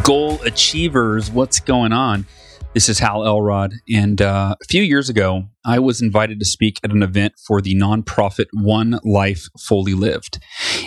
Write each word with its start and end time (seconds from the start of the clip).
Goal 0.00 0.40
achievers, 0.42 1.30
what's 1.30 1.60
going 1.60 1.92
on? 1.92 2.26
This 2.72 2.88
is 2.88 2.98
Hal 2.98 3.26
Elrod. 3.26 3.74
And 3.92 4.22
uh, 4.22 4.56
a 4.60 4.64
few 4.64 4.82
years 4.82 5.10
ago, 5.10 5.44
I 5.66 5.78
was 5.78 6.00
invited 6.00 6.40
to 6.40 6.46
speak 6.46 6.80
at 6.82 6.90
an 6.90 7.02
event 7.02 7.34
for 7.46 7.60
the 7.60 7.74
nonprofit 7.74 8.46
One 8.54 8.98
Life 9.04 9.48
Fully 9.60 9.92
Lived. 9.92 10.42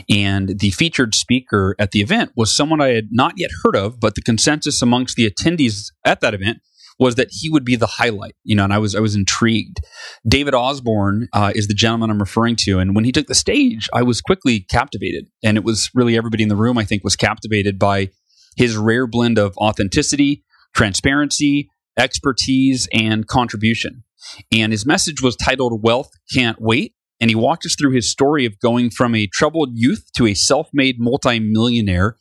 And 0.09 0.59
the 0.59 0.71
featured 0.71 1.13
speaker 1.13 1.75
at 1.77 1.91
the 1.91 2.01
event 2.01 2.31
was 2.35 2.53
someone 2.53 2.81
I 2.81 2.93
had 2.93 3.09
not 3.11 3.33
yet 3.37 3.51
heard 3.63 3.75
of, 3.75 3.99
but 3.99 4.15
the 4.15 4.23
consensus 4.23 4.81
amongst 4.81 5.15
the 5.15 5.29
attendees 5.29 5.91
at 6.03 6.21
that 6.21 6.33
event 6.33 6.61
was 6.97 7.15
that 7.15 7.27
he 7.29 7.49
would 7.49 7.65
be 7.65 7.75
the 7.75 7.85
highlight, 7.85 8.35
you 8.43 8.55
know, 8.55 8.63
and 8.63 8.73
I 8.73 8.77
was 8.77 8.95
I 8.95 9.01
was 9.01 9.15
intrigued. 9.15 9.81
David 10.25 10.53
Osborne 10.53 11.27
uh, 11.33 11.51
is 11.53 11.67
the 11.67 11.73
gentleman 11.73 12.09
I'm 12.09 12.19
referring 12.19 12.55
to, 12.61 12.79
and 12.79 12.95
when 12.95 13.03
he 13.03 13.11
took 13.11 13.27
the 13.27 13.35
stage, 13.35 13.89
I 13.93 14.01
was 14.01 14.21
quickly 14.21 14.61
captivated, 14.61 15.27
and 15.43 15.57
it 15.57 15.65
was 15.65 15.91
really 15.93 16.17
everybody 16.17 16.43
in 16.43 16.47
the 16.47 16.55
room 16.55 16.77
I 16.77 16.85
think 16.85 17.03
was 17.03 17.17
captivated 17.17 17.77
by 17.77 18.11
his 18.55 18.77
rare 18.77 19.07
blend 19.07 19.37
of 19.37 19.57
authenticity, 19.57 20.43
transparency, 20.73 21.69
expertise, 21.97 22.87
and 22.93 23.27
contribution. 23.27 24.03
And 24.51 24.71
his 24.71 24.85
message 24.85 25.21
was 25.21 25.35
titled 25.35 25.83
Wealth 25.83 26.09
Can't 26.33 26.59
Wait 26.59 26.95
and 27.21 27.29
he 27.31 27.35
walked 27.35 27.65
us 27.65 27.75
through 27.75 27.91
his 27.91 28.09
story 28.09 28.45
of 28.45 28.59
going 28.59 28.89
from 28.89 29.15
a 29.15 29.27
troubled 29.27 29.69
youth 29.73 30.09
to 30.17 30.27
a 30.27 30.33
self-made 30.33 30.97
multimillionaire. 30.99 32.17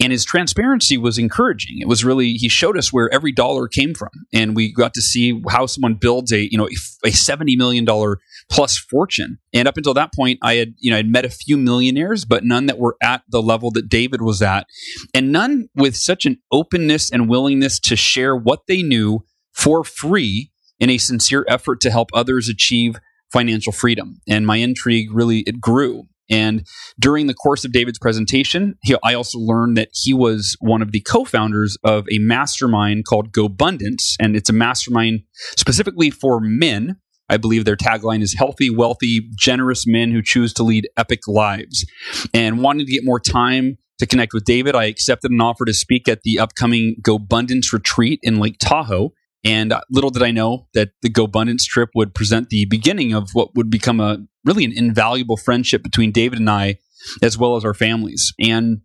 And 0.00 0.12
his 0.12 0.24
transparency 0.24 0.98
was 0.98 1.18
encouraging. 1.18 1.78
It 1.80 1.88
was 1.88 2.04
really 2.04 2.32
he 2.32 2.48
showed 2.48 2.76
us 2.76 2.92
where 2.92 3.12
every 3.12 3.32
dollar 3.32 3.68
came 3.68 3.94
from. 3.94 4.10
And 4.32 4.56
we 4.56 4.72
got 4.72 4.94
to 4.94 5.02
see 5.02 5.40
how 5.48 5.66
someone 5.66 5.94
builds 5.94 6.32
a 6.32 6.50
you 6.50 6.58
know 6.58 6.68
a, 6.68 7.08
a 7.08 7.10
70 7.12 7.56
million 7.56 7.84
dollar 7.84 8.18
plus 8.50 8.78
fortune 8.78 9.38
and 9.52 9.66
up 9.66 9.76
until 9.76 9.94
that 9.94 10.12
point 10.14 10.38
i 10.42 10.54
had 10.54 10.74
you 10.78 10.90
know 10.90 10.96
i'd 10.96 11.08
met 11.08 11.24
a 11.24 11.30
few 11.30 11.56
millionaires 11.56 12.24
but 12.24 12.44
none 12.44 12.66
that 12.66 12.78
were 12.78 12.96
at 13.02 13.22
the 13.28 13.42
level 13.42 13.70
that 13.70 13.88
david 13.88 14.20
was 14.20 14.42
at 14.42 14.66
and 15.12 15.32
none 15.32 15.68
with 15.74 15.96
such 15.96 16.26
an 16.26 16.36
openness 16.52 17.10
and 17.10 17.28
willingness 17.28 17.78
to 17.78 17.96
share 17.96 18.36
what 18.36 18.60
they 18.68 18.82
knew 18.82 19.24
for 19.52 19.84
free 19.84 20.50
in 20.78 20.90
a 20.90 20.98
sincere 20.98 21.44
effort 21.48 21.80
to 21.80 21.90
help 21.90 22.10
others 22.12 22.48
achieve 22.48 22.96
financial 23.32 23.72
freedom. 23.72 24.20
And 24.28 24.46
my 24.46 24.56
intrigue 24.56 25.08
really 25.12 25.40
it 25.40 25.60
grew. 25.60 26.04
And 26.30 26.66
during 26.98 27.26
the 27.26 27.34
course 27.34 27.64
of 27.64 27.72
David's 27.72 27.98
presentation, 27.98 28.76
he, 28.82 28.96
I 29.02 29.12
also 29.12 29.38
learned 29.38 29.76
that 29.76 29.88
he 29.92 30.14
was 30.14 30.56
one 30.60 30.80
of 30.80 30.90
the 30.90 31.00
co-founders 31.00 31.76
of 31.84 32.06
a 32.10 32.18
mastermind 32.18 33.04
called 33.04 33.30
GoBundance, 33.32 34.14
and 34.18 34.34
it's 34.34 34.48
a 34.48 34.54
mastermind 34.54 35.20
specifically 35.58 36.10
for 36.10 36.40
men. 36.40 36.96
I 37.28 37.36
believe 37.36 37.64
their 37.64 37.76
tagline 37.76 38.22
is 38.22 38.34
healthy, 38.34 38.70
wealthy, 38.70 39.30
generous 39.38 39.86
men 39.86 40.12
who 40.12 40.22
choose 40.22 40.52
to 40.54 40.62
lead 40.62 40.88
epic 40.96 41.26
lives. 41.26 41.86
And 42.32 42.60
wanting 42.62 42.86
to 42.86 42.92
get 42.92 43.04
more 43.04 43.20
time 43.20 43.78
to 43.98 44.06
connect 44.06 44.32
with 44.34 44.44
David, 44.44 44.74
I 44.74 44.84
accepted 44.84 45.30
an 45.30 45.40
offer 45.40 45.64
to 45.64 45.72
speak 45.72 46.08
at 46.08 46.22
the 46.22 46.38
upcoming 46.38 46.96
GoBundance 47.02 47.72
retreat 47.72 48.20
in 48.22 48.38
Lake 48.38 48.56
Tahoe. 48.58 49.12
And 49.44 49.72
uh, 49.72 49.80
little 49.90 50.10
did 50.10 50.22
I 50.22 50.30
know 50.30 50.68
that 50.74 50.90
the 51.02 51.10
GoBundance 51.10 51.64
trip 51.64 51.90
would 51.94 52.14
present 52.14 52.48
the 52.48 52.66
beginning 52.66 53.12
of 53.12 53.30
what 53.32 53.54
would 53.54 53.70
become 53.70 54.00
a 54.00 54.18
really 54.44 54.64
an 54.64 54.72
invaluable 54.74 55.36
friendship 55.36 55.82
between 55.82 56.12
David 56.12 56.38
and 56.38 56.48
I, 56.48 56.78
as 57.22 57.38
well 57.38 57.56
as 57.56 57.64
our 57.64 57.74
families. 57.74 58.32
And 58.38 58.80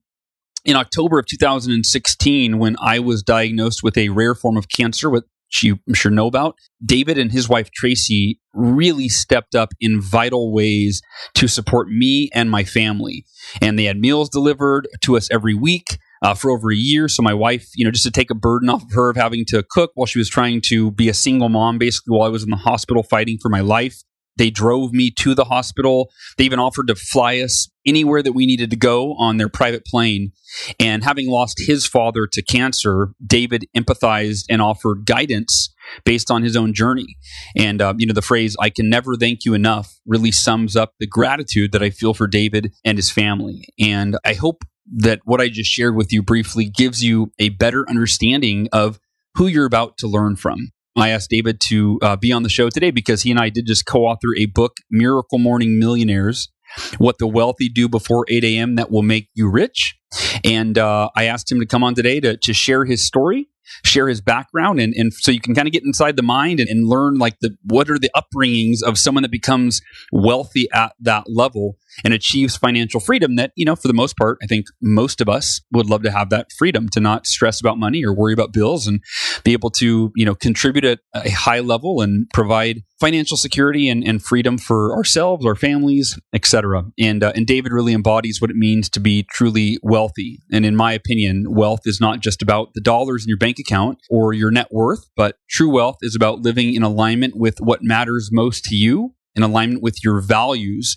in 0.65 0.75
October 0.75 1.19
of 1.19 1.25
2016, 1.25 2.59
when 2.59 2.75
I 2.81 2.99
was 2.99 3.23
diagnosed 3.23 3.81
with 3.83 3.97
a 3.97 4.09
rare 4.09 4.35
form 4.35 4.57
of 4.57 4.67
cancer, 4.69 5.09
which 5.09 5.23
you 5.63 5.79
I'm 5.87 5.93
sure 5.93 6.11
know 6.11 6.27
about, 6.27 6.55
David 6.83 7.17
and 7.17 7.31
his 7.31 7.49
wife 7.49 7.71
Tracy 7.71 8.39
really 8.53 9.09
stepped 9.09 9.55
up 9.55 9.73
in 9.79 10.01
vital 10.01 10.53
ways 10.53 11.01
to 11.35 11.47
support 11.47 11.89
me 11.89 12.29
and 12.33 12.49
my 12.49 12.63
family. 12.63 13.25
And 13.61 13.77
they 13.77 13.85
had 13.85 13.99
meals 13.99 14.29
delivered 14.29 14.87
to 15.01 15.17
us 15.17 15.29
every 15.31 15.53
week 15.53 15.97
uh, 16.21 16.33
for 16.33 16.51
over 16.51 16.71
a 16.71 16.75
year. 16.75 17.07
So 17.07 17.23
my 17.23 17.33
wife, 17.33 17.69
you 17.75 17.85
know, 17.85 17.91
just 17.91 18.03
to 18.05 18.11
take 18.11 18.31
a 18.31 18.35
burden 18.35 18.69
off 18.69 18.83
of 18.83 18.91
her 18.93 19.09
of 19.09 19.15
having 19.15 19.45
to 19.45 19.63
cook 19.69 19.91
while 19.95 20.05
she 20.05 20.19
was 20.19 20.29
trying 20.29 20.61
to 20.65 20.91
be 20.91 21.09
a 21.09 21.13
single 21.13 21.49
mom, 21.49 21.77
basically 21.77 22.15
while 22.15 22.27
I 22.27 22.31
was 22.31 22.43
in 22.43 22.49
the 22.49 22.57
hospital 22.57 23.03
fighting 23.03 23.37
for 23.41 23.49
my 23.49 23.61
life. 23.61 24.01
They 24.37 24.49
drove 24.49 24.93
me 24.93 25.11
to 25.19 25.35
the 25.35 25.45
hospital. 25.45 26.09
They 26.37 26.45
even 26.45 26.59
offered 26.59 26.87
to 26.87 26.95
fly 26.95 27.39
us 27.39 27.67
anywhere 27.85 28.23
that 28.23 28.33
we 28.33 28.45
needed 28.45 28.69
to 28.69 28.77
go 28.77 29.13
on 29.15 29.37
their 29.37 29.49
private 29.49 29.85
plane. 29.85 30.31
And 30.79 31.03
having 31.03 31.27
lost 31.27 31.59
his 31.59 31.85
father 31.85 32.27
to 32.31 32.41
cancer, 32.41 33.09
David 33.25 33.65
empathized 33.75 34.45
and 34.49 34.61
offered 34.61 35.05
guidance 35.05 35.73
based 36.05 36.31
on 36.31 36.43
his 36.43 36.55
own 36.55 36.73
journey. 36.73 37.17
And, 37.57 37.81
uh, 37.81 37.95
you 37.97 38.07
know, 38.07 38.13
the 38.13 38.21
phrase, 38.21 38.55
I 38.61 38.69
can 38.69 38.89
never 38.89 39.15
thank 39.15 39.43
you 39.43 39.53
enough, 39.53 39.93
really 40.05 40.31
sums 40.31 40.75
up 40.75 40.93
the 40.99 41.07
gratitude 41.07 41.71
that 41.71 41.83
I 41.83 41.89
feel 41.89 42.13
for 42.13 42.27
David 42.27 42.73
and 42.85 42.97
his 42.97 43.11
family. 43.11 43.67
And 43.79 44.17
I 44.23 44.33
hope 44.33 44.63
that 44.97 45.19
what 45.25 45.41
I 45.41 45.49
just 45.49 45.69
shared 45.69 45.95
with 45.95 46.11
you 46.11 46.23
briefly 46.23 46.65
gives 46.65 47.03
you 47.03 47.31
a 47.39 47.49
better 47.49 47.85
understanding 47.89 48.69
of 48.71 48.99
who 49.35 49.47
you're 49.47 49.65
about 49.65 49.97
to 49.99 50.07
learn 50.07 50.35
from. 50.35 50.71
I 50.95 51.09
asked 51.09 51.29
David 51.29 51.61
to 51.67 51.99
uh, 52.01 52.15
be 52.15 52.31
on 52.31 52.43
the 52.43 52.49
show 52.49 52.69
today 52.69 52.91
because 52.91 53.21
he 53.21 53.31
and 53.31 53.39
I 53.39 53.49
did 53.49 53.65
just 53.67 53.85
co 53.85 54.05
author 54.05 54.35
a 54.37 54.47
book, 54.47 54.77
Miracle 54.89 55.39
Morning 55.39 55.79
Millionaires 55.79 56.49
What 56.97 57.17
the 57.19 57.27
Wealthy 57.27 57.69
Do 57.69 57.87
Before 57.87 58.25
8 58.27 58.43
a.m. 58.43 58.75
That 58.75 58.91
Will 58.91 59.03
Make 59.03 59.29
You 59.33 59.49
Rich. 59.49 59.95
And 60.43 60.77
uh, 60.77 61.09
I 61.15 61.25
asked 61.25 61.51
him 61.51 61.59
to 61.59 61.65
come 61.65 61.83
on 61.83 61.93
today 61.93 62.19
to, 62.19 62.37
to 62.37 62.53
share 62.53 62.85
his 62.85 63.05
story 63.05 63.47
share 63.85 64.07
his 64.07 64.21
background 64.21 64.79
and, 64.79 64.93
and 64.95 65.13
so 65.13 65.31
you 65.31 65.39
can 65.39 65.53
kind 65.53 65.67
of 65.67 65.71
get 65.71 65.83
inside 65.83 66.15
the 66.15 66.23
mind 66.23 66.59
and, 66.59 66.67
and, 66.69 66.87
learn 66.87 67.19
like 67.19 67.39
the 67.39 67.55
what 67.63 67.89
are 67.89 67.99
the 67.99 68.09
upbringings 68.15 68.81
of 68.81 68.97
someone 68.97 69.21
that 69.21 69.31
becomes 69.31 69.79
wealthy 70.11 70.67
at 70.73 70.93
that 70.99 71.25
level 71.27 71.77
and 72.03 72.13
achieves 72.13 72.57
financial 72.57 72.99
freedom 72.99 73.35
that, 73.35 73.51
you 73.55 73.65
know, 73.65 73.75
for 73.75 73.87
the 73.87 73.93
most 73.93 74.17
part, 74.17 74.37
I 74.43 74.47
think 74.47 74.65
most 74.81 75.21
of 75.21 75.29
us 75.29 75.61
would 75.71 75.87
love 75.87 76.03
to 76.03 76.11
have 76.11 76.29
that 76.29 76.47
freedom 76.57 76.89
to 76.89 76.99
not 76.99 77.27
stress 77.27 77.59
about 77.59 77.77
money 77.77 78.03
or 78.03 78.13
worry 78.13 78.33
about 78.33 78.53
bills 78.53 78.87
and 78.87 79.01
be 79.43 79.53
able 79.53 79.69
to, 79.71 80.11
you 80.15 80.25
know, 80.25 80.35
contribute 80.35 80.85
at 80.85 80.99
a 81.13 81.29
high 81.29 81.59
level 81.59 82.01
and 82.01 82.27
provide 82.33 82.83
financial 82.99 83.37
security 83.37 83.89
and, 83.89 84.05
and 84.05 84.23
freedom 84.23 84.57
for 84.57 84.95
ourselves, 84.95 85.45
our 85.45 85.55
families, 85.55 86.19
etc. 86.33 86.83
And 86.99 87.23
uh, 87.23 87.31
and 87.35 87.47
David 87.47 87.71
really 87.71 87.93
embodies 87.93 88.41
what 88.41 88.49
it 88.49 88.55
means 88.55 88.89
to 88.89 88.99
be 88.99 89.25
truly 89.31 89.79
wealthy. 89.81 90.39
And 90.51 90.65
in 90.65 90.75
my 90.75 90.93
opinion, 90.93 91.45
wealth 91.49 91.81
is 91.85 91.99
not 92.01 92.19
just 92.19 92.41
about 92.41 92.73
the 92.73 92.81
dollars 92.81 93.23
in 93.23 93.29
your 93.29 93.37
bank 93.37 93.57
account 93.59 93.99
or 94.09 94.33
your 94.33 94.51
net 94.51 94.67
worth, 94.71 95.09
but 95.15 95.37
true 95.49 95.69
wealth 95.69 95.97
is 96.01 96.15
about 96.15 96.39
living 96.39 96.73
in 96.73 96.83
alignment 96.83 97.35
with 97.37 97.59
what 97.59 97.83
matters 97.83 98.29
most 98.31 98.63
to 98.65 98.75
you 98.75 99.13
in 99.39 99.43
alignment 99.43 99.81
with 99.81 100.03
your 100.03 100.21
values. 100.21 100.95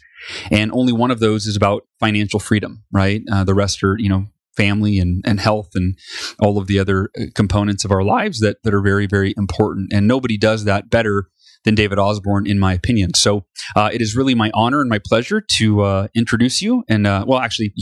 And 0.51 0.71
only 0.73 0.93
one 0.93 1.11
of 1.11 1.21
those 1.21 1.47
is 1.47 1.57
about 1.57 1.83
financial 2.01 2.41
freedom, 2.41 2.85
right? 2.93 3.23
Uh, 3.31 3.45
the 3.45 3.55
rest 3.55 3.83
are, 3.83 3.97
you 3.99 4.09
know, 4.09 4.27
family 4.57 4.99
and, 4.99 5.23
and 5.25 5.41
health 5.41 5.71
and 5.75 5.97
all 6.39 6.59
of 6.59 6.67
the 6.67 6.79
other 6.79 7.09
uh, 7.19 7.25
components 7.35 7.85
of 7.85 7.91
our 7.91 8.03
lives 8.03 8.41
that, 8.41 8.57
that 8.65 8.75
are 8.75 8.83
very, 8.83 9.07
very 9.07 9.33
important. 9.37 9.93
And 9.93 10.07
nobody 10.07 10.37
does 10.37 10.65
that 10.65 10.91
better 10.91 11.29
than 11.65 11.75
David 11.75 11.99
Osborne, 11.99 12.47
in 12.47 12.59
my 12.59 12.75
opinion. 12.75 13.15
So 13.15 13.47
uh, 13.77 13.91
it 13.93 14.03
is 14.03 14.17
really 14.17 14.35
my 14.35 14.51
honor 14.53 14.81
and 14.81 14.91
my 14.91 14.99
pleasure 14.99 15.43
to 15.59 15.83
uh, 15.83 16.09
introduce 16.15 16.61
you. 16.61 16.85
And 16.89 17.07
uh, 17.07 17.25
well, 17.27 17.39
actually, 17.39 17.73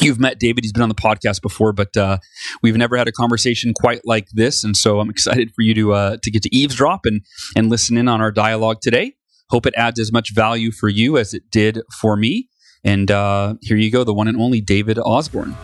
you've 0.00 0.20
met 0.20 0.38
David. 0.38 0.64
He's 0.64 0.72
been 0.72 0.82
on 0.82 0.88
the 0.88 0.94
podcast 0.94 1.40
before, 1.42 1.72
but 1.72 1.96
uh, 1.96 2.18
we've 2.62 2.76
never 2.76 2.96
had 2.96 3.08
a 3.08 3.12
conversation 3.12 3.72
quite 3.74 4.02
like 4.04 4.28
this. 4.32 4.62
And 4.62 4.76
so 4.76 5.00
I'm 5.00 5.10
excited 5.10 5.52
for 5.54 5.62
you 5.62 5.74
to 5.74 5.92
uh, 5.94 6.16
to 6.22 6.30
get 6.30 6.42
to 6.42 6.54
eavesdrop 6.54 7.00
and 7.04 7.22
and 7.56 7.70
listen 7.70 7.96
in 7.96 8.08
on 8.08 8.20
our 8.20 8.30
dialogue 8.30 8.78
today. 8.82 9.14
Hope 9.50 9.66
it 9.66 9.74
adds 9.76 10.00
as 10.00 10.12
much 10.12 10.34
value 10.34 10.70
for 10.72 10.88
you 10.88 11.18
as 11.18 11.34
it 11.34 11.50
did 11.50 11.80
for 12.00 12.16
me. 12.16 12.48
And 12.82 13.10
uh, 13.10 13.54
here 13.62 13.76
you 13.76 13.90
go, 13.90 14.04
the 14.04 14.14
one 14.14 14.28
and 14.28 14.38
only 14.40 14.60
David 14.60 14.98
Osborne. 14.98 15.54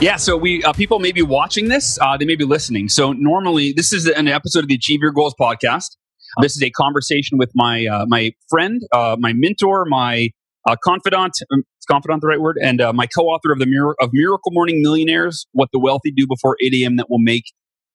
Yeah, 0.00 0.14
so 0.16 0.36
we 0.36 0.62
uh, 0.62 0.72
people 0.72 1.00
may 1.00 1.10
be 1.10 1.22
watching 1.22 1.68
this, 1.68 1.98
uh, 2.00 2.16
they 2.16 2.24
may 2.24 2.36
be 2.36 2.44
listening. 2.44 2.88
So 2.88 3.12
normally, 3.12 3.72
this 3.72 3.92
is 3.92 4.06
an 4.06 4.28
episode 4.28 4.60
of 4.60 4.68
the 4.68 4.76
Achieve 4.76 5.00
Your 5.02 5.10
Goals 5.10 5.34
podcast. 5.40 5.96
This 6.40 6.54
is 6.54 6.62
a 6.62 6.70
conversation 6.70 7.36
with 7.36 7.50
my 7.54 7.86
uh, 7.86 8.06
my 8.06 8.32
friend, 8.48 8.80
uh, 8.92 9.16
my 9.18 9.32
mentor, 9.34 9.86
my 9.86 10.30
uh, 10.68 10.76
confidant. 10.84 11.32
Um, 11.52 11.64
is 11.80 11.86
confidant 11.90 12.20
the 12.20 12.28
right 12.28 12.40
word? 12.40 12.58
And 12.62 12.80
uh, 12.80 12.92
my 12.92 13.06
co-author 13.06 13.50
of 13.50 13.58
the 13.58 13.66
Mir- 13.66 13.96
of 14.00 14.10
Miracle 14.12 14.52
Morning 14.52 14.82
Millionaires: 14.82 15.48
What 15.50 15.70
the 15.72 15.80
Wealthy 15.80 16.12
Do 16.12 16.26
Before 16.28 16.56
8 16.62 16.74
a.m. 16.74 16.96
That 16.96 17.06
Will 17.10 17.18
Make 17.18 17.44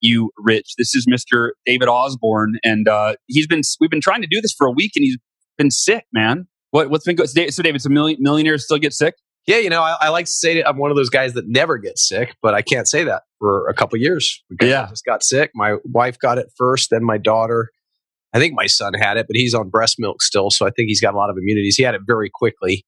you 0.04 0.32
rich. 0.38 0.74
This 0.78 0.94
is 0.94 1.08
Mr. 1.08 1.52
David 1.66 1.88
Osborne, 1.88 2.60
and 2.64 2.88
uh, 2.88 3.16
he's 3.28 3.48
been 3.48 3.62
we've 3.80 3.90
been 3.90 4.02
trying 4.02 4.22
to 4.22 4.28
do 4.30 4.42
this 4.42 4.54
for 4.56 4.68
a 4.68 4.72
week, 4.72 4.92
and 4.96 5.04
he's 5.04 5.18
been 5.58 5.72
sick, 5.72 6.06
man. 6.14 6.48
What 6.72 6.90
what's 6.90 7.06
been 7.06 7.16
good? 7.16 7.30
So, 7.30 7.64
David, 7.64 7.82
so 7.82 7.90
million, 7.90 8.18
millionaires 8.20 8.66
still 8.66 8.78
get 8.78 8.94
sick. 8.94 9.16
Yeah, 9.48 9.58
you 9.58 9.70
know, 9.70 9.82
I, 9.82 9.98
I, 10.00 10.10
like 10.10 10.26
to 10.26 10.32
say 10.32 10.64
I'm 10.64 10.78
one 10.78 10.90
of 10.90 10.96
those 10.96 11.10
guys 11.10 11.34
that 11.34 11.46
never 11.48 11.78
gets 11.78 12.08
sick, 12.08 12.34
but 12.42 12.54
I 12.54 12.62
can't 12.62 12.88
say 12.88 13.04
that 13.04 13.24
for 13.40 13.68
a 13.68 13.74
couple 13.74 14.00
years 14.00 14.42
because 14.50 14.70
yeah. 14.70 14.86
I 14.86 14.90
just 14.90 15.04
got 15.04 15.22
sick. 15.22 15.52
My 15.54 15.76
wife 15.84 16.18
got 16.18 16.38
it 16.38 16.48
first, 16.58 16.92
then 16.92 17.04
my 17.04 17.18
daughter. 17.18 17.70
I 18.34 18.40
think 18.40 18.54
my 18.56 18.68
son 18.68 18.94
had 18.94 19.18
it, 19.18 19.28
but 19.28 19.36
he's 19.36 19.54
on 19.54 19.70
breast 19.70 19.96
milk 20.00 20.22
still, 20.22 20.50
so 20.50 20.66
I 20.66 20.70
think 20.70 20.88
he's 20.88 21.02
got 21.02 21.14
a 21.14 21.18
lot 21.18 21.30
of 21.30 21.38
immunities. 21.38 21.76
He 21.76 21.84
had 21.84 21.94
it 21.94 22.02
very 22.08 22.30
quickly. 22.34 22.86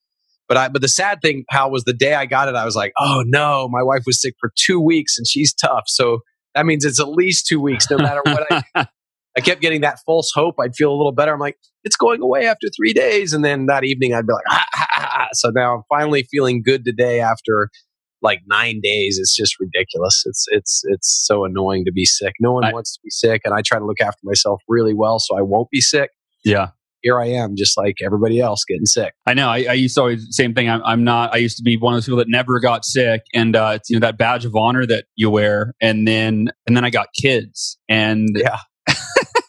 But 0.47 0.57
I 0.57 0.69
but 0.69 0.81
the 0.81 0.87
sad 0.87 1.21
thing, 1.21 1.43
Hal 1.49 1.71
was 1.71 1.83
the 1.83 1.93
day 1.93 2.13
I 2.13 2.25
got 2.25 2.47
it, 2.47 2.55
I 2.55 2.65
was 2.65 2.75
like, 2.75 2.93
oh 2.99 3.23
no, 3.25 3.67
my 3.69 3.83
wife 3.83 4.03
was 4.05 4.21
sick 4.21 4.35
for 4.39 4.51
two 4.55 4.79
weeks 4.79 5.17
and 5.17 5.27
she's 5.27 5.53
tough. 5.53 5.83
So 5.87 6.19
that 6.55 6.65
means 6.65 6.85
it's 6.85 6.99
at 6.99 7.09
least 7.09 7.45
two 7.45 7.59
weeks, 7.59 7.89
no 7.91 7.97
matter 7.97 8.21
what 8.25 8.47
I 8.75 8.87
I 9.37 9.41
kept 9.41 9.61
getting 9.61 9.81
that 9.81 9.99
false 10.05 10.31
hope. 10.33 10.55
I'd 10.61 10.75
feel 10.75 10.91
a 10.91 10.95
little 10.95 11.11
better. 11.11 11.33
I'm 11.33 11.39
like, 11.39 11.57
it's 11.83 11.97
going 11.97 12.21
away 12.21 12.47
after 12.47 12.67
three 12.69 12.93
days. 12.93 13.33
And 13.33 13.43
then 13.43 13.65
that 13.65 13.83
evening 13.83 14.13
I'd 14.13 14.25
be 14.25 14.31
like, 14.31 14.45
ah, 14.49 14.65
ah, 14.73 14.87
ah, 14.97 15.27
so 15.33 15.49
now 15.49 15.75
I'm 15.75 15.83
finally 15.89 16.23
feeling 16.31 16.63
good 16.63 16.85
today 16.85 17.19
after 17.19 17.69
like 18.21 18.39
nine 18.47 18.79
days. 18.81 19.19
It's 19.19 19.35
just 19.35 19.59
ridiculous. 19.59 20.23
It's, 20.25 20.45
it's, 20.51 20.83
it's 20.85 21.25
so 21.27 21.43
annoying 21.43 21.83
to 21.83 21.91
be 21.91 22.05
sick. 22.05 22.33
No 22.39 22.53
one 22.53 22.63
I, 22.63 22.71
wants 22.71 22.93
to 22.93 22.99
be 23.03 23.09
sick. 23.09 23.41
And 23.43 23.53
I 23.53 23.61
try 23.61 23.77
to 23.77 23.85
look 23.85 23.99
after 23.99 24.21
myself 24.23 24.61
really 24.69 24.93
well 24.93 25.19
so 25.19 25.37
I 25.37 25.41
won't 25.41 25.69
be 25.69 25.81
sick. 25.81 26.11
Yeah 26.45 26.69
here 27.05 27.19
I 27.19 27.27
am, 27.27 27.55
just 27.55 27.77
like 27.77 27.97
everybody 28.03 28.39
else, 28.39 28.65
getting 28.67 28.87
sick. 28.87 29.13
I 29.27 29.35
know. 29.35 29.47
I, 29.47 29.67
I 29.69 29.73
used 29.73 29.93
to 29.93 30.01
always 30.01 30.25
same 30.31 30.55
thing. 30.55 30.67
I'm, 30.67 30.81
I'm, 30.83 31.03
not. 31.03 31.33
I 31.33 31.37
used 31.37 31.55
to 31.57 31.63
be 31.63 31.77
one 31.77 31.93
of 31.93 31.97
those 31.97 32.05
people 32.05 32.17
that 32.17 32.27
never 32.27 32.59
got 32.59 32.83
sick, 32.83 33.21
and 33.33 33.55
uh, 33.55 33.73
it's 33.75 33.91
you 33.91 33.95
know 33.95 34.05
that 34.05 34.17
badge 34.17 34.43
of 34.43 34.55
honor 34.55 34.87
that 34.87 35.05
you 35.15 35.29
wear. 35.29 35.73
And 35.79 36.07
then 36.07 36.49
and 36.65 36.75
then 36.75 36.83
I 36.83 36.89
got 36.89 37.07
kids, 37.21 37.77
and 37.87 38.29
yeah, 38.33 38.57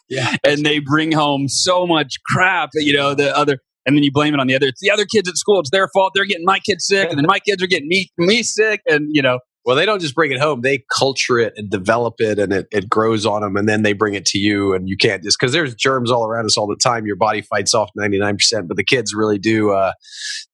yeah, 0.09 0.35
and 0.43 0.63
they 0.63 0.77
bring 0.77 1.11
home 1.11 1.47
so 1.47 1.87
much 1.87 2.17
crap. 2.29 2.69
You 2.75 2.95
know 2.95 3.15
the 3.15 3.35
other. 3.35 3.57
And 3.87 3.95
then 3.95 4.03
you 4.03 4.11
blame 4.11 4.33
it 4.33 4.41
on 4.41 4.47
the 4.47 4.53
other. 4.53 4.67
It's 4.67 4.81
the 4.81 4.91
other 4.91 5.05
kids 5.05 5.29
at 5.29 5.37
school. 5.37 5.61
It's 5.61 5.69
their 5.69 5.87
fault. 5.93 6.11
They're 6.13 6.25
getting 6.25 6.43
my 6.43 6.59
kids 6.59 6.85
sick, 6.85 7.09
and 7.09 7.17
then 7.17 7.25
my 7.25 7.39
kids 7.39 7.63
are 7.63 7.67
getting 7.67 7.87
me 7.87 8.11
me 8.17 8.43
sick. 8.43 8.81
And 8.85 9.07
you 9.13 9.21
know, 9.21 9.39
well, 9.67 9.75
they 9.75 9.85
don't 9.85 9.99
just 9.99 10.15
bring 10.15 10.31
it 10.31 10.39
home; 10.39 10.61
they 10.61 10.85
culture 10.97 11.37
it 11.39 11.51
and 11.57 11.69
develop 11.69 12.15
it, 12.19 12.39
and 12.39 12.53
it, 12.53 12.67
it 12.71 12.89
grows 12.89 13.25
on 13.25 13.41
them, 13.41 13.57
and 13.57 13.67
then 13.67 13.83
they 13.83 13.91
bring 13.91 14.13
it 14.13 14.25
to 14.27 14.37
you, 14.37 14.73
and 14.73 14.87
you 14.87 14.95
can't 14.95 15.21
just 15.21 15.37
because 15.37 15.51
there's 15.51 15.75
germs 15.75 16.09
all 16.09 16.25
around 16.25 16.45
us 16.45 16.57
all 16.57 16.67
the 16.67 16.77
time. 16.81 17.05
Your 17.05 17.17
body 17.17 17.41
fights 17.41 17.73
off 17.73 17.89
ninety 17.93 18.17
nine 18.17 18.37
percent, 18.37 18.69
but 18.69 18.77
the 18.77 18.83
kids 18.85 19.13
really 19.13 19.37
do. 19.37 19.71
Uh, 19.71 19.91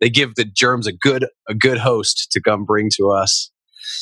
they 0.01 0.09
give 0.09 0.33
the 0.33 0.43
germs 0.43 0.87
a 0.87 0.91
good 0.91 1.27
a 1.47 1.53
good 1.53 1.77
host 1.77 2.29
to 2.31 2.41
come 2.41 2.65
bring 2.65 2.89
to 2.97 3.11
us. 3.11 3.51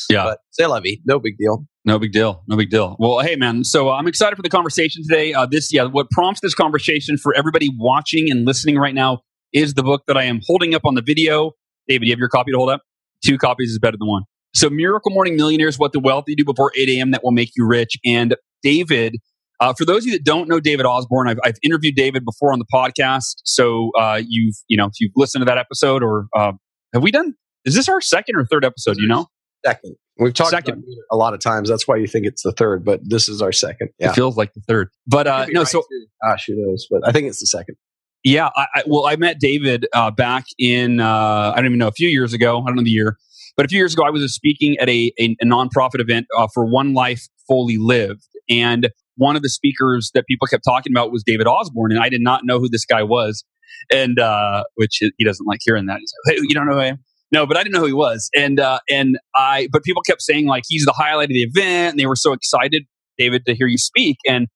Yeah, 0.09 0.23
but 0.23 0.39
say 0.51 0.65
vie, 0.65 1.01
no 1.05 1.19
big 1.19 1.37
deal. 1.37 1.65
No 1.83 1.99
big 1.99 2.13
deal. 2.13 2.43
No 2.47 2.55
big 2.55 2.69
deal. 2.69 2.95
Well, 2.97 3.19
hey, 3.19 3.35
man. 3.35 3.65
So 3.65 3.89
uh, 3.89 3.97
I'm 3.97 4.07
excited 4.07 4.37
for 4.37 4.43
the 4.43 4.49
conversation 4.49 5.03
today. 5.05 5.33
Uh, 5.33 5.45
this, 5.45 5.73
yeah, 5.73 5.83
what 5.83 6.09
prompts 6.11 6.39
this 6.39 6.55
conversation 6.55 7.17
for 7.17 7.35
everybody 7.35 7.69
watching 7.77 8.31
and 8.31 8.45
listening 8.45 8.77
right 8.77 8.95
now 8.95 9.23
is 9.51 9.73
the 9.73 9.83
book 9.83 10.03
that 10.07 10.15
I 10.15 10.23
am 10.23 10.39
holding 10.45 10.73
up 10.73 10.83
on 10.85 10.95
the 10.95 11.01
video. 11.01 11.51
David, 11.89 12.07
you 12.07 12.13
have 12.13 12.19
your 12.19 12.29
copy 12.29 12.51
to 12.51 12.57
hold 12.57 12.69
up? 12.69 12.83
Two 13.25 13.37
copies 13.37 13.71
is 13.71 13.79
better 13.79 13.97
than 13.97 14.07
one. 14.07 14.23
So, 14.53 14.69
Miracle 14.69 15.11
Morning 15.11 15.35
Millionaires, 15.35 15.79
what 15.79 15.93
the 15.93 15.99
wealthy 15.99 16.35
do 16.35 16.43
before 16.43 16.71
8 16.75 16.89
a.m. 16.89 17.11
that 17.11 17.23
will 17.23 17.31
make 17.31 17.51
you 17.55 17.65
rich. 17.65 17.97
And 18.05 18.35
David, 18.61 19.15
uh, 19.59 19.73
for 19.73 19.85
those 19.85 20.03
of 20.03 20.07
you 20.07 20.11
that 20.13 20.25
don't 20.25 20.49
know 20.49 20.59
David 20.59 20.85
Osborne, 20.85 21.29
I've, 21.29 21.39
I've 21.43 21.57
interviewed 21.63 21.95
David 21.95 22.25
before 22.25 22.51
on 22.51 22.59
the 22.59 22.65
podcast. 22.73 23.35
So, 23.45 23.91
uh, 23.97 24.21
you've, 24.25 24.55
you 24.67 24.77
know, 24.77 24.87
if 24.87 24.93
you've 24.99 25.13
listened 25.15 25.41
to 25.41 25.45
that 25.45 25.57
episode 25.57 26.03
or 26.03 26.27
uh, 26.35 26.53
have 26.93 27.01
we 27.01 27.11
done, 27.11 27.33
is 27.63 27.75
this 27.75 27.87
our 27.87 28.01
second 28.01 28.35
or 28.35 28.45
third 28.45 28.65
episode? 28.65 28.97
You 28.97 29.07
know? 29.07 29.27
Second. 29.65 29.95
We've 30.19 30.33
talked 30.33 30.51
second. 30.51 30.83
a 31.11 31.15
lot 31.15 31.33
of 31.33 31.39
times. 31.39 31.69
That's 31.69 31.87
why 31.87 31.95
you 31.95 32.07
think 32.07 32.25
it's 32.25 32.43
the 32.43 32.51
third, 32.51 32.83
but 32.83 32.99
this 33.03 33.29
is 33.29 33.41
our 33.41 33.51
second. 33.51 33.89
Yeah. 33.97 34.09
It 34.09 34.15
feels 34.15 34.37
like 34.37 34.53
the 34.53 34.61
third. 34.67 34.89
But 35.07 35.25
uh, 35.25 35.45
no, 35.49 35.61
right 35.61 35.67
so. 35.67 35.81
Too. 35.81 36.05
Gosh, 36.23 36.45
who 36.47 36.55
knows? 36.57 36.87
But 36.91 37.07
I 37.07 37.11
think 37.11 37.27
it's 37.27 37.39
the 37.39 37.47
second. 37.47 37.75
Yeah. 38.23 38.49
I, 38.55 38.67
I, 38.75 38.83
well, 38.85 39.07
I 39.07 39.15
met 39.15 39.39
David 39.39 39.87
uh, 39.93 40.11
back 40.11 40.45
in, 40.59 40.99
uh, 40.99 41.53
I 41.53 41.55
don't 41.55 41.65
even 41.65 41.79
know, 41.79 41.87
a 41.87 41.93
few 41.93 42.09
years 42.09 42.33
ago. 42.33 42.61
I 42.61 42.65
don't 42.67 42.75
know 42.75 42.83
the 42.83 42.91
year. 42.91 43.17
But 43.57 43.65
a 43.65 43.69
few 43.69 43.77
years 43.77 43.93
ago, 43.93 44.03
I 44.05 44.09
was 44.09 44.33
speaking 44.33 44.77
at 44.79 44.89
a, 44.89 45.11
a, 45.19 45.35
a 45.41 45.45
nonprofit 45.45 45.99
event 45.99 46.27
uh, 46.37 46.47
for 46.53 46.65
One 46.65 46.93
Life 46.93 47.27
Fully 47.47 47.77
Lived. 47.77 48.27
And 48.49 48.89
one 49.17 49.35
of 49.35 49.41
the 49.41 49.49
speakers 49.49 50.11
that 50.13 50.25
people 50.25 50.47
kept 50.47 50.63
talking 50.63 50.91
about 50.93 51.11
was 51.11 51.23
David 51.23 51.47
Osborne. 51.47 51.91
And 51.91 52.01
I 52.01 52.09
did 52.09 52.21
not 52.21 52.41
know 52.43 52.59
who 52.59 52.69
this 52.69 52.85
guy 52.85 53.03
was. 53.03 53.43
And 53.91 54.19
uh, 54.19 54.63
which 54.75 55.01
he 55.17 55.25
doesn't 55.25 55.45
like 55.45 55.59
hearing 55.63 55.87
that. 55.87 55.99
He's 55.99 56.13
like, 56.25 56.35
hey, 56.35 56.41
you 56.43 56.53
don't 56.53 56.67
know 56.67 56.73
who 56.73 56.79
I 56.79 56.85
am? 56.87 56.99
No, 57.31 57.45
but 57.45 57.57
I 57.57 57.63
didn't 57.63 57.73
know 57.73 57.79
who 57.79 57.87
he 57.87 57.93
was. 57.93 58.29
And, 58.35 58.59
uh, 58.59 58.79
and 58.89 59.17
I, 59.35 59.69
but 59.71 59.83
people 59.83 60.01
kept 60.01 60.21
saying 60.21 60.47
like, 60.47 60.63
he's 60.67 60.85
the 60.85 60.93
highlight 60.93 61.29
of 61.29 61.33
the 61.33 61.43
event. 61.43 61.93
And 61.93 61.99
they 61.99 62.05
were 62.05 62.15
so 62.15 62.33
excited, 62.33 62.83
David, 63.17 63.45
to 63.45 63.55
hear 63.55 63.67
you 63.67 63.77
speak. 63.77 64.17
And 64.27 64.47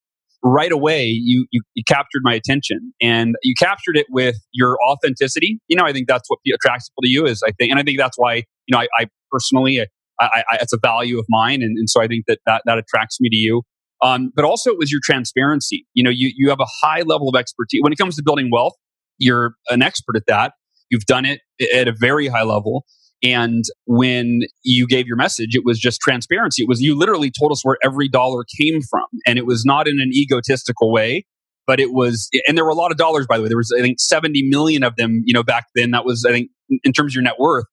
right 0.43 0.71
away 0.71 1.07
you, 1.07 1.47
you, 1.51 1.61
you 1.73 1.83
captured 1.87 2.21
my 2.21 2.33
attention 2.33 2.93
and 3.01 3.35
you 3.41 3.55
captured 3.57 3.97
it 3.97 4.05
with 4.11 4.35
your 4.53 4.77
authenticity 4.87 5.59
you 5.67 5.75
know 5.75 5.83
i 5.83 5.91
think 5.91 6.07
that's 6.07 6.29
what 6.29 6.37
attracts 6.53 6.87
people 6.87 7.01
to 7.01 7.09
you 7.09 7.25
is 7.25 7.41
i 7.41 7.51
think 7.57 7.71
and 7.71 7.79
i 7.79 7.83
think 7.83 7.97
that's 7.97 8.15
why 8.15 8.43
you 8.67 8.75
know 8.75 8.79
i, 8.79 8.87
I 8.99 9.07
personally 9.31 9.81
I, 10.19 10.43
I, 10.49 10.57
it's 10.61 10.71
a 10.71 10.79
value 10.81 11.19
of 11.19 11.25
mine 11.29 11.61
and, 11.61 11.77
and 11.77 11.89
so 11.89 12.01
i 12.01 12.07
think 12.07 12.25
that, 12.27 12.39
that 12.45 12.63
that 12.65 12.77
attracts 12.77 13.19
me 13.19 13.29
to 13.29 13.35
you 13.35 13.63
um, 14.01 14.31
but 14.35 14.43
also 14.43 14.71
it 14.71 14.77
was 14.77 14.91
your 14.91 15.01
transparency 15.03 15.85
you 15.93 16.03
know 16.03 16.09
you, 16.09 16.31
you 16.35 16.49
have 16.49 16.59
a 16.59 16.67
high 16.81 17.01
level 17.01 17.29
of 17.29 17.35
expertise 17.35 17.79
when 17.81 17.93
it 17.93 17.97
comes 17.97 18.15
to 18.15 18.23
building 18.23 18.49
wealth 18.51 18.73
you're 19.17 19.55
an 19.69 19.81
expert 19.81 20.15
at 20.15 20.23
that 20.27 20.53
you've 20.89 21.05
done 21.05 21.25
it 21.25 21.41
at 21.73 21.87
a 21.87 21.93
very 21.97 22.27
high 22.27 22.43
level 22.43 22.85
and 23.23 23.63
when 23.85 24.41
you 24.63 24.87
gave 24.87 25.07
your 25.07 25.15
message, 25.15 25.55
it 25.55 25.63
was 25.65 25.79
just 25.79 25.99
transparency. 25.99 26.63
It 26.63 26.69
was 26.69 26.81
you 26.81 26.95
literally 26.95 27.31
told 27.31 27.51
us 27.51 27.63
where 27.63 27.77
every 27.83 28.07
dollar 28.07 28.45
came 28.61 28.81
from. 28.81 29.05
And 29.25 29.39
it 29.39 29.45
was 29.45 29.65
not 29.65 29.87
in 29.87 29.99
an 29.99 30.11
egotistical 30.13 30.91
way, 30.91 31.25
but 31.65 31.79
it 31.79 31.91
was, 31.91 32.29
and 32.47 32.57
there 32.57 32.65
were 32.65 32.71
a 32.71 32.75
lot 32.75 32.91
of 32.91 32.97
dollars, 32.97 33.25
by 33.25 33.37
the 33.37 33.43
way. 33.43 33.49
There 33.49 33.57
was, 33.57 33.73
I 33.75 33.81
think, 33.81 33.99
70 33.99 34.47
million 34.49 34.83
of 34.83 34.95
them, 34.95 35.23
you 35.25 35.33
know, 35.33 35.43
back 35.43 35.65
then. 35.75 35.91
That 35.91 36.05
was, 36.05 36.25
I 36.27 36.31
think, 36.31 36.51
in 36.83 36.93
terms 36.93 37.13
of 37.13 37.15
your 37.15 37.23
net 37.23 37.39
worth. 37.39 37.65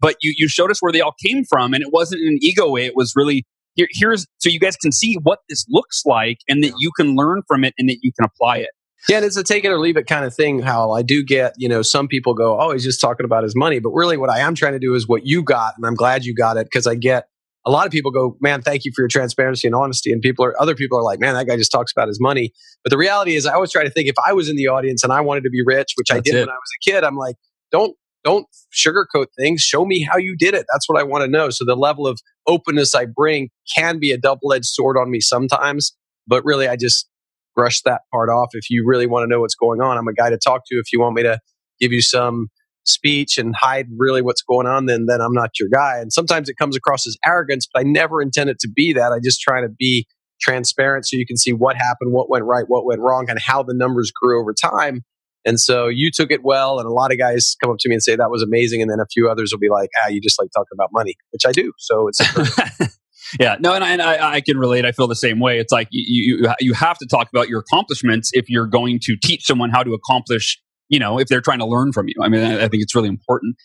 But 0.00 0.16
you, 0.20 0.34
you 0.36 0.48
showed 0.48 0.70
us 0.70 0.80
where 0.80 0.92
they 0.92 1.00
all 1.00 1.14
came 1.24 1.44
from. 1.44 1.74
And 1.74 1.82
it 1.82 1.90
wasn't 1.92 2.22
in 2.22 2.28
an 2.28 2.38
ego 2.40 2.70
way. 2.70 2.86
It 2.86 2.96
was 2.96 3.12
really, 3.16 3.46
here, 3.74 3.88
here's, 3.90 4.26
so 4.38 4.48
you 4.48 4.60
guys 4.60 4.76
can 4.76 4.92
see 4.92 5.16
what 5.22 5.40
this 5.48 5.64
looks 5.68 6.02
like 6.04 6.38
and 6.48 6.62
that 6.64 6.72
you 6.78 6.90
can 6.96 7.14
learn 7.14 7.42
from 7.46 7.64
it 7.64 7.74
and 7.78 7.88
that 7.88 7.98
you 8.02 8.12
can 8.12 8.24
apply 8.24 8.58
it. 8.58 8.70
Yeah, 9.08 9.18
and 9.18 9.24
it's 9.24 9.36
a 9.36 9.44
take 9.44 9.64
it 9.64 9.68
or 9.68 9.78
leave 9.78 9.96
it 9.96 10.06
kind 10.06 10.24
of 10.24 10.34
thing. 10.34 10.60
Hal 10.60 10.92
I 10.92 11.02
do 11.02 11.24
get, 11.24 11.54
you 11.56 11.68
know, 11.68 11.82
some 11.82 12.08
people 12.08 12.34
go, 12.34 12.60
"Oh, 12.60 12.72
he's 12.72 12.82
just 12.82 13.00
talking 13.00 13.24
about 13.24 13.44
his 13.44 13.54
money," 13.54 13.78
but 13.78 13.90
really, 13.90 14.16
what 14.16 14.28
I 14.28 14.40
am 14.40 14.56
trying 14.56 14.72
to 14.72 14.80
do 14.80 14.94
is 14.94 15.06
what 15.06 15.24
you 15.24 15.42
got, 15.42 15.74
and 15.76 15.86
I'm 15.86 15.94
glad 15.94 16.24
you 16.24 16.34
got 16.34 16.56
it 16.56 16.66
because 16.66 16.86
I 16.86 16.96
get 16.96 17.26
a 17.64 17.70
lot 17.70 17.86
of 17.86 17.92
people 17.92 18.10
go, 18.10 18.36
"Man, 18.40 18.60
thank 18.60 18.84
you 18.84 18.90
for 18.94 19.02
your 19.02 19.08
transparency 19.08 19.68
and 19.68 19.74
honesty," 19.74 20.10
and 20.10 20.20
people 20.20 20.44
are 20.44 20.60
other 20.60 20.74
people 20.74 20.98
are 20.98 21.04
like, 21.04 21.20
"Man, 21.20 21.34
that 21.34 21.46
guy 21.46 21.56
just 21.56 21.70
talks 21.70 21.92
about 21.92 22.08
his 22.08 22.20
money." 22.20 22.52
But 22.82 22.90
the 22.90 22.98
reality 22.98 23.36
is, 23.36 23.46
I 23.46 23.54
always 23.54 23.70
try 23.70 23.84
to 23.84 23.90
think 23.90 24.08
if 24.08 24.16
I 24.26 24.32
was 24.32 24.48
in 24.48 24.56
the 24.56 24.66
audience 24.66 25.04
and 25.04 25.12
I 25.12 25.20
wanted 25.20 25.44
to 25.44 25.50
be 25.50 25.62
rich, 25.64 25.92
which 25.94 26.08
That's 26.08 26.18
I 26.18 26.20
did 26.22 26.34
it. 26.34 26.40
when 26.40 26.48
I 26.48 26.52
was 26.52 26.70
a 26.82 26.90
kid, 26.90 27.04
I'm 27.04 27.16
like, 27.16 27.36
don't 27.70 27.94
don't 28.28 28.46
sugarcoat 28.76 29.26
things. 29.38 29.62
Show 29.62 29.86
me 29.86 30.02
how 30.02 30.18
you 30.18 30.36
did 30.36 30.54
it. 30.54 30.66
That's 30.72 30.88
what 30.88 31.00
I 31.00 31.04
want 31.04 31.24
to 31.24 31.30
know. 31.30 31.48
So 31.50 31.64
the 31.64 31.76
level 31.76 32.06
of 32.06 32.20
openness 32.46 32.94
I 32.94 33.06
bring 33.06 33.48
can 33.74 33.98
be 33.98 34.12
a 34.12 34.18
double 34.18 34.52
edged 34.52 34.66
sword 34.66 34.96
on 34.98 35.10
me 35.10 35.20
sometimes, 35.20 35.96
but 36.26 36.44
really, 36.44 36.68
I 36.68 36.76
just 36.76 37.08
brush 37.56 37.80
that 37.82 38.02
part 38.12 38.28
off. 38.28 38.50
If 38.52 38.70
you 38.70 38.84
really 38.86 39.06
want 39.06 39.24
to 39.24 39.28
know 39.28 39.40
what's 39.40 39.54
going 39.54 39.80
on, 39.80 39.96
I'm 39.96 40.08
a 40.08 40.12
guy 40.12 40.30
to 40.30 40.38
talk 40.38 40.62
to. 40.66 40.76
If 40.76 40.92
you 40.92 41.00
want 41.00 41.14
me 41.14 41.22
to 41.22 41.38
give 41.80 41.90
you 41.92 42.02
some 42.02 42.48
speech 42.84 43.38
and 43.38 43.54
hide 43.56 43.86
really 43.96 44.22
what's 44.22 44.42
going 44.42 44.66
on, 44.66 44.86
then 44.86 45.06
then 45.06 45.20
I'm 45.20 45.32
not 45.32 45.58
your 45.58 45.68
guy. 45.72 45.98
And 45.98 46.12
sometimes 46.12 46.48
it 46.48 46.56
comes 46.58 46.76
across 46.76 47.06
as 47.06 47.16
arrogance, 47.24 47.66
but 47.72 47.80
I 47.80 47.82
never 47.84 48.20
intend 48.20 48.50
it 48.50 48.58
to 48.60 48.68
be 48.68 48.92
that. 48.92 49.12
I 49.12 49.20
just 49.22 49.40
try 49.40 49.62
to 49.62 49.68
be 49.68 50.06
transparent 50.40 51.06
so 51.06 51.16
you 51.16 51.26
can 51.26 51.36
see 51.36 51.52
what 51.52 51.76
happened, 51.76 52.12
what 52.12 52.30
went 52.30 52.44
right, 52.44 52.64
what 52.68 52.84
went 52.84 53.00
wrong, 53.00 53.28
and 53.28 53.40
how 53.40 53.62
the 53.62 53.74
numbers 53.74 54.12
grew 54.12 54.40
over 54.40 54.52
time. 54.54 55.02
And 55.48 55.58
so 55.58 55.88
you 55.88 56.10
took 56.12 56.30
it 56.30 56.44
well, 56.44 56.78
and 56.78 56.86
a 56.86 56.92
lot 56.92 57.10
of 57.10 57.18
guys 57.18 57.56
come 57.62 57.70
up 57.70 57.78
to 57.80 57.88
me 57.88 57.94
and 57.94 58.02
say 58.02 58.14
that 58.14 58.30
was 58.30 58.42
amazing, 58.42 58.82
and 58.82 58.90
then 58.90 59.00
a 59.00 59.06
few 59.10 59.30
others 59.30 59.50
will 59.50 59.58
be 59.58 59.70
like, 59.70 59.88
"Ah, 60.02 60.08
you 60.08 60.20
just 60.20 60.38
like 60.38 60.50
talking 60.54 60.74
about 60.74 60.90
money," 60.92 61.14
which 61.30 61.46
I 61.46 61.52
do. 61.52 61.72
So 61.78 62.06
it's 62.06 62.20
yeah, 63.40 63.56
no, 63.58 63.72
and, 63.72 63.82
I, 63.82 63.90
and 63.92 64.02
I, 64.02 64.34
I, 64.34 64.40
can 64.42 64.58
relate. 64.58 64.84
I 64.84 64.92
feel 64.92 65.06
the 65.06 65.16
same 65.16 65.40
way. 65.40 65.58
It's 65.58 65.72
like 65.72 65.88
you, 65.90 66.36
you 66.40 66.52
you 66.60 66.74
have 66.74 66.98
to 66.98 67.06
talk 67.06 67.28
about 67.34 67.48
your 67.48 67.60
accomplishments 67.60 68.30
if 68.34 68.50
you're 68.50 68.66
going 68.66 68.98
to 69.04 69.16
teach 69.22 69.46
someone 69.46 69.70
how 69.70 69.82
to 69.82 69.94
accomplish. 69.94 70.60
You 70.90 70.98
know, 70.98 71.18
if 71.18 71.28
they're 71.28 71.40
trying 71.40 71.60
to 71.60 71.66
learn 71.66 71.92
from 71.92 72.08
you. 72.08 72.14
I 72.22 72.28
mean, 72.28 72.42
I, 72.42 72.68
think 72.68 72.82
it's 72.82 72.94
really 72.94 73.10
important. 73.10 73.56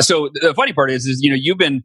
So 0.00 0.30
the 0.32 0.54
funny 0.54 0.72
part 0.72 0.90
is, 0.90 1.04
is 1.04 1.18
you 1.20 1.30
know, 1.30 1.36
you've 1.38 1.58
been 1.58 1.82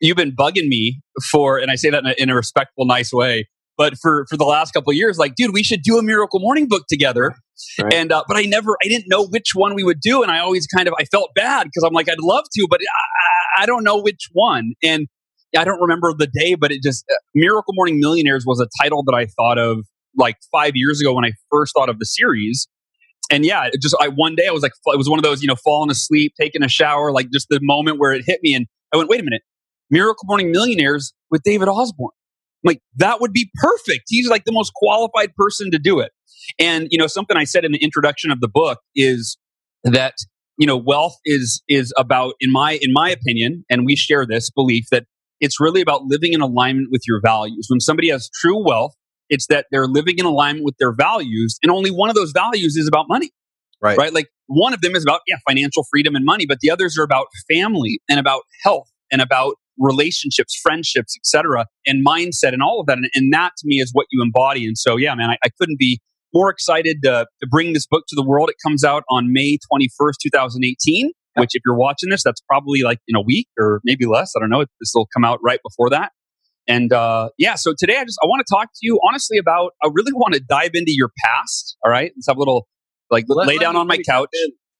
you've 0.00 0.16
been 0.16 0.34
bugging 0.34 0.68
me 0.68 1.00
for, 1.30 1.58
and 1.58 1.70
I 1.70 1.74
say 1.74 1.90
that 1.90 2.02
in 2.04 2.06
a, 2.06 2.14
in 2.18 2.30
a 2.30 2.34
respectful, 2.34 2.86
nice 2.86 3.12
way. 3.12 3.48
But 3.76 3.94
for 3.96 4.26
for 4.28 4.36
the 4.36 4.44
last 4.44 4.72
couple 4.72 4.90
of 4.90 4.96
years, 4.96 5.16
like, 5.16 5.34
dude, 5.36 5.54
we 5.54 5.62
should 5.62 5.82
do 5.82 5.98
a 5.98 6.02
Miracle 6.02 6.38
Morning 6.38 6.68
book 6.68 6.84
together. 6.88 7.34
Right. 7.82 7.94
And 7.94 8.12
uh, 8.12 8.24
but 8.26 8.36
I 8.36 8.42
never, 8.42 8.76
I 8.84 8.88
didn't 8.88 9.06
know 9.08 9.26
which 9.26 9.54
one 9.54 9.74
we 9.74 9.84
would 9.84 10.00
do, 10.00 10.22
and 10.22 10.30
I 10.30 10.38
always 10.38 10.66
kind 10.66 10.88
of, 10.88 10.94
I 10.98 11.04
felt 11.04 11.30
bad 11.34 11.64
because 11.64 11.82
I'm 11.82 11.92
like, 11.92 12.08
I'd 12.08 12.20
love 12.20 12.44
to, 12.52 12.66
but 12.68 12.80
I, 12.80 13.62
I 13.62 13.66
don't 13.66 13.84
know 13.84 14.00
which 14.00 14.28
one. 14.32 14.72
And 14.82 15.08
I 15.56 15.64
don't 15.64 15.80
remember 15.80 16.12
the 16.16 16.28
day, 16.28 16.54
but 16.54 16.70
it 16.70 16.82
just 16.82 17.04
uh, 17.10 17.16
Miracle 17.34 17.74
Morning 17.74 17.98
Millionaires 17.98 18.44
was 18.46 18.60
a 18.60 18.68
title 18.82 19.02
that 19.04 19.14
I 19.14 19.26
thought 19.26 19.58
of 19.58 19.84
like 20.16 20.36
five 20.52 20.72
years 20.74 21.00
ago 21.00 21.12
when 21.14 21.24
I 21.24 21.32
first 21.50 21.72
thought 21.74 21.88
of 21.88 21.98
the 21.98 22.06
series. 22.06 22.68
And 23.30 23.44
yeah, 23.44 23.66
it 23.66 23.80
just 23.80 23.96
I 24.00 24.08
one 24.08 24.34
day 24.34 24.46
I 24.48 24.52
was 24.52 24.62
like 24.62 24.72
it 24.86 24.98
was 24.98 25.08
one 25.08 25.18
of 25.18 25.22
those 25.22 25.42
you 25.42 25.48
know 25.48 25.56
falling 25.56 25.90
asleep, 25.90 26.34
taking 26.40 26.62
a 26.62 26.68
shower, 26.68 27.12
like 27.12 27.30
just 27.32 27.46
the 27.48 27.60
moment 27.62 27.98
where 27.98 28.12
it 28.12 28.22
hit 28.26 28.40
me, 28.42 28.54
and 28.54 28.66
I 28.92 28.96
went, 28.96 29.08
wait 29.08 29.20
a 29.20 29.22
minute, 29.22 29.42
Miracle 29.90 30.24
Morning 30.26 30.50
Millionaires 30.50 31.12
with 31.30 31.42
David 31.42 31.68
Osborne. 31.68 32.10
I'm 32.64 32.68
like 32.68 32.80
that 32.96 33.20
would 33.20 33.32
be 33.32 33.50
perfect. 33.54 34.04
He's 34.08 34.28
like 34.28 34.44
the 34.44 34.52
most 34.52 34.72
qualified 34.74 35.34
person 35.36 35.70
to 35.70 35.78
do 35.78 36.00
it. 36.00 36.12
And 36.58 36.88
you 36.90 36.98
know 36.98 37.06
something 37.06 37.36
I 37.36 37.44
said 37.44 37.64
in 37.64 37.72
the 37.72 37.82
introduction 37.82 38.30
of 38.30 38.40
the 38.40 38.48
book 38.48 38.78
is 38.94 39.38
that 39.84 40.14
you 40.60 40.66
know, 40.66 40.76
wealth 40.76 41.16
is 41.24 41.62
is 41.68 41.92
about 41.96 42.34
in 42.38 42.52
my 42.52 42.78
in 42.82 42.92
my 42.92 43.08
opinion, 43.08 43.64
and 43.70 43.86
we 43.86 43.96
share 43.96 44.26
this 44.26 44.50
belief 44.50 44.84
that 44.92 45.04
it's 45.40 45.58
really 45.58 45.80
about 45.80 46.04
living 46.04 46.34
in 46.34 46.42
alignment 46.42 46.88
with 46.90 47.00
your 47.08 47.18
values. 47.18 47.66
When 47.70 47.80
somebody 47.80 48.10
has 48.10 48.28
true 48.42 48.62
wealth, 48.62 48.92
it's 49.30 49.46
that 49.46 49.66
they're 49.72 49.86
living 49.86 50.18
in 50.18 50.26
alignment 50.26 50.66
with 50.66 50.76
their 50.78 50.92
values, 50.92 51.58
and 51.62 51.72
only 51.72 51.90
one 51.90 52.10
of 52.10 52.14
those 52.14 52.32
values 52.32 52.76
is 52.76 52.86
about 52.86 53.06
money. 53.08 53.30
Right. 53.80 53.96
Right. 53.96 54.12
Like 54.12 54.28
one 54.48 54.74
of 54.74 54.82
them 54.82 54.94
is 54.94 55.02
about 55.02 55.22
yeah, 55.26 55.36
financial 55.48 55.86
freedom 55.90 56.14
and 56.14 56.26
money, 56.26 56.44
but 56.44 56.58
the 56.60 56.70
others 56.70 56.98
are 56.98 57.04
about 57.04 57.28
family 57.50 57.98
and 58.10 58.20
about 58.20 58.42
health 58.62 58.90
and 59.10 59.22
about 59.22 59.54
relationships, 59.78 60.60
friendships, 60.62 61.16
etc., 61.16 61.64
and 61.86 62.04
mindset 62.06 62.52
and 62.52 62.62
all 62.62 62.80
of 62.80 62.86
that. 62.86 62.98
And, 62.98 63.08
and, 63.14 63.32
that 63.32 63.52
to 63.56 63.62
me 63.64 63.76
is 63.76 63.92
what 63.94 64.06
you 64.10 64.22
embody. 64.22 64.66
And 64.66 64.76
so, 64.76 64.98
yeah, 64.98 65.14
man, 65.14 65.30
I, 65.30 65.38
I 65.42 65.48
couldn't 65.58 65.78
be 65.78 66.02
more 66.34 66.50
excited 66.50 66.98
to, 67.04 67.26
to, 67.40 67.46
bring 67.48 67.72
this 67.72 67.86
book 67.86 68.04
to 68.08 68.14
the 68.14 68.24
world. 68.24 68.48
It 68.50 68.56
comes 68.64 68.84
out 68.84 69.04
on 69.10 69.32
May 69.32 69.58
21st, 69.72 70.14
2018, 70.22 71.10
which 71.36 71.50
if 71.54 71.62
you're 71.66 71.76
watching 71.76 72.10
this, 72.10 72.22
that's 72.22 72.40
probably 72.42 72.82
like 72.82 72.98
in 73.08 73.16
a 73.16 73.20
week 73.20 73.48
or 73.58 73.80
maybe 73.84 74.06
less. 74.06 74.32
I 74.36 74.40
don't 74.40 74.50
know. 74.50 74.60
If 74.60 74.68
this 74.80 74.92
will 74.94 75.08
come 75.14 75.24
out 75.24 75.38
right 75.42 75.60
before 75.62 75.90
that. 75.90 76.12
And 76.68 76.92
uh, 76.92 77.30
yeah, 77.38 77.56
so 77.56 77.74
today 77.76 77.96
I 77.96 78.04
just 78.04 78.18
I 78.22 78.26
want 78.26 78.46
to 78.46 78.54
talk 78.54 78.66
to 78.66 78.78
you 78.82 79.00
honestly 79.08 79.38
about. 79.38 79.72
I 79.82 79.88
really 79.92 80.12
want 80.12 80.34
to 80.34 80.40
dive 80.40 80.70
into 80.74 80.92
your 80.94 81.10
past. 81.24 81.76
All 81.84 81.90
right, 81.90 82.12
let's 82.14 82.28
have 82.28 82.36
a 82.36 82.38
little 82.38 82.68
like 83.10 83.24
let, 83.28 83.48
lay 83.48 83.58
down 83.58 83.76
on 83.76 83.86
my 83.86 83.98
couch. 83.98 84.28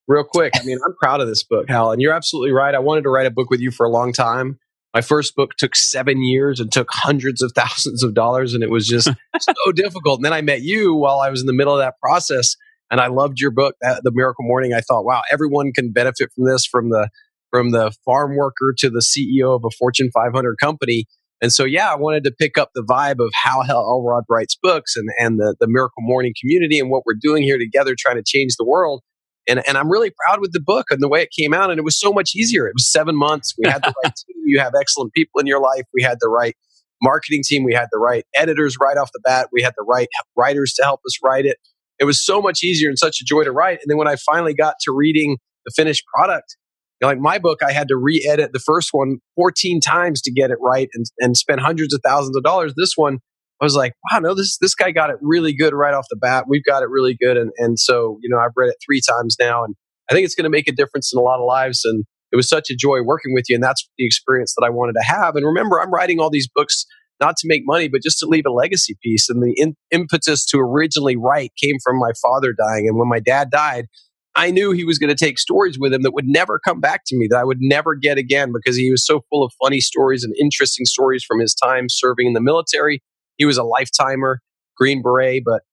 Real 0.07 0.23
quick, 0.23 0.53
I 0.55 0.63
mean, 0.63 0.77
I'm 0.85 0.95
proud 1.01 1.21
of 1.21 1.27
this 1.27 1.43
book, 1.43 1.65
Hal, 1.69 1.91
and 1.91 2.01
you're 2.01 2.13
absolutely 2.13 2.51
right. 2.51 2.73
I 2.73 2.79
wanted 2.79 3.03
to 3.03 3.09
write 3.09 3.27
a 3.27 3.31
book 3.31 3.49
with 3.49 3.59
you 3.59 3.71
for 3.71 3.85
a 3.85 3.89
long 3.89 4.13
time. 4.13 4.57
My 4.93 5.01
first 5.01 5.35
book 5.35 5.51
took 5.57 5.75
seven 5.75 6.21
years 6.23 6.59
and 6.59 6.71
took 6.71 6.89
hundreds 6.91 7.41
of 7.41 7.51
thousands 7.55 8.03
of 8.03 8.13
dollars, 8.13 8.53
and 8.53 8.63
it 8.63 8.69
was 8.69 8.87
just 8.87 9.09
so 9.39 9.71
difficult. 9.73 10.19
And 10.19 10.25
then 10.25 10.33
I 10.33 10.41
met 10.41 10.61
you 10.61 10.93
while 10.93 11.19
I 11.19 11.29
was 11.29 11.41
in 11.41 11.47
the 11.47 11.53
middle 11.53 11.73
of 11.73 11.79
that 11.79 11.95
process, 12.01 12.55
and 12.89 12.99
I 12.99 13.07
loved 13.07 13.39
your 13.39 13.51
book, 13.51 13.75
The 13.81 14.11
Miracle 14.13 14.43
Morning. 14.45 14.73
I 14.73 14.81
thought, 14.81 15.05
wow, 15.05 15.21
everyone 15.31 15.71
can 15.71 15.93
benefit 15.93 16.29
from 16.35 16.45
this, 16.45 16.65
from 16.65 16.89
the 16.89 17.09
from 17.51 17.71
the 17.71 17.91
farm 18.05 18.37
worker 18.37 18.73
to 18.77 18.89
the 18.89 19.01
CEO 19.01 19.53
of 19.53 19.63
a 19.65 19.69
Fortune 19.77 20.09
500 20.13 20.55
company. 20.57 21.05
And 21.41 21.51
so, 21.51 21.65
yeah, 21.65 21.91
I 21.91 21.95
wanted 21.95 22.23
to 22.23 22.31
pick 22.31 22.57
up 22.57 22.69
the 22.73 22.83
vibe 22.83 23.19
of 23.19 23.31
Hal 23.33 23.63
Elrod 23.67 24.23
writes 24.29 24.55
books 24.61 24.95
and, 24.95 25.09
and 25.19 25.39
the, 25.39 25.55
the 25.59 25.67
Miracle 25.67 26.01
Morning 26.01 26.33
community 26.39 26.79
and 26.79 26.89
what 26.89 27.03
we're 27.05 27.17
doing 27.19 27.43
here 27.43 27.57
together, 27.57 27.95
trying 27.97 28.17
to 28.17 28.23
change 28.25 28.55
the 28.57 28.65
world. 28.65 29.01
And, 29.51 29.61
and 29.67 29.77
I'm 29.77 29.91
really 29.91 30.11
proud 30.25 30.39
with 30.39 30.53
the 30.53 30.61
book 30.61 30.87
and 30.91 31.03
the 31.03 31.09
way 31.09 31.21
it 31.21 31.29
came 31.37 31.53
out. 31.53 31.69
And 31.69 31.77
it 31.77 31.83
was 31.83 31.99
so 31.99 32.13
much 32.13 32.31
easier. 32.35 32.67
It 32.67 32.73
was 32.73 32.89
seven 32.89 33.17
months. 33.17 33.53
We 33.57 33.69
had 33.69 33.83
the 33.83 33.93
right 34.03 34.13
team. 34.15 34.37
You 34.45 34.59
have 34.61 34.71
excellent 34.79 35.11
people 35.11 35.41
in 35.41 35.45
your 35.45 35.59
life. 35.59 35.83
We 35.93 36.01
had 36.01 36.19
the 36.21 36.29
right 36.29 36.55
marketing 37.01 37.41
team. 37.43 37.65
We 37.65 37.73
had 37.73 37.89
the 37.91 37.99
right 37.99 38.25
editors 38.33 38.77
right 38.79 38.95
off 38.95 39.11
the 39.13 39.19
bat. 39.19 39.49
We 39.51 39.61
had 39.61 39.73
the 39.75 39.83
right 39.83 40.07
writers 40.37 40.73
to 40.75 40.83
help 40.83 41.01
us 41.05 41.17
write 41.21 41.45
it. 41.45 41.57
It 41.99 42.05
was 42.05 42.23
so 42.23 42.41
much 42.41 42.63
easier 42.63 42.87
and 42.87 42.97
such 42.97 43.19
a 43.19 43.25
joy 43.25 43.43
to 43.43 43.51
write. 43.51 43.79
And 43.81 43.89
then 43.89 43.97
when 43.97 44.07
I 44.07 44.15
finally 44.15 44.53
got 44.53 44.75
to 44.83 44.93
reading 44.93 45.37
the 45.65 45.71
finished 45.75 46.05
product, 46.15 46.55
you 47.01 47.07
know, 47.07 47.11
like 47.11 47.19
my 47.19 47.37
book, 47.37 47.59
I 47.61 47.73
had 47.73 47.89
to 47.89 47.97
re-edit 47.97 48.53
the 48.53 48.59
first 48.59 48.89
one 48.93 49.17
14 49.35 49.81
times 49.81 50.21
to 50.21 50.31
get 50.31 50.49
it 50.49 50.57
right 50.61 50.87
and, 50.93 51.05
and 51.19 51.35
spend 51.35 51.59
hundreds 51.59 51.93
of 51.93 51.99
thousands 52.05 52.37
of 52.37 52.43
dollars. 52.43 52.73
This 52.77 52.93
one, 52.95 53.19
I 53.61 53.65
was 53.65 53.75
like, 53.75 53.93
wow, 54.11 54.19
no, 54.19 54.33
this 54.33 54.57
this 54.57 54.73
guy 54.73 54.91
got 54.91 55.11
it 55.11 55.17
really 55.21 55.53
good 55.53 55.73
right 55.73 55.93
off 55.93 56.07
the 56.09 56.17
bat. 56.17 56.45
We've 56.47 56.63
got 56.63 56.81
it 56.81 56.89
really 56.89 57.15
good, 57.19 57.37
and 57.37 57.51
and 57.57 57.77
so 57.79 58.17
you 58.21 58.29
know, 58.29 58.39
I've 58.39 58.53
read 58.55 58.69
it 58.69 58.77
three 58.83 59.01
times 59.07 59.35
now, 59.39 59.63
and 59.63 59.75
I 60.09 60.15
think 60.15 60.25
it's 60.25 60.33
going 60.33 60.45
to 60.45 60.49
make 60.49 60.67
a 60.67 60.71
difference 60.71 61.11
in 61.13 61.19
a 61.19 61.23
lot 61.23 61.39
of 61.39 61.45
lives. 61.45 61.81
And 61.85 62.03
it 62.31 62.35
was 62.35 62.49
such 62.49 62.71
a 62.71 62.75
joy 62.75 63.01
working 63.03 63.33
with 63.35 63.45
you, 63.49 63.55
and 63.55 63.63
that's 63.63 63.87
the 63.99 64.05
experience 64.05 64.55
that 64.57 64.65
I 64.65 64.71
wanted 64.71 64.93
to 64.93 65.05
have. 65.05 65.35
And 65.35 65.45
remember, 65.45 65.79
I'm 65.79 65.93
writing 65.93 66.19
all 66.19 66.31
these 66.31 66.49
books 66.53 66.85
not 67.19 67.37
to 67.37 67.47
make 67.47 67.61
money, 67.65 67.87
but 67.87 68.01
just 68.01 68.17
to 68.19 68.25
leave 68.25 68.47
a 68.47 68.51
legacy 68.51 68.97
piece. 69.03 69.29
And 69.29 69.43
the 69.43 69.53
in, 69.55 69.75
impetus 69.91 70.43
to 70.47 70.57
originally 70.57 71.15
write 71.15 71.51
came 71.61 71.75
from 71.83 71.99
my 71.99 72.11
father 72.19 72.55
dying, 72.57 72.87
and 72.87 72.97
when 72.97 73.07
my 73.07 73.19
dad 73.19 73.51
died. 73.51 73.85
I 74.33 74.49
knew 74.49 74.71
he 74.71 74.85
was 74.85 74.97
going 74.97 75.13
to 75.13 75.25
take 75.25 75.37
stories 75.37 75.77
with 75.77 75.93
him 75.93 76.03
that 76.03 76.13
would 76.13 76.25
never 76.25 76.57
come 76.65 76.79
back 76.79 77.01
to 77.07 77.17
me, 77.17 77.27
that 77.29 77.37
I 77.37 77.43
would 77.43 77.57
never 77.59 77.95
get 77.95 78.17
again 78.17 78.53
because 78.53 78.77
he 78.77 78.89
was 78.89 79.05
so 79.05 79.25
full 79.29 79.43
of 79.43 79.51
funny 79.61 79.81
stories 79.81 80.23
and 80.23 80.33
interesting 80.39 80.85
stories 80.85 81.25
from 81.27 81.41
his 81.41 81.53
time 81.53 81.87
serving 81.89 82.27
in 82.27 82.33
the 82.33 82.39
military 82.39 83.03
he 83.41 83.45
was 83.45 83.57
a 83.57 83.63
lifetimer, 83.63 84.39
Green 84.77 85.01
Beret, 85.01 85.41
but 85.43 85.63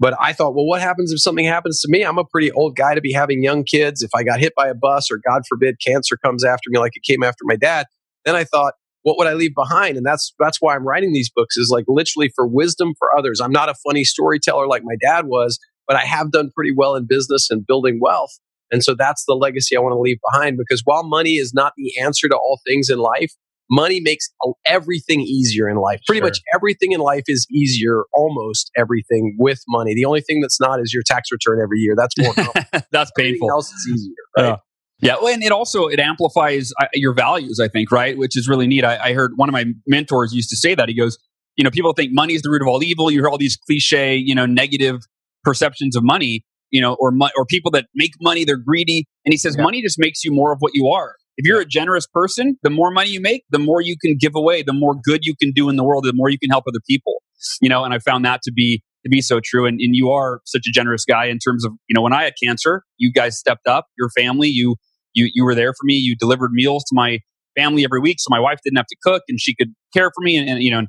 but 0.00 0.16
I 0.20 0.32
thought, 0.32 0.56
well, 0.56 0.66
what 0.66 0.80
happens 0.80 1.12
if 1.12 1.20
something 1.20 1.44
happens 1.44 1.80
to 1.82 1.88
me? 1.88 2.02
I'm 2.02 2.18
a 2.18 2.24
pretty 2.24 2.50
old 2.50 2.74
guy 2.74 2.96
to 2.96 3.00
be 3.00 3.12
having 3.12 3.40
young 3.40 3.62
kids. 3.62 4.02
If 4.02 4.10
I 4.16 4.24
got 4.24 4.40
hit 4.40 4.52
by 4.56 4.66
a 4.66 4.74
bus 4.74 5.12
or 5.12 5.20
God 5.24 5.42
forbid 5.48 5.76
cancer 5.86 6.16
comes 6.16 6.44
after 6.44 6.70
me 6.70 6.80
like 6.80 6.96
it 6.96 7.04
came 7.04 7.22
after 7.22 7.44
my 7.44 7.54
dad, 7.54 7.86
then 8.24 8.34
I 8.34 8.42
thought, 8.42 8.74
what 9.02 9.16
would 9.16 9.28
I 9.28 9.34
leave 9.34 9.54
behind? 9.54 9.96
And 9.96 10.04
that's 10.04 10.34
that's 10.40 10.58
why 10.60 10.74
I'm 10.74 10.84
writing 10.84 11.12
these 11.12 11.30
books 11.32 11.56
is 11.56 11.70
like 11.70 11.84
literally 11.86 12.32
for 12.34 12.48
wisdom 12.48 12.94
for 12.98 13.16
others. 13.16 13.40
I'm 13.40 13.52
not 13.52 13.68
a 13.68 13.74
funny 13.86 14.02
storyteller 14.02 14.66
like 14.66 14.82
my 14.84 14.96
dad 15.00 15.26
was, 15.26 15.60
but 15.86 15.96
I 15.96 16.04
have 16.04 16.32
done 16.32 16.50
pretty 16.52 16.72
well 16.76 16.96
in 16.96 17.06
business 17.08 17.48
and 17.48 17.64
building 17.64 18.00
wealth. 18.02 18.32
And 18.72 18.82
so 18.82 18.94
that's 18.94 19.24
the 19.28 19.34
legacy 19.34 19.76
I 19.76 19.80
want 19.80 19.92
to 19.92 20.00
leave 20.00 20.18
behind 20.32 20.56
because 20.56 20.82
while 20.84 21.04
money 21.04 21.34
is 21.34 21.52
not 21.54 21.74
the 21.76 21.92
answer 22.00 22.28
to 22.28 22.34
all 22.34 22.58
things 22.66 22.88
in 22.88 22.98
life, 22.98 23.32
money 23.72 24.00
makes 24.00 24.28
everything 24.66 25.22
easier 25.22 25.68
in 25.68 25.76
life. 25.78 26.00
Pretty 26.06 26.20
sure. 26.20 26.26
much 26.26 26.40
everything 26.54 26.92
in 26.92 27.00
life 27.00 27.24
is 27.26 27.46
easier, 27.50 28.04
almost 28.12 28.70
everything 28.76 29.34
with 29.38 29.60
money. 29.66 29.94
The 29.94 30.04
only 30.04 30.20
thing 30.20 30.40
that's 30.40 30.60
not 30.60 30.78
is 30.80 30.92
your 30.92 31.02
tax 31.06 31.30
return 31.32 31.58
every 31.60 31.78
year. 31.78 31.94
That's 31.96 32.16
more. 32.18 32.34
that's 32.90 33.10
painful. 33.16 33.22
Everything 33.22 33.50
else 33.50 33.72
is 33.72 33.88
easier, 33.92 34.14
right? 34.36 34.44
Yeah. 34.44 34.56
Yeah, 35.04 35.16
well, 35.20 35.34
and 35.34 35.42
it 35.42 35.50
also 35.50 35.88
it 35.88 35.98
amplifies 35.98 36.70
uh, 36.80 36.86
your 36.94 37.12
values. 37.12 37.58
I 37.60 37.66
think, 37.66 37.90
right, 37.90 38.16
which 38.16 38.36
is 38.36 38.46
really 38.46 38.68
neat. 38.68 38.84
I, 38.84 38.98
I 38.98 39.14
heard 39.14 39.32
one 39.34 39.48
of 39.48 39.52
my 39.52 39.64
mentors 39.84 40.32
used 40.32 40.48
to 40.50 40.56
say 40.56 40.76
that. 40.76 40.88
He 40.88 40.96
goes, 40.96 41.18
you 41.56 41.64
know, 41.64 41.72
people 41.72 41.92
think 41.92 42.12
money 42.12 42.34
is 42.34 42.42
the 42.42 42.50
root 42.50 42.62
of 42.62 42.68
all 42.68 42.84
evil. 42.84 43.10
You 43.10 43.18
hear 43.18 43.28
all 43.28 43.36
these 43.36 43.56
cliche, 43.56 44.14
you 44.14 44.32
know, 44.32 44.46
negative 44.46 45.00
perceptions 45.42 45.96
of 45.96 46.04
money, 46.04 46.44
you 46.70 46.80
know, 46.80 46.96
or 47.00 47.12
or 47.36 47.44
people 47.46 47.72
that 47.72 47.86
make 47.96 48.12
money, 48.20 48.44
they're 48.44 48.56
greedy. 48.56 49.06
And 49.24 49.32
he 49.32 49.38
says, 49.38 49.56
yeah. 49.58 49.64
money 49.64 49.82
just 49.82 49.98
makes 49.98 50.22
you 50.22 50.30
more 50.30 50.52
of 50.52 50.58
what 50.60 50.70
you 50.72 50.86
are. 50.86 51.16
If 51.42 51.48
you're 51.48 51.60
a 51.60 51.66
generous 51.66 52.06
person, 52.06 52.56
the 52.62 52.70
more 52.70 52.92
money 52.92 53.10
you 53.10 53.20
make, 53.20 53.42
the 53.50 53.58
more 53.58 53.80
you 53.80 53.96
can 54.00 54.16
give 54.16 54.36
away, 54.36 54.62
the 54.62 54.72
more 54.72 54.94
good 54.94 55.24
you 55.24 55.34
can 55.34 55.50
do 55.50 55.68
in 55.68 55.74
the 55.74 55.82
world, 55.82 56.04
the 56.04 56.12
more 56.14 56.30
you 56.30 56.38
can 56.38 56.50
help 56.50 56.64
other 56.68 56.78
people. 56.88 57.20
You 57.60 57.68
know, 57.68 57.82
and 57.82 57.92
I 57.92 57.98
found 57.98 58.24
that 58.24 58.42
to 58.44 58.52
be 58.52 58.80
to 59.02 59.10
be 59.10 59.20
so 59.20 59.40
true. 59.44 59.66
And, 59.66 59.80
and 59.80 59.96
you 59.96 60.10
are 60.10 60.40
such 60.44 60.62
a 60.68 60.70
generous 60.70 61.04
guy 61.04 61.24
in 61.24 61.40
terms 61.40 61.64
of, 61.64 61.72
you 61.88 61.94
know, 61.94 62.00
when 62.00 62.12
I 62.12 62.22
had 62.22 62.34
cancer, 62.40 62.84
you 62.96 63.12
guys 63.12 63.36
stepped 63.36 63.66
up, 63.66 63.86
your 63.98 64.08
family, 64.10 64.46
you 64.46 64.76
you 65.14 65.30
you 65.34 65.44
were 65.44 65.56
there 65.56 65.72
for 65.72 65.84
me. 65.84 65.94
You 65.94 66.14
delivered 66.14 66.52
meals 66.52 66.84
to 66.84 66.94
my 66.94 67.18
family 67.56 67.82
every 67.82 67.98
week, 67.98 68.18
so 68.20 68.28
my 68.30 68.38
wife 68.38 68.60
didn't 68.64 68.76
have 68.76 68.86
to 68.86 68.96
cook 69.02 69.24
and 69.28 69.40
she 69.40 69.52
could 69.52 69.74
care 69.92 70.12
for 70.14 70.22
me 70.22 70.36
and, 70.36 70.48
and 70.48 70.62
you 70.62 70.70
know 70.70 70.86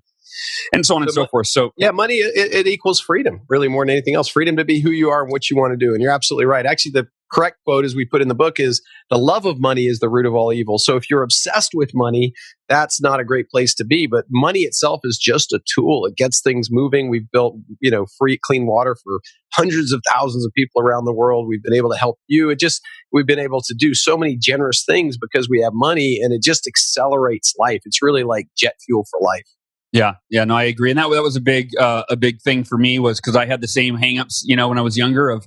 and 0.71 0.85
so 0.85 0.95
on 0.95 1.01
and 1.01 1.11
so, 1.11 1.23
so 1.23 1.27
forth. 1.27 1.47
So 1.47 1.71
yeah, 1.77 1.91
money 1.91 2.15
it, 2.15 2.53
it, 2.53 2.67
equals 2.67 2.99
freedom, 2.99 3.41
really 3.49 3.67
more 3.67 3.85
than 3.85 3.91
anything 3.91 4.15
else. 4.15 4.27
Freedom 4.27 4.55
to 4.57 4.65
be 4.65 4.79
who 4.79 4.91
you 4.91 5.09
are 5.09 5.23
and 5.23 5.31
what 5.31 5.49
you 5.49 5.57
want 5.57 5.77
to 5.77 5.77
do. 5.77 5.93
And 5.93 6.01
you're 6.01 6.11
absolutely 6.11 6.45
right. 6.45 6.65
Actually, 6.65 6.91
the 6.91 7.07
correct 7.33 7.57
quote, 7.65 7.83
as 7.83 7.95
we 7.95 8.05
put 8.05 8.21
in 8.21 8.27
the 8.27 8.35
book, 8.35 8.59
is 8.59 8.81
the 9.09 9.17
love 9.17 9.45
of 9.45 9.59
money 9.59 9.87
is 9.87 9.99
the 9.99 10.09
root 10.09 10.25
of 10.25 10.33
all 10.33 10.53
evil. 10.53 10.77
So 10.77 10.95
if 10.95 11.09
you're 11.09 11.23
obsessed 11.23 11.71
with 11.73 11.91
money, 11.93 12.33
that's 12.69 13.01
not 13.01 13.19
a 13.19 13.25
great 13.25 13.49
place 13.49 13.73
to 13.75 13.85
be. 13.85 14.07
But 14.07 14.25
money 14.29 14.61
itself 14.61 15.01
is 15.03 15.17
just 15.17 15.51
a 15.51 15.59
tool. 15.73 16.05
It 16.05 16.15
gets 16.15 16.41
things 16.41 16.69
moving. 16.71 17.09
We've 17.09 17.29
built, 17.31 17.55
you 17.79 17.91
know, 17.91 18.05
free 18.17 18.37
clean 18.41 18.65
water 18.65 18.95
for 19.03 19.19
hundreds 19.53 19.91
of 19.91 20.01
thousands 20.13 20.45
of 20.45 20.53
people 20.53 20.81
around 20.81 21.05
the 21.05 21.13
world. 21.13 21.47
We've 21.47 21.63
been 21.63 21.73
able 21.73 21.91
to 21.91 21.97
help 21.97 22.19
you. 22.27 22.49
It 22.49 22.59
just 22.59 22.81
we've 23.11 23.27
been 23.27 23.39
able 23.39 23.61
to 23.61 23.73
do 23.73 23.93
so 23.93 24.17
many 24.17 24.37
generous 24.37 24.83
things 24.85 25.17
because 25.17 25.49
we 25.49 25.61
have 25.61 25.73
money, 25.73 26.19
and 26.21 26.33
it 26.33 26.41
just 26.41 26.67
accelerates 26.67 27.53
life. 27.57 27.81
It's 27.85 28.01
really 28.01 28.23
like 28.23 28.47
jet 28.55 28.75
fuel 28.85 29.05
for 29.09 29.19
life. 29.21 29.47
Yeah, 29.91 30.15
yeah, 30.31 30.43
no, 30.43 30.55
I 30.55 30.63
agree, 30.63 30.89
and 30.89 30.97
that 30.97 31.09
that 31.11 31.21
was 31.21 31.35
a 31.35 31.41
big 31.41 31.69
uh, 31.79 32.03
a 32.09 32.15
big 32.15 32.41
thing 32.41 32.63
for 32.63 32.79
me 32.79 32.97
was 32.97 33.19
because 33.19 33.35
I 33.35 33.45
had 33.45 33.61
the 33.61 33.67
same 33.67 33.95
hangups, 33.95 34.41
you 34.43 34.55
know, 34.55 34.67
when 34.67 34.79
I 34.79 34.81
was 34.81 34.97
younger 34.97 35.29
of 35.29 35.45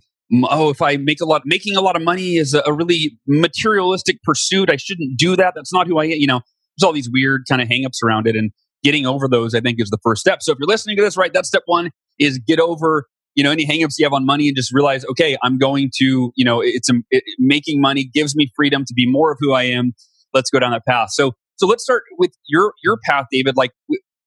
oh, 0.51 0.71
if 0.71 0.83
I 0.83 0.97
make 0.97 1.21
a 1.21 1.25
lot, 1.25 1.43
making 1.45 1.77
a 1.77 1.81
lot 1.81 1.97
of 1.97 2.03
money 2.03 2.37
is 2.37 2.55
a, 2.55 2.63
a 2.67 2.73
really 2.73 3.19
materialistic 3.27 4.23
pursuit. 4.23 4.71
I 4.71 4.77
shouldn't 4.77 5.19
do 5.19 5.37
that. 5.37 5.55
That's 5.55 5.73
not 5.73 5.87
who 5.87 5.99
I 5.99 6.05
am. 6.05 6.13
You 6.13 6.27
know, 6.27 6.41
there's 6.77 6.87
all 6.87 6.93
these 6.93 7.11
weird 7.11 7.43
kind 7.49 7.63
of 7.63 7.69
hangups 7.69 8.03
around 8.05 8.27
it, 8.27 8.37
and 8.37 8.51
getting 8.83 9.07
over 9.07 9.29
those, 9.29 9.55
I 9.55 9.61
think, 9.61 9.81
is 9.81 9.91
the 9.91 9.99
first 10.03 10.21
step. 10.21 10.43
So 10.43 10.53
if 10.53 10.59
you're 10.59 10.69
listening 10.69 10.97
to 10.97 11.03
this, 11.03 11.17
right, 11.17 11.33
that's 11.33 11.49
step 11.49 11.63
one 11.67 11.91
is 12.19 12.39
get 12.39 12.61
over 12.61 13.07
you 13.37 13.45
know 13.45 13.51
any 13.51 13.67
hangups 13.67 13.95
you 13.99 14.05
have 14.05 14.13
on 14.13 14.27
money 14.27 14.49
and 14.49 14.57
just 14.57 14.73
realize 14.73 15.05
okay 15.05 15.37
i'm 15.45 15.59
going 15.59 15.91
to 15.95 16.33
you 16.35 16.45
know 16.45 16.61
it's 16.61 16.91
um, 16.91 17.05
it, 17.11 17.23
making 17.39 17.81
money 17.81 18.05
gives 18.13 18.35
me 18.35 18.51
freedom 18.57 18.85
to 18.85 18.95
be 18.95 19.05
more 19.07 19.31
of 19.31 19.39
who 19.41 19.53
i 19.53 19.63
am 19.63 19.93
let's 20.35 20.51
go 20.51 20.59
down 20.59 20.73
that 20.73 20.85
path 20.89 21.11
so 21.13 21.33
so 21.57 21.67
let's 21.67 21.85
start 21.85 22.03
with 22.19 22.33
your 22.49 22.73
your 22.83 22.99
path 23.05 23.27
david 23.31 23.57
like 23.57 23.71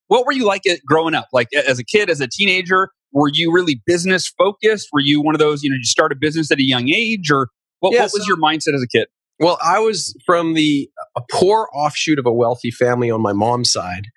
what 0.07 0.25
were 0.25 0.31
you 0.31 0.45
like 0.45 0.61
growing 0.87 1.15
up 1.15 1.27
like 1.33 1.47
as 1.67 1.79
a 1.79 1.83
kid 1.83 2.09
as 2.09 2.21
a 2.21 2.27
teenager 2.27 2.89
were 3.11 3.29
you 3.31 3.51
really 3.51 3.81
business 3.85 4.27
focused? 4.27 4.89
Were 4.91 5.01
you 5.01 5.21
one 5.21 5.35
of 5.35 5.39
those, 5.39 5.63
you 5.63 5.69
know, 5.69 5.75
you 5.75 5.83
start 5.83 6.11
a 6.11 6.15
business 6.15 6.51
at 6.51 6.59
a 6.59 6.63
young 6.63 6.89
age 6.89 7.31
or 7.31 7.49
what, 7.79 7.93
yeah, 7.93 8.01
what 8.01 8.13
was 8.13 8.23
so, 8.23 8.27
your 8.27 8.37
mindset 8.37 8.75
as 8.75 8.83
a 8.83 8.87
kid? 8.87 9.07
Well, 9.39 9.57
I 9.63 9.79
was 9.79 10.15
from 10.25 10.53
the 10.53 10.89
a 11.15 11.21
poor 11.31 11.69
offshoot 11.73 12.19
of 12.19 12.25
a 12.25 12.33
wealthy 12.33 12.71
family 12.71 13.09
on 13.09 13.21
my 13.21 13.33
mom's 13.33 13.71
side. 13.71 14.07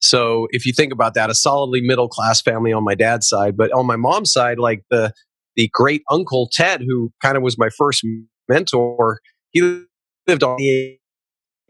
So 0.00 0.46
if 0.50 0.66
you 0.66 0.72
think 0.72 0.92
about 0.92 1.14
that, 1.14 1.30
a 1.30 1.34
solidly 1.34 1.80
middle 1.80 2.08
class 2.08 2.42
family 2.42 2.72
on 2.72 2.84
my 2.84 2.94
dad's 2.94 3.26
side, 3.26 3.56
but 3.56 3.72
on 3.72 3.86
my 3.86 3.96
mom's 3.96 4.32
side, 4.32 4.58
like 4.58 4.82
the 4.90 5.12
the 5.56 5.70
great 5.72 6.02
uncle 6.10 6.50
Ted, 6.52 6.82
who 6.86 7.10
kind 7.22 7.36
of 7.36 7.42
was 7.42 7.56
my 7.58 7.70
first 7.70 8.04
mentor, 8.46 9.20
he 9.50 9.62
lived 10.28 10.42
on 10.42 10.56
the 10.58 10.98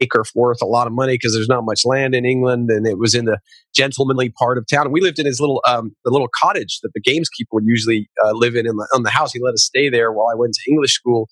acre 0.01 0.23
worth 0.35 0.61
a 0.61 0.65
lot 0.65 0.87
of 0.87 0.93
money 0.93 1.13
because 1.13 1.33
there's 1.33 1.47
not 1.47 1.65
much 1.65 1.85
land 1.85 2.13
in 2.15 2.25
England, 2.25 2.69
and 2.69 2.87
it 2.87 2.97
was 2.97 3.15
in 3.15 3.25
the 3.25 3.39
gentlemanly 3.75 4.29
part 4.29 4.57
of 4.57 4.65
town. 4.67 4.91
We 4.91 5.01
lived 5.01 5.19
in 5.19 5.25
his 5.25 5.39
little 5.39 5.61
um, 5.67 5.91
the 6.05 6.11
little 6.11 6.29
cottage 6.41 6.79
that 6.83 6.91
the 6.93 7.01
gameskeeper 7.01 7.53
would 7.53 7.65
usually 7.65 8.09
uh, 8.23 8.31
live 8.31 8.55
in 8.55 8.67
in 8.67 8.75
the, 8.75 8.87
on 8.95 9.03
the 9.03 9.09
house. 9.09 9.31
He 9.33 9.39
let 9.43 9.53
us 9.53 9.63
stay 9.63 9.89
there 9.89 10.11
while 10.11 10.27
I 10.31 10.35
went 10.35 10.53
to 10.53 10.71
English 10.71 10.93
school. 10.93 11.27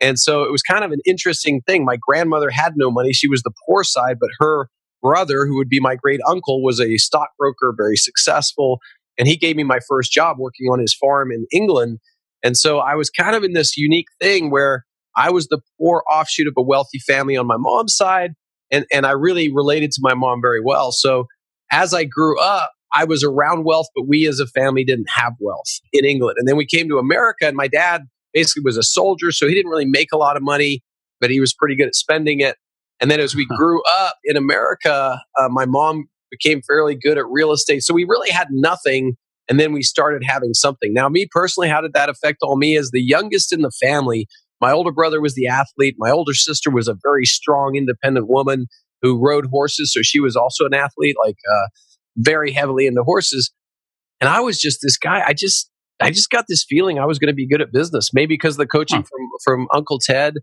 And 0.00 0.18
so 0.18 0.44
it 0.44 0.50
was 0.50 0.62
kind 0.62 0.82
of 0.82 0.92
an 0.92 1.00
interesting 1.04 1.60
thing. 1.66 1.84
My 1.84 1.98
grandmother 2.00 2.48
had 2.50 2.72
no 2.76 2.90
money. 2.90 3.12
She 3.12 3.28
was 3.28 3.42
the 3.42 3.52
poor 3.66 3.84
side, 3.84 4.16
but 4.18 4.30
her 4.38 4.68
brother, 5.02 5.46
who 5.46 5.56
would 5.56 5.68
be 5.68 5.80
my 5.80 5.94
great 5.94 6.20
uncle, 6.26 6.62
was 6.62 6.80
a 6.80 6.96
stockbroker, 6.96 7.74
very 7.76 7.96
successful. 7.96 8.78
And 9.18 9.28
he 9.28 9.36
gave 9.36 9.56
me 9.56 9.64
my 9.64 9.80
first 9.86 10.10
job 10.10 10.38
working 10.38 10.68
on 10.68 10.78
his 10.78 10.94
farm 10.94 11.30
in 11.30 11.46
England. 11.52 11.98
And 12.42 12.56
so 12.56 12.78
I 12.78 12.94
was 12.94 13.10
kind 13.10 13.36
of 13.36 13.44
in 13.44 13.52
this 13.52 13.76
unique 13.76 14.06
thing 14.20 14.50
where 14.50 14.84
I 15.20 15.30
was 15.30 15.48
the 15.48 15.60
poor 15.78 16.02
offshoot 16.10 16.48
of 16.48 16.54
a 16.56 16.62
wealthy 16.62 16.98
family 16.98 17.36
on 17.36 17.46
my 17.46 17.56
mom's 17.58 17.94
side. 17.94 18.32
And, 18.70 18.86
and 18.92 19.04
I 19.04 19.10
really 19.10 19.52
related 19.52 19.90
to 19.92 20.00
my 20.00 20.14
mom 20.14 20.40
very 20.40 20.62
well. 20.64 20.92
So 20.92 21.26
as 21.70 21.92
I 21.92 22.04
grew 22.04 22.40
up, 22.40 22.72
I 22.94 23.04
was 23.04 23.22
around 23.22 23.64
wealth, 23.64 23.86
but 23.94 24.06
we 24.08 24.26
as 24.26 24.40
a 24.40 24.46
family 24.46 24.84
didn't 24.84 25.10
have 25.10 25.34
wealth 25.38 25.68
in 25.92 26.04
England. 26.04 26.36
And 26.38 26.48
then 26.48 26.56
we 26.56 26.66
came 26.66 26.88
to 26.88 26.98
America, 26.98 27.46
and 27.46 27.56
my 27.56 27.68
dad 27.68 28.02
basically 28.32 28.62
was 28.64 28.76
a 28.76 28.82
soldier, 28.82 29.30
so 29.30 29.46
he 29.46 29.54
didn't 29.54 29.70
really 29.70 29.86
make 29.86 30.08
a 30.12 30.16
lot 30.16 30.36
of 30.36 30.42
money, 30.42 30.82
but 31.20 31.30
he 31.30 31.38
was 31.38 31.52
pretty 31.52 31.76
good 31.76 31.86
at 31.88 31.94
spending 31.94 32.40
it. 32.40 32.56
And 33.00 33.10
then 33.10 33.20
as 33.20 33.34
we 33.34 33.46
grew 33.46 33.82
up 34.00 34.16
in 34.24 34.36
America, 34.36 35.20
uh, 35.38 35.48
my 35.48 35.66
mom 35.66 36.06
became 36.30 36.62
fairly 36.62 36.96
good 36.96 37.18
at 37.18 37.26
real 37.28 37.52
estate. 37.52 37.82
So 37.82 37.94
we 37.94 38.04
really 38.04 38.30
had 38.30 38.48
nothing. 38.50 39.16
And 39.48 39.58
then 39.58 39.72
we 39.72 39.82
started 39.82 40.22
having 40.24 40.54
something. 40.54 40.92
Now, 40.94 41.08
me 41.08 41.26
personally, 41.30 41.68
how 41.68 41.80
did 41.80 41.92
that 41.94 42.08
affect 42.08 42.38
all 42.42 42.56
me? 42.56 42.76
As 42.76 42.90
the 42.92 43.02
youngest 43.02 43.52
in 43.52 43.62
the 43.62 43.72
family, 43.82 44.28
my 44.60 44.72
older 44.72 44.92
brother 44.92 45.20
was 45.20 45.34
the 45.34 45.46
athlete. 45.46 45.96
My 45.98 46.10
older 46.10 46.34
sister 46.34 46.70
was 46.70 46.88
a 46.88 46.96
very 47.02 47.24
strong, 47.24 47.76
independent 47.76 48.28
woman 48.28 48.66
who 49.02 49.18
rode 49.18 49.46
horses. 49.46 49.92
So 49.92 50.00
she 50.02 50.20
was 50.20 50.36
also 50.36 50.66
an 50.66 50.74
athlete, 50.74 51.16
like 51.24 51.36
uh, 51.50 51.68
very 52.16 52.52
heavily 52.52 52.86
into 52.86 53.02
horses. 53.02 53.50
And 54.20 54.28
I 54.28 54.40
was 54.40 54.60
just 54.60 54.80
this 54.82 54.98
guy. 54.98 55.22
I 55.26 55.32
just, 55.32 55.70
I 56.00 56.10
just 56.10 56.30
got 56.30 56.44
this 56.48 56.64
feeling 56.68 56.98
I 56.98 57.06
was 57.06 57.18
going 57.18 57.28
to 57.32 57.34
be 57.34 57.48
good 57.48 57.62
at 57.62 57.72
business. 57.72 58.10
Maybe 58.12 58.34
because 58.34 58.54
of 58.54 58.58
the 58.58 58.66
coaching 58.66 59.00
huh. 59.00 59.08
from 59.10 59.28
from 59.44 59.68
Uncle 59.74 59.98
Ted. 59.98 60.34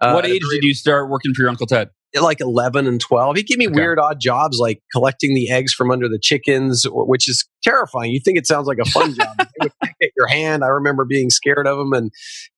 Uh, 0.00 0.12
what 0.12 0.26
age 0.26 0.42
did 0.50 0.62
you 0.62 0.74
start 0.74 1.10
working 1.10 1.32
for 1.34 1.42
your 1.42 1.50
Uncle 1.50 1.66
Ted? 1.66 1.90
Like 2.14 2.40
11 2.40 2.86
and 2.86 3.00
12. 3.00 3.36
He'd 3.36 3.46
give 3.46 3.58
me 3.58 3.66
okay. 3.66 3.74
weird, 3.74 3.98
odd 3.98 4.20
jobs 4.20 4.58
like 4.58 4.80
collecting 4.92 5.34
the 5.34 5.50
eggs 5.50 5.74
from 5.74 5.90
under 5.90 6.08
the 6.08 6.18
chickens, 6.18 6.86
which 6.90 7.28
is 7.28 7.46
terrifying. 7.62 8.10
You 8.10 8.20
think 8.24 8.38
it 8.38 8.46
sounds 8.46 8.66
like 8.66 8.78
a 8.78 8.86
fun 8.86 9.14
job. 9.14 9.36
At 9.62 10.10
your 10.16 10.26
hand. 10.28 10.64
I 10.64 10.68
remember 10.68 11.04
being 11.04 11.30
scared 11.30 11.66
of 11.66 11.76
them. 11.76 11.92
And, 11.92 12.10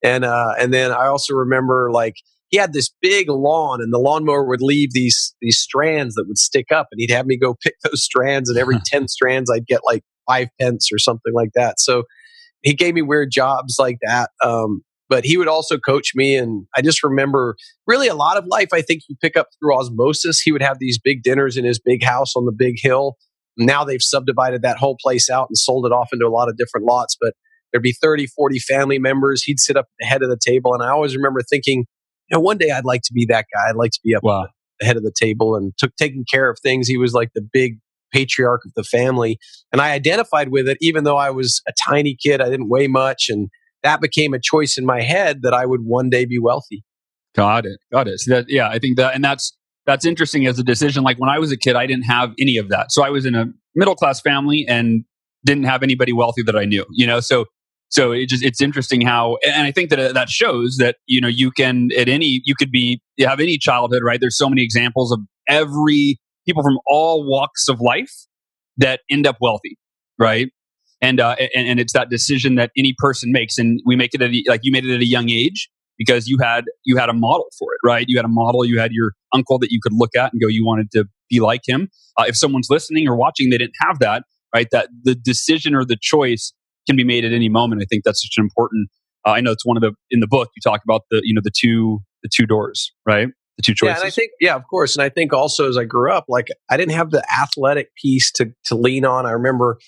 and, 0.03 0.25
uh, 0.25 0.55
and 0.59 0.73
then 0.73 0.93
I 0.93 1.07
also 1.07 1.35
remember 1.35 1.91
like, 1.93 2.15
he 2.51 2.57
had 2.57 2.73
this 2.73 2.91
big 3.03 3.29
lawn 3.29 3.81
and 3.83 3.93
the 3.93 3.99
lawnmower 3.99 4.45
would 4.47 4.63
leave 4.63 4.93
these 4.93 5.35
these 5.41 5.59
strands 5.59 6.15
that 6.15 6.25
would 6.27 6.39
stick 6.39 6.73
up 6.73 6.89
and 6.91 6.99
he'd 6.99 7.11
have 7.11 7.27
me 7.27 7.37
go 7.37 7.55
pick 7.63 7.75
those 7.85 8.03
strands 8.03 8.49
and 8.49 8.59
every 8.59 8.79
10 8.85 9.09
strands 9.09 9.51
I'd 9.51 9.67
get 9.67 9.81
like 9.85 10.03
5 10.29 10.49
pence 10.61 10.89
or 10.93 10.99
something 10.99 11.33
like 11.35 11.51
that. 11.55 11.81
So 11.81 12.05
he 12.63 12.75
gave 12.75 12.95
me 12.95 13.03
weird 13.03 13.31
jobs 13.31 13.77
like 13.79 13.99
that. 14.03 14.31
Um, 14.43 14.83
but 15.09 15.25
he 15.25 15.37
would 15.37 15.49
also 15.49 15.79
coach 15.79 16.13
me 16.15 16.37
and 16.37 16.67
I 16.77 16.83
just 16.83 17.03
remember 17.03 17.57
really 17.87 18.09
a 18.09 18.15
lot 18.15 18.37
of 18.37 18.45
life 18.47 18.69
I 18.73 18.83
think 18.83 19.03
you 19.09 19.17
pick 19.21 19.37
up 19.37 19.49
through 19.59 19.77
osmosis. 19.77 20.41
He 20.41 20.53
would 20.53 20.63
have 20.63 20.79
these 20.79 20.99
big 20.99 21.23
dinners 21.23 21.57
in 21.57 21.65
his 21.65 21.79
big 21.79 22.03
house 22.05 22.35
on 22.37 22.45
the 22.45 22.53
big 22.53 22.77
hill. 22.79 23.17
Now 23.57 23.85
they've 23.85 24.03
subdivided 24.03 24.63
that 24.63 24.79
whole 24.79 24.97
place 25.01 25.29
out 25.29 25.49
and 25.49 25.57
sold 25.57 25.87
it 25.87 25.93
off 25.93 26.11
into 26.13 26.27
a 26.27 26.31
lot 26.31 26.49
of 26.49 26.57
different 26.57 26.87
lots, 26.87 27.17
but 27.21 27.35
there'd 27.73 27.83
be 27.83 27.93
30, 27.93 28.27
40 28.27 28.59
family 28.61 28.99
members. 28.99 29.43
He'd 29.43 29.61
sit 29.61 29.77
up 29.77 29.87
at 29.87 29.97
the 30.01 30.07
head 30.07 30.23
of 30.23 30.31
the 30.31 30.39
table 30.41 30.75
and 30.75 30.83
I 30.83 30.91
always 30.91 31.17
remember 31.17 31.41
thinking 31.43 31.85
you 32.31 32.37
know, 32.37 32.41
one 32.41 32.59
day 32.59 32.71
I'd 32.71 32.85
like 32.85 33.03
to 33.03 33.13
be 33.13 33.27
that 33.31 33.47
guy. 33.53 33.71
I'd 33.71 33.77
like 33.77 33.93
to 33.93 34.01
be 34.05 34.15
up 34.15 34.23
wow. 34.23 34.49
the 34.81 34.87
head 34.87 34.97
of 34.97 35.03
the 35.03 35.13
table 35.19 35.57
and 35.57 35.73
took 35.79 35.95
taking 35.97 36.25
care 36.31 36.51
of 36.51 36.59
things. 36.63 36.87
He 36.87 36.99
was 36.99 37.15
like 37.15 37.31
the 37.35 37.47
big 37.53 37.79
patriarch 38.13 38.63
of 38.65 38.73
the 38.75 38.85
family. 38.85 39.39
And 39.73 39.81
I 39.81 39.93
identified 39.93 40.51
with 40.51 40.69
it, 40.69 40.79
even 40.81 41.05
though 41.05 41.17
I 41.17 41.31
was 41.31 41.63
a 41.67 41.73
tiny 41.89 42.17
kid. 42.21 42.41
I 42.41 42.49
didn't 42.49 42.69
weigh 42.69 42.87
much. 42.87 43.27
And 43.29 43.49
that 43.83 44.01
became 44.01 44.35
a 44.35 44.39
choice 44.39 44.77
in 44.79 44.85
my 44.85 45.03
head 45.03 45.43
that 45.43 45.55
I 45.55 45.67
would 45.67 45.83
one 45.85 46.11
day 46.11 46.25
be 46.25 46.39
wealthy. 46.39 46.85
Got 47.35 47.67
it. 47.67 47.79
Got 47.93 48.09
it. 48.09 48.21
So 48.21 48.35
that, 48.35 48.47
yeah, 48.49 48.69
I 48.69 48.79
think 48.79 48.97
that, 48.97 49.15
and 49.15 49.25
that's, 49.25 49.57
that's 49.87 50.05
interesting 50.05 50.47
as 50.47 50.59
a 50.59 50.63
decision. 50.63 51.03
Like 51.03 51.19
when 51.19 51.31
I 51.31 51.39
was 51.39 51.53
a 51.53 51.57
kid, 51.57 51.77
I 51.77 51.87
didn't 51.87 52.05
have 52.05 52.33
any 52.39 52.57
of 52.57 52.69
that. 52.69 52.93
So 52.93 53.05
I 53.05 53.11
was 53.11 53.25
in 53.25 53.35
a 53.35 53.47
middle 53.75 53.95
class 53.95 54.21
family 54.21 54.67
and 54.69 55.05
didn't 55.45 55.65
have 55.65 55.83
anybody 55.83 56.13
wealthy 56.13 56.43
that 56.43 56.57
I 56.57 56.65
knew, 56.65 56.85
you 56.91 57.07
know? 57.07 57.21
So 57.21 57.47
so 57.89 58.13
it 58.13 58.29
just 58.29 58.45
it's 58.45 58.61
interesting 58.61 59.01
how 59.01 59.39
and 59.47 59.67
i 59.67 59.73
think 59.73 59.91
that 59.91 59.99
uh, 59.99 60.13
that 60.13 60.29
shows 60.29 60.77
that 60.79 60.97
you 61.07 61.21
know 61.21 61.29
you 61.29 61.51
can 61.51 61.89
at 61.97 62.09
any 62.09 62.43
you 62.45 62.55
could 62.55 62.71
be 62.71 63.01
you 63.17 63.27
have 63.27 63.41
any 63.41 63.59
childhood 63.59 64.03
right 64.05 64.21
there's 64.21 64.37
so 64.37 64.49
many 64.49 64.63
examples 64.63 65.13
of 65.13 65.21
every 65.49 66.19
people 66.47 66.63
from 66.63 66.79
all 66.87 67.27
walks 67.29 67.69
of 67.69 67.81
life 67.81 68.13
that 68.77 69.01
end 69.11 69.27
up 69.27 69.37
wealthy 69.41 69.77
right 70.19 70.49
and 71.01 71.21
uh 71.21 71.37
and, 71.55 71.69
and 71.69 71.81
it's 71.81 71.93
that 71.93 72.11
decision 72.11 72.55
that 72.57 72.71
any 72.77 72.95
person 72.99 73.33
makes 73.33 73.59
and 73.59 73.81
we 73.87 73.97
make 73.97 74.15
it 74.15 74.23
at 74.23 74.31
a, 74.31 74.45
like 74.47 74.61
you 74.63 74.73
made 74.73 74.85
it 74.85 74.95
at 74.95 75.01
a 75.01 75.07
young 75.07 75.31
age 75.31 75.69
because 75.97 76.29
you 76.29 76.39
had 76.39 76.65
you 76.85 76.97
had 76.97 77.09
a 77.09 77.15
model 77.15 77.47
for 77.59 77.69
it 77.73 77.87
right 77.87 78.07
you 78.09 78.17
had 78.19 78.25
a 78.25 78.31
model 78.31 78.65
you 78.65 78.79
had 78.79 78.93
your 78.93 79.13
uncle 79.33 79.59
that 79.59 79.71
you 79.71 79.81
could 79.83 79.93
look 79.95 80.15
at 80.17 80.33
and 80.33 80.41
go 80.41 80.49
you 80.49 80.65
wanted 80.65 80.91
to 80.91 81.05
be 81.31 81.41
like 81.41 81.63
him 81.67 81.89
uh, 82.19 82.25
if 82.27 82.37
someone's 82.37 82.69
listening 82.71 83.09
or 83.09 83.17
watching 83.17 83.51
they 83.51 83.59
didn't 83.59 83.77
have 83.81 83.99
that 83.99 84.23
right 84.55 84.69
that 84.73 84.89
the 85.05 85.15
decision 85.15 85.75
or 85.75 85.85
the 85.85 85.97
choice 86.01 86.53
can 86.89 86.97
be 86.97 87.05
made 87.05 87.25
at 87.25 87.33
any 87.33 87.49
moment. 87.49 87.83
I 87.83 87.85
think 87.85 88.03
that's 88.03 88.23
such 88.23 88.39
an 88.39 88.45
important. 88.45 88.89
Uh, 89.27 89.33
I 89.33 89.41
know 89.41 89.53
it's 89.53 89.67
one 89.67 89.77
of 89.77 89.83
the 89.83 89.93
in 90.11 90.21
the 90.21 90.27
book 90.27 90.49
you 90.57 90.61
talk 90.65 90.81
about 90.83 91.03
the 91.11 91.21
you 91.23 91.35
know 91.35 91.43
the 91.45 91.53
two 91.55 92.01
the 92.23 92.31
two 92.33 92.47
doors, 92.47 92.93
right? 93.07 93.29
The 93.59 93.63
two 93.63 93.75
choices. 93.75 93.97
Yeah, 93.97 94.01
and 94.01 94.07
I 94.07 94.11
think 94.11 94.31
yeah, 94.41 94.55
of 94.57 94.63
course. 94.69 94.97
And 94.97 95.03
I 95.03 95.09
think 95.09 95.33
also 95.33 95.69
as 95.69 95.77
I 95.77 95.85
grew 95.85 96.13
up, 96.13 96.25
like 96.29 96.49
I 96.71 96.77
didn't 96.77 96.95
have 96.95 97.11
the 97.11 97.25
athletic 97.41 97.95
piece 97.95 98.33
to 98.33 98.53
to 98.67 98.75
lean 98.75 99.05
on. 99.05 99.27
I 99.27 99.33
remember. 99.33 99.79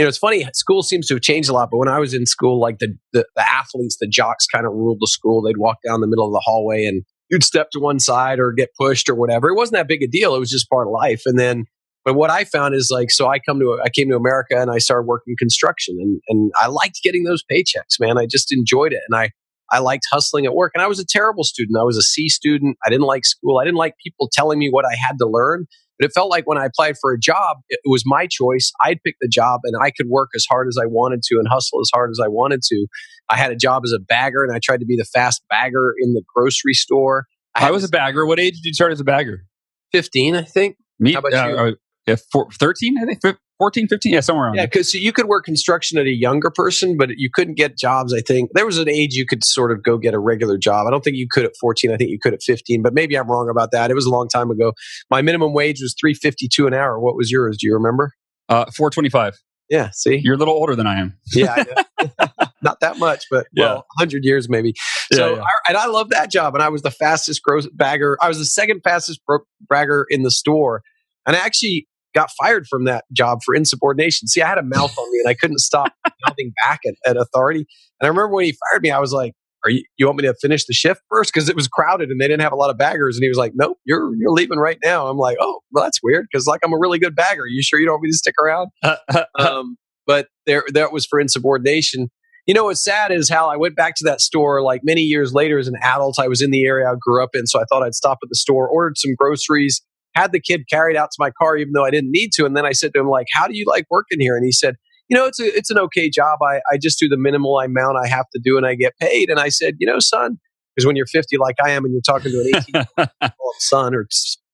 You 0.00 0.06
know, 0.06 0.08
it's 0.08 0.16
funny. 0.16 0.46
School 0.54 0.82
seems 0.82 1.08
to 1.08 1.14
have 1.14 1.20
changed 1.20 1.50
a 1.50 1.52
lot, 1.52 1.68
but 1.70 1.76
when 1.76 1.88
I 1.88 1.98
was 1.98 2.14
in 2.14 2.24
school, 2.24 2.58
like 2.58 2.78
the, 2.78 2.96
the, 3.12 3.26
the 3.36 3.46
athletes, 3.46 3.98
the 4.00 4.08
jocks, 4.08 4.46
kind 4.46 4.64
of 4.64 4.72
ruled 4.72 4.96
the 4.98 5.06
school. 5.06 5.42
They'd 5.42 5.58
walk 5.58 5.76
down 5.86 6.00
the 6.00 6.06
middle 6.06 6.26
of 6.26 6.32
the 6.32 6.40
hallway, 6.42 6.86
and 6.86 7.02
you'd 7.30 7.44
step 7.44 7.68
to 7.72 7.80
one 7.80 8.00
side 8.00 8.38
or 8.38 8.50
get 8.50 8.70
pushed 8.80 9.10
or 9.10 9.14
whatever. 9.14 9.50
It 9.50 9.56
wasn't 9.56 9.74
that 9.74 9.88
big 9.88 10.02
a 10.02 10.06
deal. 10.06 10.34
It 10.34 10.38
was 10.38 10.48
just 10.48 10.70
part 10.70 10.86
of 10.86 10.92
life. 10.94 11.24
And 11.26 11.38
then 11.38 11.66
but 12.04 12.14
what 12.14 12.30
I 12.30 12.44
found 12.44 12.74
is 12.74 12.90
like, 12.90 13.10
so 13.10 13.28
I 13.28 13.40
come 13.40 13.60
to, 13.60 13.78
I 13.84 13.90
came 13.90 14.08
to 14.08 14.16
America 14.16 14.58
and 14.58 14.70
I 14.70 14.78
started 14.78 15.06
working 15.06 15.34
construction 15.38 15.98
and, 16.00 16.20
and 16.28 16.50
I 16.56 16.68
liked 16.68 17.00
getting 17.04 17.24
those 17.24 17.44
paychecks, 17.44 18.00
man. 18.00 18.16
I 18.16 18.24
just 18.24 18.52
enjoyed 18.52 18.94
it. 18.94 19.02
And 19.06 19.20
I, 19.20 19.32
I 19.70 19.80
liked 19.80 20.06
hustling 20.10 20.46
at 20.46 20.54
work 20.54 20.72
and 20.74 20.82
I 20.82 20.86
was 20.86 20.98
a 20.98 21.04
terrible 21.06 21.44
student. 21.44 21.76
I 21.78 21.84
was 21.84 21.98
a 21.98 22.02
C 22.02 22.28
student. 22.30 22.78
I 22.86 22.88
didn't 22.88 23.04
like 23.04 23.26
school. 23.26 23.58
I 23.58 23.64
didn't 23.64 23.76
like 23.76 23.94
people 24.02 24.30
telling 24.32 24.58
me 24.58 24.70
what 24.70 24.86
I 24.86 24.94
had 24.94 25.18
to 25.18 25.26
learn. 25.26 25.66
But 26.00 26.06
it 26.06 26.12
felt 26.14 26.30
like 26.30 26.46
when 26.46 26.56
I 26.56 26.64
applied 26.64 26.96
for 26.98 27.12
a 27.12 27.18
job, 27.18 27.58
it 27.68 27.80
was 27.84 28.04
my 28.06 28.26
choice. 28.26 28.72
I'd 28.82 29.02
pick 29.04 29.16
the 29.20 29.28
job 29.28 29.60
and 29.64 29.76
I 29.82 29.90
could 29.90 30.08
work 30.08 30.30
as 30.34 30.46
hard 30.48 30.66
as 30.66 30.78
I 30.82 30.86
wanted 30.86 31.22
to 31.24 31.34
and 31.36 31.46
hustle 31.46 31.78
as 31.80 31.90
hard 31.92 32.10
as 32.10 32.18
I 32.18 32.26
wanted 32.26 32.62
to. 32.62 32.86
I 33.28 33.36
had 33.36 33.52
a 33.52 33.56
job 33.56 33.82
as 33.84 33.92
a 33.92 33.98
bagger 33.98 34.42
and 34.42 34.54
I 34.54 34.60
tried 34.64 34.80
to 34.80 34.86
be 34.86 34.96
the 34.96 35.04
fast 35.04 35.42
bagger 35.50 35.92
in 36.00 36.14
the 36.14 36.22
grocery 36.34 36.72
store. 36.72 37.26
I, 37.54 37.68
I 37.68 37.70
was 37.70 37.84
a 37.84 37.88
bagger. 37.88 38.24
What 38.24 38.40
age 38.40 38.54
did 38.54 38.64
you 38.64 38.72
start 38.72 38.92
as 38.92 39.00
a 39.00 39.04
bagger? 39.04 39.44
15, 39.92 40.36
I 40.36 40.42
think. 40.42 40.76
Me, 40.98 41.12
How 41.12 41.18
about 41.18 41.34
uh, 41.34 41.48
you? 41.48 41.56
Uh, 41.56 41.72
yeah, 42.06 42.16
four, 42.32 42.48
13, 42.50 42.96
I 42.98 43.04
think, 43.04 43.36
14, 43.60 43.88
15, 43.88 44.12
yeah, 44.14 44.20
somewhere 44.20 44.46
around 44.46 44.54
Yeah, 44.54 44.64
because 44.64 44.94
you 44.94 45.12
could 45.12 45.26
work 45.26 45.44
construction 45.44 45.98
at 45.98 46.06
a 46.06 46.10
younger 46.10 46.50
person, 46.50 46.96
but 46.96 47.10
you 47.18 47.28
couldn't 47.32 47.58
get 47.58 47.76
jobs, 47.76 48.14
I 48.14 48.22
think. 48.22 48.50
There 48.54 48.64
was 48.64 48.78
an 48.78 48.88
age 48.88 49.12
you 49.12 49.26
could 49.26 49.44
sort 49.44 49.70
of 49.70 49.82
go 49.82 49.98
get 49.98 50.14
a 50.14 50.18
regular 50.18 50.56
job. 50.56 50.86
I 50.86 50.90
don't 50.90 51.04
think 51.04 51.16
you 51.18 51.26
could 51.30 51.44
at 51.44 51.52
14. 51.60 51.92
I 51.92 51.98
think 51.98 52.08
you 52.08 52.18
could 52.18 52.32
at 52.32 52.42
15, 52.42 52.80
but 52.80 52.94
maybe 52.94 53.16
I'm 53.16 53.30
wrong 53.30 53.50
about 53.50 53.70
that. 53.72 53.90
It 53.90 53.94
was 53.94 54.06
a 54.06 54.10
long 54.10 54.28
time 54.28 54.50
ago. 54.50 54.72
My 55.10 55.20
minimum 55.20 55.52
wage 55.52 55.82
was 55.82 55.94
352 56.00 56.66
an 56.66 56.72
hour. 56.72 56.98
What 56.98 57.16
was 57.16 57.30
yours? 57.30 57.58
Do 57.60 57.66
you 57.66 57.74
remember? 57.74 58.14
Uh, 58.48 58.64
425. 58.74 59.34
Yeah, 59.68 59.90
see? 59.92 60.22
You're 60.24 60.36
a 60.36 60.38
little 60.38 60.54
older 60.54 60.74
than 60.74 60.86
I 60.86 60.98
am. 60.98 61.18
yeah, 61.34 61.64
I 62.00 62.40
not 62.62 62.80
that 62.80 62.98
much, 62.98 63.26
but 63.30 63.46
yeah. 63.52 63.66
well, 63.66 63.86
100 63.98 64.24
years 64.24 64.48
maybe. 64.48 64.72
So, 65.12 65.32
yeah, 65.32 65.36
yeah. 65.36 65.42
I, 65.42 65.68
and 65.68 65.76
I 65.76 65.86
love 65.86 66.08
that 66.10 66.30
job. 66.30 66.54
And 66.54 66.62
I 66.62 66.70
was 66.70 66.80
the 66.80 66.90
fastest 66.90 67.42
gross 67.42 67.68
bagger. 67.74 68.16
I 68.22 68.28
was 68.28 68.38
the 68.38 68.46
second 68.46 68.80
fastest 68.82 69.20
bro- 69.26 69.44
bagger 69.68 70.06
in 70.08 70.22
the 70.22 70.30
store. 70.30 70.82
And 71.26 71.36
I 71.36 71.40
actually 71.40 71.86
got 72.14 72.30
fired 72.40 72.66
from 72.66 72.84
that 72.84 73.04
job 73.12 73.40
for 73.44 73.54
insubordination. 73.54 74.28
See, 74.28 74.42
I 74.42 74.48
had 74.48 74.58
a 74.58 74.62
mouth 74.62 74.96
on 74.96 75.12
me 75.12 75.20
and 75.24 75.28
I 75.28 75.34
couldn't 75.34 75.58
stop 75.58 75.92
mouthing 76.26 76.52
back 76.64 76.80
at, 76.86 76.94
at 77.06 77.16
authority. 77.16 77.60
And 78.00 78.06
I 78.06 78.08
remember 78.08 78.34
when 78.34 78.44
he 78.44 78.56
fired 78.70 78.82
me, 78.82 78.90
I 78.90 78.98
was 78.98 79.12
like, 79.12 79.32
are 79.64 79.70
you, 79.70 79.84
you 79.98 80.06
want 80.06 80.18
me 80.18 80.26
to 80.26 80.34
finish 80.40 80.64
the 80.64 80.72
shift 80.72 81.02
first? 81.10 81.32
Cause 81.34 81.48
it 81.48 81.56
was 81.56 81.68
crowded 81.68 82.08
and 82.08 82.20
they 82.20 82.26
didn't 82.26 82.40
have 82.40 82.52
a 82.52 82.56
lot 82.56 82.70
of 82.70 82.78
baggers. 82.78 83.16
And 83.16 83.22
he 83.22 83.28
was 83.28 83.36
like, 83.36 83.52
nope, 83.54 83.78
you're, 83.84 84.14
you're 84.16 84.32
leaving 84.32 84.58
right 84.58 84.78
now. 84.82 85.08
I'm 85.08 85.18
like, 85.18 85.36
oh, 85.40 85.60
well, 85.72 85.84
that's 85.84 86.00
weird. 86.02 86.26
Cause 86.34 86.46
like, 86.46 86.60
I'm 86.64 86.72
a 86.72 86.78
really 86.78 86.98
good 86.98 87.14
bagger. 87.14 87.46
You 87.46 87.62
sure 87.62 87.78
you 87.78 87.86
don't 87.86 87.94
want 87.94 88.04
me 88.04 88.10
to 88.10 88.16
stick 88.16 88.34
around? 88.42 88.70
Uh, 88.82 88.96
uh, 89.12 89.24
uh. 89.38 89.58
um, 89.58 89.76
but 90.06 90.28
there, 90.46 90.64
that 90.72 90.92
was 90.92 91.06
for 91.06 91.20
insubordination. 91.20 92.08
You 92.46 92.54
know, 92.54 92.64
what's 92.64 92.82
sad 92.82 93.12
is 93.12 93.28
how 93.28 93.48
I 93.48 93.56
went 93.56 93.76
back 93.76 93.94
to 93.96 94.04
that 94.04 94.20
store 94.20 94.62
like 94.62 94.80
many 94.82 95.02
years 95.02 95.32
later 95.32 95.58
as 95.58 95.68
an 95.68 95.76
adult. 95.82 96.18
I 96.18 96.26
was 96.26 96.42
in 96.42 96.50
the 96.50 96.64
area 96.64 96.88
I 96.88 96.94
grew 96.98 97.22
up 97.22 97.30
in. 97.34 97.46
So 97.46 97.60
I 97.60 97.64
thought 97.70 97.82
I'd 97.82 97.94
stop 97.94 98.18
at 98.22 98.28
the 98.28 98.34
store, 98.34 98.68
ordered 98.68 98.98
some 98.98 99.14
groceries, 99.16 99.82
had 100.14 100.32
the 100.32 100.40
kid 100.40 100.62
carried 100.70 100.96
out 100.96 101.10
to 101.10 101.16
my 101.18 101.30
car 101.30 101.56
even 101.56 101.72
though 101.72 101.84
I 101.84 101.90
didn't 101.90 102.10
need 102.10 102.30
to. 102.34 102.44
And 102.44 102.56
then 102.56 102.66
I 102.66 102.72
said 102.72 102.92
to 102.94 103.00
him, 103.00 103.08
like, 103.08 103.26
how 103.32 103.46
do 103.46 103.56
you 103.56 103.64
like 103.66 103.86
working 103.90 104.20
here? 104.20 104.36
And 104.36 104.44
he 104.44 104.52
said, 104.52 104.76
you 105.08 105.16
know, 105.16 105.26
it's 105.26 105.40
a, 105.40 105.56
it's 105.56 105.70
an 105.70 105.78
okay 105.78 106.08
job. 106.08 106.38
I, 106.42 106.60
I 106.72 106.78
just 106.80 106.98
do 106.98 107.08
the 107.08 107.16
minimal 107.16 107.58
amount 107.58 107.96
I 108.02 108.08
have 108.08 108.26
to 108.32 108.40
do 108.42 108.56
and 108.56 108.66
I 108.66 108.74
get 108.74 108.96
paid. 108.98 109.28
And 109.28 109.40
I 109.40 109.48
said, 109.48 109.74
you 109.78 109.86
know, 109.86 109.98
son, 109.98 110.38
because 110.74 110.86
when 110.86 110.96
you're 110.96 111.06
50 111.06 111.36
like 111.38 111.56
I 111.64 111.70
am 111.70 111.84
and 111.84 111.92
you're 111.92 112.02
talking 112.02 112.32
to 112.32 112.40
an 112.40 112.84
18 112.96 113.08
year 113.22 113.32
old 113.40 113.54
son 113.58 113.94
or 113.94 114.06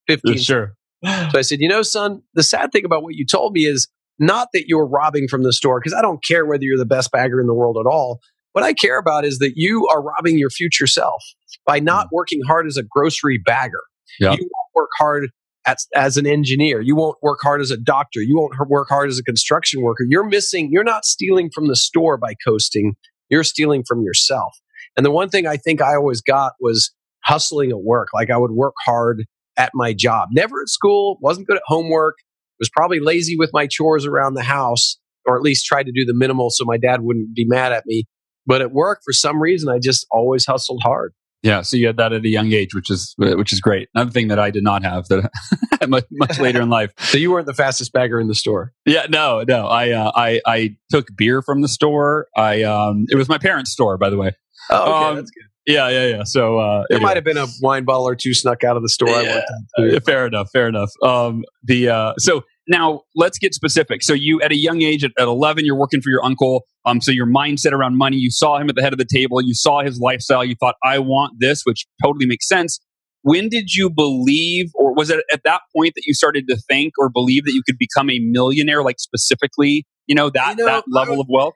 15. 0.09 0.39
Sure. 0.39 0.75
So 1.05 1.39
I 1.39 1.43
said, 1.43 1.61
you 1.61 1.69
know, 1.69 1.83
son, 1.83 2.23
the 2.35 2.43
sad 2.43 2.73
thing 2.73 2.85
about 2.85 3.03
what 3.03 3.15
you 3.15 3.27
told 3.27 3.53
me 3.53 3.63
is 3.63 3.87
not 4.19 4.49
that 4.55 4.65
you're 4.67 4.87
robbing 4.87 5.29
from 5.29 5.43
the 5.43 5.53
store, 5.53 5.79
because 5.79 5.93
I 5.93 6.01
don't 6.01 6.25
care 6.25 6.47
whether 6.47 6.65
you're 6.65 6.79
the 6.79 6.87
best 6.87 7.13
bagger 7.13 7.41
in 7.41 7.47
the 7.47 7.55
world 7.55 7.77
at 7.79 7.89
all. 7.89 8.21
what 8.53 8.65
I 8.65 8.73
care 8.73 8.99
about 8.99 9.27
is 9.27 9.39
that 9.39 9.53
you 9.57 9.87
are 9.89 10.03
robbing 10.03 10.39
your 10.39 10.49
future 10.49 10.87
self 10.87 11.23
by 11.67 11.79
not 11.79 12.07
mm. 12.07 12.11
working 12.13 12.41
hard 12.47 12.67
as 12.67 12.79
a 12.79 12.83
grocery 12.83 13.39
bagger. 13.39 13.83
Yeah. 14.19 14.33
You 14.33 14.49
work 14.75 14.89
hard 14.99 15.31
as, 15.67 15.87
as 15.95 16.17
an 16.17 16.27
engineer. 16.27 16.81
You 16.81 16.97
won't 16.97 17.17
work 17.23 17.41
hard 17.43 17.61
as 17.61 17.71
a 17.71 17.77
doctor. 17.77 18.21
You 18.21 18.37
won't 18.37 18.55
work 18.69 18.89
hard 18.89 19.09
as 19.09 19.19
a 19.19 19.23
construction 19.23 19.83
worker. 19.83 20.05
You're 20.09 20.25
missing, 20.25 20.71
you're 20.71 20.85
not 20.85 21.05
stealing 21.05 21.51
from 21.55 21.69
the 21.69 21.77
store 21.77 22.17
by 22.17 22.35
coasting. 22.47 22.95
You're 23.29 23.45
stealing 23.45 23.85
from 23.87 24.03
yourself. 24.03 24.57
And 24.97 25.05
the 25.05 25.11
one 25.11 25.29
thing 25.29 25.47
I 25.47 25.57
think 25.57 25.83
I 25.83 25.97
always 25.97 26.23
got 26.23 26.53
was 26.61 26.93
hustling 27.25 27.71
at 27.71 27.83
work. 27.83 28.09
Like 28.15 28.31
I 28.31 28.37
would 28.37 28.53
work 28.53 28.75
hard 28.85 29.25
at 29.57 29.73
my 29.75 29.93
job, 29.93 30.29
never 30.33 30.61
at 30.61 30.69
school, 30.69 31.19
wasn't 31.21 31.47
good 31.47 31.57
at 31.57 31.63
homework, 31.67 32.17
was 32.59 32.71
probably 32.71 33.01
lazy 33.01 33.37
with 33.37 33.51
my 33.53 33.67
chores 33.67 34.07
around 34.07 34.35
the 34.35 34.43
house, 34.43 34.99
or 35.27 35.37
at 35.37 35.43
least 35.43 35.67
tried 35.67 35.85
to 35.85 35.93
do 35.93 36.05
the 36.05 36.15
minimal 36.15 36.51
so 36.51 36.65
my 36.65 36.77
dad 36.77 37.01
wouldn't 37.03 37.35
be 37.35 37.45
mad 37.45 37.73
at 37.73 37.85
me. 37.87 38.05
But 38.47 38.61
at 38.61 38.71
work, 38.71 39.01
for 39.05 39.13
some 39.13 39.41
reason, 39.41 39.69
I 39.69 39.79
just 39.79 40.07
always 40.11 40.47
hustled 40.47 40.83
hard. 40.85 41.13
Yeah, 41.47 41.63
so 41.63 41.77
you 41.77 41.87
had 41.87 41.97
that 41.99 42.13
at 42.13 42.25
a 42.25 42.29
young 42.29 42.53
age, 42.53 42.75
which 42.75 42.91
is 42.91 43.15
which 43.19 43.53
is 43.53 43.61
great. 43.61 43.89
Another 43.95 44.11
thing 44.11 44.29
that 44.29 44.39
I 44.41 44.51
did 44.51 44.65
not 44.65 44.83
have 44.83 45.07
that 45.09 45.31
much, 45.89 46.05
much 46.11 46.41
later 46.41 46.61
in 46.61 46.69
life. 46.71 46.93
So 46.99 47.19
you 47.19 47.31
weren't 47.31 47.47
the 47.47 47.55
fastest 47.55 47.93
bagger 47.93 48.19
in 48.21 48.27
the 48.27 48.35
store. 48.35 48.73
Yeah, 48.85 49.07
no, 49.09 49.45
no. 49.47 49.67
I 49.69 49.91
uh, 49.91 50.11
I 50.15 50.41
I 50.47 50.77
took 50.91 51.07
beer 51.17 51.43
from 51.43 51.63
the 51.63 51.69
store. 51.69 52.27
I 52.37 52.63
um, 52.65 53.07
it 53.11 53.17
was 53.17 53.29
my 53.29 53.39
parents' 53.39 53.71
store, 53.71 53.97
by 53.97 54.11
the 54.11 54.17
way. 54.17 54.33
Oh, 54.71 54.83
okay, 54.83 55.09
Um, 55.11 55.17
that's 55.17 55.31
good. 55.31 55.45
Yeah, 55.73 55.89
yeah, 55.89 56.07
yeah. 56.07 56.23
So 56.25 56.59
uh, 56.59 56.85
There 56.89 56.97
anyway. 56.97 57.09
might 57.11 57.17
have 57.17 57.25
been 57.25 57.37
a 57.39 57.47
wine 57.61 57.85
bottle 57.85 58.09
or 58.09 58.15
two 58.17 58.35
snuck 58.35 58.63
out 58.65 58.77
of 58.77 58.83
the 58.83 58.89
store. 58.89 59.09
I 59.11 59.23
Yeah. 59.23 59.35
worked 59.37 59.51
at 59.51 59.91
too. 59.91 60.01
Fair 60.01 60.27
enough. 60.27 60.49
Fair 60.53 60.69
enough. 60.69 60.91
Um, 61.03 61.45
the 61.65 61.89
uh, 61.89 62.15
so 62.19 62.43
now 62.69 63.03
let's 63.15 63.39
get 63.39 63.55
specific. 63.55 64.03
So 64.03 64.13
you, 64.13 64.41
at 64.43 64.51
a 64.53 64.57
young 64.57 64.83
age, 64.83 65.05
at, 65.05 65.13
at 65.19 65.29
eleven, 65.29 65.65
you're 65.65 65.79
working 65.79 66.01
for 66.01 66.11
your 66.11 66.25
uncle. 66.25 66.65
Um, 66.85 67.01
so 67.01 67.11
your 67.11 67.27
mindset 67.27 67.73
around 67.73 67.97
money, 67.99 68.17
you 68.17 68.31
saw 68.31 68.59
him 68.59 68.69
at 68.69 68.77
the 68.77 68.83
head 68.83 68.93
of 68.93 68.99
the 68.99 69.07
table. 69.11 69.43
You 69.43 69.55
saw 69.55 69.83
his 69.83 69.99
lifestyle. 69.99 70.45
You 70.45 70.55
thought, 70.59 70.77
I 70.85 70.99
want 70.99 71.35
this, 71.41 71.63
which 71.65 71.85
totally 72.03 72.27
makes 72.27 72.47
sense. 72.49 72.79
When 73.23 73.49
did 73.49 73.75
you 73.75 73.91
believe, 73.91 74.67
or 74.75 74.95
was 74.95 75.11
it 75.11 75.21
at 75.33 75.41
that 75.45 75.63
point 75.77 75.95
that 75.97 76.03
you 76.07 76.15
started 76.15 76.47
to 76.49 76.57
think 76.69 76.93
or 76.97 77.09
believe 77.09 77.45
that 77.45 77.53
you 77.53 77.63
could 77.67 77.77
become 77.79 78.09
a 78.09 78.21
millionaire? 78.21 78.85
Like 78.85 79.01
specifically, 79.01 79.85
you 80.07 80.15
know 80.15 80.31
that 80.31 80.51
You 80.59 80.65
know, 80.65 80.67
that 80.67 80.85
level 80.89 81.17
I- 81.17 81.21
of 81.21 81.27
wealth. 81.29 81.55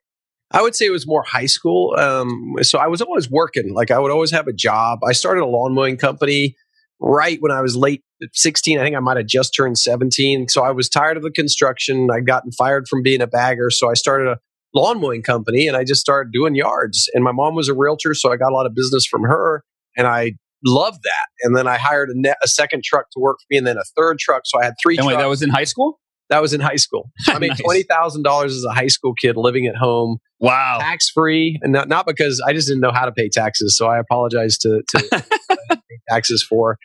I 0.53 0.63
would 0.63 0.75
say 0.75 0.87
it 0.87 0.91
was 0.91 1.07
more 1.07 1.23
high 1.23 1.47
school. 1.47 1.95
Um, 1.97 2.55
so 2.63 2.81
I 2.81 2.89
was 2.89 3.01
always 3.01 3.31
working. 3.31 3.73
Like 3.73 3.93
I 3.93 4.01
would 4.01 4.11
always 4.11 4.33
have 4.33 4.49
a 4.49 4.53
job. 4.53 4.99
I 5.09 5.13
started 5.13 5.43
a 5.43 5.47
lawn 5.47 5.75
mowing 5.75 5.97
company 5.97 6.57
right 7.01 7.39
when 7.41 7.53
I 7.53 7.61
was 7.61 7.77
late 7.77 8.03
16. 8.35 8.79
I 8.79 8.83
think 8.85 8.97
I 8.97 9.01
might 9.01 9.17
have 9.17 9.27
just 9.27 9.55
turned 9.57 9.79
17. 9.79 10.49
So 10.49 10.63
I 10.63 10.71
was 10.71 10.89
tired 10.89 11.17
of 11.17 11.23
the 11.23 11.31
construction. 11.31 12.09
I'd 12.13 12.27
gotten 12.27 12.53
fired 12.53 12.87
from 12.89 13.03
being 13.03 13.23
a 13.23 13.27
bagger. 13.27 13.71
So 13.71 13.91
I 13.91 13.95
started 13.95 14.29
a 14.29 14.39
lawn 14.75 15.01
mowing 15.01 15.23
company 15.23 15.67
and 15.67 15.77
I 15.77 15.85
just 15.85 16.01
started 16.01 16.33
doing 16.33 16.55
yards. 16.55 17.09
And 17.15 17.25
my 17.25 17.33
mom 17.33 17.55
was 17.55 17.69
a 17.69 17.75
realtor. 17.75 18.15
So 18.15 18.31
I 18.33 18.37
got 18.37 18.53
a 18.53 18.55
lot 18.55 18.67
of 18.67 18.75
business 18.75 19.07
from 19.07 19.23
her 19.23 19.65
and 19.97 20.07
I 20.07 20.33
loved 20.65 21.01
that. 21.05 21.27
And 21.43 21.57
then 21.57 21.67
I 21.67 21.79
hired 21.79 22.11
a, 22.11 22.13
ne- 22.15 22.35
a 22.43 22.49
second 22.49 22.85
truck 22.85 23.07
to 23.13 23.19
work 23.21 23.39
for 23.41 23.47
me 23.51 23.57
and 23.57 23.67
then 23.67 23.79
a 23.79 23.85
third 23.97 24.19
truck. 24.19 24.43
So 24.45 24.61
I 24.61 24.65
had 24.65 24.75
three 24.83 24.99
And 24.99 25.07
wait, 25.07 25.17
that 25.17 25.29
was 25.29 25.43
in 25.43 25.49
high 25.51 25.65
school. 25.65 25.99
That 26.29 26.43
was 26.43 26.53
in 26.53 26.61
high 26.61 26.77
school. 26.77 27.11
So 27.21 27.33
I 27.35 27.39
made 27.39 27.49
Nice. 27.49 27.61
twenty 27.63 27.83
thousand 27.83 28.23
dollars 28.23 28.55
as 28.55 28.63
a 28.65 28.71
high 28.73 28.87
school 28.87 29.15
kid 29.15 29.37
living 29.37 29.67
at 29.67 29.75
home, 29.75 30.19
Wow. 30.39 30.77
tax 30.79 31.09
free, 31.09 31.59
and 31.63 31.73
not, 31.73 31.89
not 31.89 32.07
because 32.07 32.41
I 32.47 32.53
just 32.53 32.69
didn't 32.69 32.83
know 32.83 32.93
how 32.93 33.07
to 33.07 33.11
pay 33.13 33.29
taxes. 33.31 33.77
So 33.77 33.87
I 33.89 33.99
apologize 33.99 34.57
to, 34.59 34.83
to 34.91 35.25
pay 35.71 35.79
taxes 36.09 36.45
for. 36.49 36.77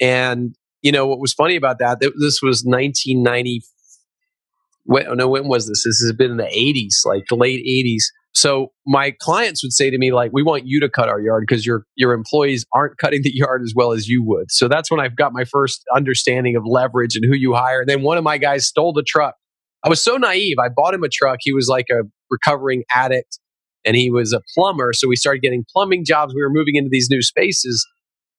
And 0.00 0.54
you 0.82 0.92
know 0.92 1.06
what 1.06 1.20
was 1.20 1.32
funny 1.32 1.56
about 1.56 1.78
that? 1.80 2.00
th- 2.00 2.14
This 2.18 2.40
was 2.42 2.64
nineteen 2.64 3.22
ninety. 3.22 3.62
When, 4.84 5.16
no, 5.16 5.28
when 5.28 5.46
was 5.46 5.68
this? 5.68 5.84
This 5.84 6.00
has 6.00 6.12
been 6.12 6.30
in 6.32 6.36
the 6.38 6.48
eighties, 6.48 7.02
like 7.04 7.24
the 7.28 7.36
late 7.36 7.60
eighties. 7.60 8.10
So 8.32 8.72
my 8.86 9.12
clients 9.20 9.62
would 9.64 9.72
say 9.72 9.90
to 9.90 9.98
me, 9.98 10.12
like, 10.12 10.30
"We 10.32 10.42
want 10.42 10.62
you 10.66 10.80
to 10.80 10.88
cut 10.88 11.08
our 11.08 11.20
yard 11.20 11.44
because 11.46 11.66
your 11.66 11.84
your 11.96 12.12
employees 12.12 12.64
aren't 12.72 12.96
cutting 12.98 13.22
the 13.22 13.32
yard 13.34 13.62
as 13.62 13.72
well 13.76 13.92
as 13.92 14.08
you 14.08 14.22
would." 14.24 14.50
So 14.50 14.68
that's 14.68 14.90
when 14.90 15.00
I've 15.00 15.16
got 15.16 15.32
my 15.32 15.44
first 15.44 15.82
understanding 15.94 16.56
of 16.56 16.62
leverage 16.64 17.16
and 17.16 17.24
who 17.24 17.36
you 17.36 17.54
hire. 17.54 17.80
And 17.80 17.88
then 17.88 18.02
one 18.02 18.18
of 18.18 18.24
my 18.24 18.38
guys 18.38 18.66
stole 18.66 18.92
the 18.92 19.02
truck. 19.02 19.34
I 19.84 19.88
was 19.88 20.02
so 20.02 20.16
naive. 20.16 20.58
I 20.58 20.68
bought 20.68 20.94
him 20.94 21.02
a 21.02 21.08
truck. 21.08 21.38
He 21.40 21.52
was 21.52 21.68
like 21.68 21.86
a 21.90 22.02
recovering 22.30 22.84
addict, 22.94 23.38
and 23.84 23.96
he 23.96 24.10
was 24.10 24.32
a 24.32 24.40
plumber. 24.54 24.92
So 24.92 25.08
we 25.08 25.16
started 25.16 25.42
getting 25.42 25.64
plumbing 25.72 26.04
jobs. 26.04 26.32
We 26.34 26.42
were 26.42 26.50
moving 26.50 26.76
into 26.76 26.88
these 26.90 27.08
new 27.10 27.22
spaces, 27.22 27.84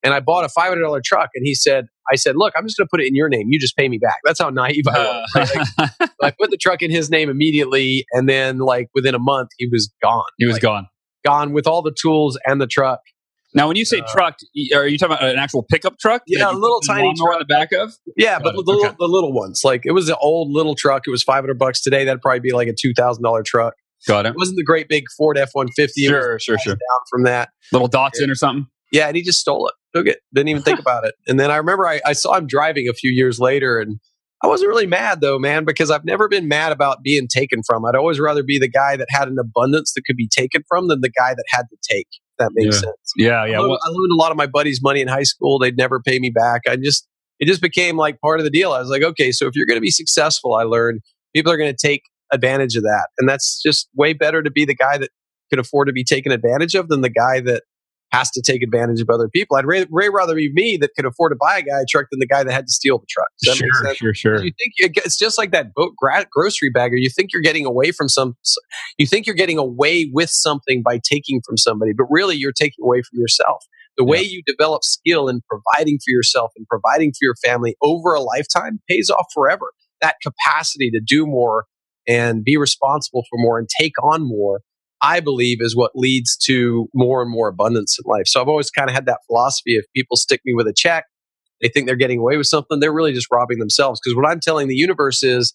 and 0.03 0.13
I 0.13 0.19
bought 0.19 0.45
a 0.45 0.49
five 0.49 0.69
hundred 0.69 0.81
dollar 0.81 1.01
truck. 1.03 1.29
And 1.35 1.45
he 1.45 1.53
said, 1.55 1.85
"I 2.11 2.15
said, 2.15 2.35
look, 2.37 2.53
I'm 2.57 2.65
just 2.65 2.77
going 2.77 2.87
to 2.87 2.89
put 2.91 3.01
it 3.01 3.07
in 3.07 3.15
your 3.15 3.29
name. 3.29 3.47
You 3.49 3.59
just 3.59 3.75
pay 3.75 3.87
me 3.89 3.97
back." 3.97 4.17
That's 4.23 4.39
how 4.39 4.49
naive 4.49 4.83
I 4.87 4.91
was. 4.99 5.29
right? 5.35 5.89
Like, 5.99 6.11
I 6.21 6.31
put 6.39 6.51
the 6.51 6.57
truck 6.57 6.81
in 6.81 6.91
his 6.91 7.09
name 7.09 7.29
immediately, 7.29 8.05
and 8.11 8.27
then 8.29 8.59
like 8.59 8.87
within 8.93 9.15
a 9.15 9.19
month, 9.19 9.49
he 9.57 9.67
was 9.67 9.91
gone. 10.01 10.23
he 10.37 10.45
was 10.45 10.55
Like, 10.55 10.61
gone. 10.63 10.87
gone 11.25 11.53
with 11.53 11.67
all 11.67 11.81
the 11.81 11.93
tools 11.99 12.37
and 12.45 12.59
the 12.61 12.67
truck. 12.67 12.99
Now, 13.53 13.67
when 13.67 13.75
you 13.75 13.83
say 13.83 13.99
Uh, 13.99 14.07
truck, 14.13 14.37
are 14.73 14.87
you 14.87 14.97
talking 14.97 15.17
about 15.17 15.23
an 15.29 15.37
actual 15.37 15.63
pickup 15.69 15.99
truck? 15.99 16.21
Yeah, 16.25 16.49
a 16.49 16.53
little 16.53 16.79
tiny 16.79 17.03
lawnmower 17.05 17.33
on 17.33 17.39
the 17.39 17.45
back 17.45 17.73
of. 17.73 17.93
Yeah, 18.15 18.35
Got 18.39 18.43
but 18.43 18.51
the, 18.53 18.61
little, 18.61 18.85
Okay. 18.85 18.95
the 18.97 19.07
little 19.07 19.33
ones, 19.33 19.61
like 19.65 19.81
it 19.85 19.91
was 19.91 20.07
an 20.07 20.15
old 20.21 20.51
little 20.51 20.73
truck. 20.73 21.03
It 21.05 21.11
was 21.11 21.21
five 21.21 21.41
hundred 21.43 21.59
bucks 21.59 21.81
today. 21.81 22.05
That'd 22.05 22.21
probably 22.21 22.39
be 22.39 22.53
like 22.53 22.69
a 22.69 22.73
two 22.73 22.93
thousand 22.93 23.23
dollar 23.23 23.43
truck. 23.43 23.73
Got 24.07 24.25
it. 24.25 24.29
It 24.29 24.35
wasn't 24.37 24.55
the 24.55 24.63
great 24.63 24.87
big 24.87 25.03
Ford 25.17 25.37
F 25.37 25.49
one 25.51 25.67
fifty. 25.75 26.05
Sure, 26.05 26.39
sure, 26.39 26.57
sure. 26.59 26.75
Down 26.75 26.99
from 27.09 27.23
that. 27.25 27.49
Little 27.73 27.89
Datsun 27.89 28.29
or 28.31 28.35
something. 28.35 28.67
Yeah, 28.91 29.07
and 29.07 29.15
he 29.15 29.23
just 29.23 29.39
stole 29.39 29.67
it, 29.67 29.73
took 29.97 30.07
it, 30.07 30.19
didn't 30.33 30.49
even 30.49 30.61
think 30.63 30.79
about 30.85 31.05
it. 31.05 31.15
And 31.27 31.39
then 31.39 31.49
I 31.51 31.57
remember 31.57 31.87
I, 31.87 32.01
I 32.05 32.13
saw 32.13 32.35
him 32.37 32.47
driving 32.47 32.87
a 32.89 32.93
few 32.93 33.11
years 33.11 33.39
later, 33.39 33.79
and 33.79 33.99
I 34.43 34.47
wasn't 34.47 34.69
really 34.69 34.87
mad 34.87 35.21
though, 35.21 35.39
man, 35.39 35.65
because 35.65 35.91
I've 35.91 36.05
never 36.05 36.27
been 36.27 36.47
mad 36.47 36.71
about 36.71 37.03
being 37.03 37.27
taken 37.27 37.61
from. 37.65 37.85
I'd 37.85 37.95
always 37.95 38.19
rather 38.19 38.43
be 38.43 38.59
the 38.59 38.67
guy 38.69 38.97
that 38.97 39.07
had 39.09 39.27
an 39.27 39.37
abundance 39.39 39.93
that 39.93 40.01
could 40.05 40.17
be 40.17 40.27
taken 40.27 40.63
from 40.67 40.87
than 40.87 41.01
the 41.01 41.11
guy 41.11 41.33
that 41.33 41.43
had 41.49 41.63
to 41.69 41.77
take. 41.89 42.07
If 42.11 42.37
that 42.39 42.51
makes 42.53 42.75
Yeah. 42.77 42.81
sense. 42.81 43.13
Yeah, 43.15 43.45
yeah. 43.45 43.55
I, 43.55 43.59
loaned, 43.59 43.69
Well, 43.69 43.79
I 43.85 43.89
loaned 43.89 44.11
a 44.11 44.15
lot 44.15 44.31
of 44.31 44.37
my 44.37 44.47
buddies 44.47 44.81
money 44.81 45.01
in 45.01 45.07
high 45.07 45.23
school. 45.23 45.59
They'd 45.59 45.77
never 45.77 45.99
pay 46.01 46.19
me 46.19 46.31
back. 46.31 46.61
I 46.67 46.75
just 46.75 47.07
it 47.39 47.45
just 47.47 47.61
became 47.61 47.97
like 47.97 48.19
part 48.19 48.39
of 48.39 48.43
the 48.43 48.51
deal. 48.51 48.71
I 48.71 48.79
was 48.79 48.89
like, 48.89 49.01
okay, 49.03 49.31
so 49.31 49.47
if 49.47 49.55
you're 49.55 49.65
going 49.65 49.77
to 49.77 49.81
be 49.81 49.89
successful, 49.91 50.53
I 50.53 50.63
learned 50.63 51.01
people 51.35 51.51
are 51.51 51.57
going 51.57 51.73
to 51.75 51.87
take 51.87 52.03
advantage 52.31 52.75
of 52.75 52.83
that, 52.83 53.07
and 53.19 53.27
that's 53.27 53.61
just 53.63 53.89
way 53.95 54.13
better 54.13 54.41
to 54.43 54.51
be 54.51 54.63
the 54.65 54.75
guy 54.75 54.97
that 54.97 55.09
can 55.49 55.59
afford 55.59 55.87
to 55.87 55.93
be 55.93 56.03
taken 56.03 56.31
advantage 56.31 56.75
of 56.75 56.87
than 56.87 57.01
the 57.01 57.09
guy 57.09 57.41
that 57.41 57.63
has 58.11 58.29
to 58.31 58.41
take 58.41 58.61
advantage 58.61 59.01
of 59.01 59.09
other 59.09 59.29
people. 59.29 59.57
I'd 59.57 59.65
way, 59.65 59.85
way 59.89 60.09
rather 60.09 60.35
be 60.35 60.51
me 60.53 60.77
that 60.77 60.91
could 60.95 61.05
afford 61.05 61.31
to 61.31 61.37
buy 61.39 61.57
a 61.57 61.61
guy 61.61 61.81
a 61.81 61.85
truck 61.89 62.07
than 62.11 62.19
the 62.19 62.27
guy 62.27 62.43
that 62.43 62.51
had 62.51 62.67
to 62.67 62.71
steal 62.71 62.99
the 62.99 63.05
truck. 63.09 63.27
Does 63.41 63.57
that 63.57 63.63
make 63.63 63.73
sure, 63.73 64.13
sure, 64.13 64.13
sure. 64.13 64.43
You 64.43 64.51
think 64.51 64.97
it's 64.97 65.17
just 65.17 65.37
like 65.37 65.51
that 65.51 65.73
boat 65.73 65.93
gra- 65.97 66.25
grocery 66.29 66.69
bagger. 66.69 66.97
You 66.97 67.09
think 67.09 67.31
you're 67.31 67.41
getting 67.41 67.65
away 67.65 67.91
from 67.91 68.09
some. 68.09 68.35
You 68.97 69.07
think 69.07 69.25
you're 69.25 69.35
getting 69.35 69.57
away 69.57 70.09
with 70.11 70.29
something 70.29 70.83
by 70.83 70.99
taking 71.03 71.41
from 71.45 71.57
somebody, 71.57 71.93
but 71.93 72.05
really 72.09 72.35
you're 72.35 72.51
taking 72.51 72.83
away 72.83 73.01
from 73.01 73.19
yourself. 73.19 73.65
The 73.97 74.05
way 74.05 74.21
you 74.21 74.41
develop 74.47 74.83
skill 74.83 75.27
in 75.27 75.41
providing 75.49 75.97
for 75.97 76.11
yourself 76.11 76.51
and 76.55 76.65
providing 76.67 77.11
for 77.11 77.19
your 77.21 77.35
family 77.43 77.75
over 77.83 78.13
a 78.13 78.21
lifetime 78.21 78.79
pays 78.89 79.09
off 79.09 79.27
forever. 79.33 79.73
That 80.01 80.15
capacity 80.23 80.89
to 80.91 81.01
do 81.05 81.27
more 81.27 81.65
and 82.07 82.43
be 82.43 82.57
responsible 82.57 83.23
for 83.29 83.37
more 83.37 83.59
and 83.59 83.67
take 83.79 83.93
on 84.01 84.27
more, 84.27 84.61
I 85.01 85.19
believe, 85.19 85.57
is 85.61 85.75
what 85.75 85.91
leads 85.95 86.37
to 86.45 86.87
more 86.93 87.21
and 87.21 87.31
more 87.31 87.47
abundance 87.47 87.97
in 88.03 88.09
life. 88.09 88.27
So 88.27 88.41
I've 88.41 88.47
always 88.47 88.69
kind 88.69 88.89
of 88.89 88.93
had 88.93 89.05
that 89.07 89.19
philosophy: 89.27 89.75
if 89.75 89.85
people 89.95 90.17
stick 90.17 90.41
me 90.45 90.53
with 90.53 90.67
a 90.67 90.73
check, 90.75 91.05
they 91.61 91.69
think 91.69 91.87
they're 91.87 91.95
getting 91.95 92.19
away 92.19 92.37
with 92.37 92.47
something, 92.47 92.79
they're 92.79 92.93
really 92.93 93.13
just 93.13 93.27
robbing 93.31 93.59
themselves. 93.59 93.99
Because 94.03 94.15
what 94.15 94.27
I'm 94.27 94.39
telling 94.39 94.67
the 94.67 94.75
universe 94.75 95.23
is, 95.23 95.53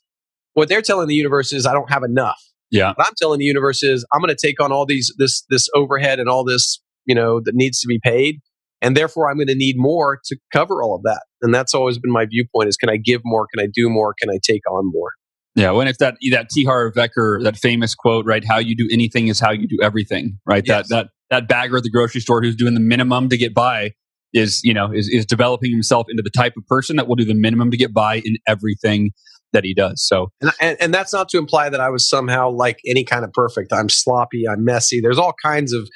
what 0.54 0.68
they're 0.68 0.82
telling 0.82 1.09
the 1.09 1.14
universe 1.14 1.52
is, 1.52 1.66
I 1.66 1.72
don't 1.72 1.90
have 1.90 2.02
enough. 2.02 2.40
Yeah. 2.70 2.92
What 2.96 3.06
I'm 3.06 3.14
telling 3.20 3.38
the 3.38 3.44
universe 3.44 3.82
is, 3.82 4.04
I'm 4.12 4.20
going 4.20 4.35
to 4.35 4.46
take 4.46 4.61
on 4.61 4.72
all 4.72 4.87
these 4.87 5.12
this 5.18 5.44
this 5.50 5.68
overhead 5.74 6.18
and 6.18 6.28
all 6.28 6.44
this 6.44 6.80
you 7.04 7.14
know 7.14 7.40
that 7.44 7.54
needs 7.54 7.80
to 7.80 7.88
be 7.88 8.00
paid, 8.02 8.40
and 8.82 8.96
therefore 8.96 9.30
I'm 9.30 9.37
going 9.37 9.46
to 9.48 9.54
need 9.54 9.76
more 9.76 10.18
to 10.26 10.37
cover 10.52 10.82
all 10.82 10.96
of 10.96 11.02
that. 11.02 11.22
And 11.42 11.54
that's 11.54 11.74
always 11.74 11.98
been 11.98 12.12
my 12.12 12.26
viewpoint: 12.26 12.68
is 12.68 12.76
can 12.76 12.90
I 12.90 12.96
give 12.96 13.20
more? 13.24 13.46
Can 13.54 13.62
I 13.62 13.68
do 13.72 13.88
more? 13.88 14.14
Can 14.20 14.30
I 14.30 14.38
take 14.42 14.62
on 14.70 14.90
more? 14.92 15.12
Yeah, 15.57 15.71
when 15.71 15.88
it's 15.88 15.99
that 15.99 16.16
that 16.31 16.51
T. 16.51 16.64
Harv 16.64 16.95
Eker, 16.95 17.42
that 17.42 17.57
famous 17.57 17.95
quote, 17.95 18.27
right? 18.27 18.45
How 18.45 18.59
you 18.59 18.77
do 18.77 18.88
anything 18.92 19.29
is 19.29 19.40
how 19.40 19.51
you 19.51 19.66
do 19.66 19.79
everything, 19.83 20.38
right? 20.47 20.62
Yes. 20.64 20.88
That 20.88 21.07
that 21.07 21.07
that 21.31 21.49
bagger 21.49 21.79
at 21.79 21.83
the 21.83 21.90
grocery 21.90 22.21
store 22.21 22.42
who's 22.42 22.55
doing 22.55 22.75
the 22.75 22.81
minimum 22.81 23.31
to 23.31 23.37
get 23.37 23.55
by 23.55 23.92
is 24.35 24.61
you 24.62 24.75
know 24.75 24.92
is 24.92 25.09
is 25.09 25.25
developing 25.25 25.73
himself 25.73 26.07
into 26.11 26.23
the 26.23 26.31
type 26.31 26.53
of 26.59 26.66
person 26.66 26.97
that 26.97 27.09
will 27.09 27.16
do 27.16 27.25
the 27.25 27.35
minimum 27.35 27.71
to 27.71 27.77
get 27.77 27.95
by 27.95 28.16
in 28.16 28.37
everything 28.47 29.11
that 29.53 29.64
he 29.64 29.73
does. 29.73 30.07
So 30.07 30.31
And, 30.40 30.53
and, 30.61 30.77
and 30.81 30.95
that's 30.95 31.12
not 31.12 31.29
to 31.31 31.38
imply 31.38 31.71
that 31.71 31.81
I 31.81 31.88
was 31.88 32.09
somehow 32.09 32.51
like 32.51 32.79
any 32.87 33.05
kind 33.05 33.25
of 33.25 33.33
perfect. 33.33 33.73
I'm 33.73 33.88
sloppy. 33.88 34.47
I'm 34.47 34.64
messy. 34.64 35.01
There's 35.01 35.19
all 35.19 35.35
kinds 35.42 35.73
of. 35.73 35.88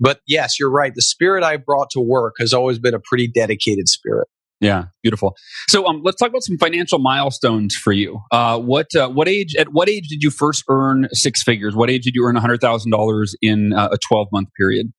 But 0.00 0.20
yes, 0.26 0.58
you're 0.60 0.70
right. 0.70 0.94
The 0.94 1.02
spirit 1.02 1.42
I 1.42 1.56
brought 1.56 1.90
to 1.90 2.00
work 2.00 2.34
has 2.38 2.52
always 2.52 2.78
been 2.78 2.94
a 2.94 3.00
pretty 3.00 3.28
dedicated 3.28 3.88
spirit. 3.88 4.28
Yeah, 4.60 4.86
beautiful. 5.02 5.36
So 5.68 5.86
um, 5.86 6.02
let's 6.04 6.16
talk 6.16 6.30
about 6.30 6.42
some 6.42 6.58
financial 6.58 6.98
milestones 6.98 7.76
for 7.76 7.92
you. 7.92 8.20
Uh, 8.32 8.58
what 8.58 8.94
uh, 8.94 9.08
what 9.08 9.28
age? 9.28 9.54
At 9.56 9.72
what 9.72 9.88
age 9.88 10.08
did 10.08 10.22
you 10.22 10.30
first 10.30 10.64
earn 10.68 11.08
six 11.12 11.42
figures? 11.42 11.74
What 11.74 11.90
age 11.90 12.04
did 12.04 12.14
you 12.14 12.24
earn 12.24 12.36
hundred 12.36 12.60
thousand 12.60 12.90
dollars 12.90 13.34
in 13.40 13.72
uh, 13.72 13.90
a 13.92 13.98
twelve 13.98 14.28
month 14.32 14.48
period? 14.58 14.92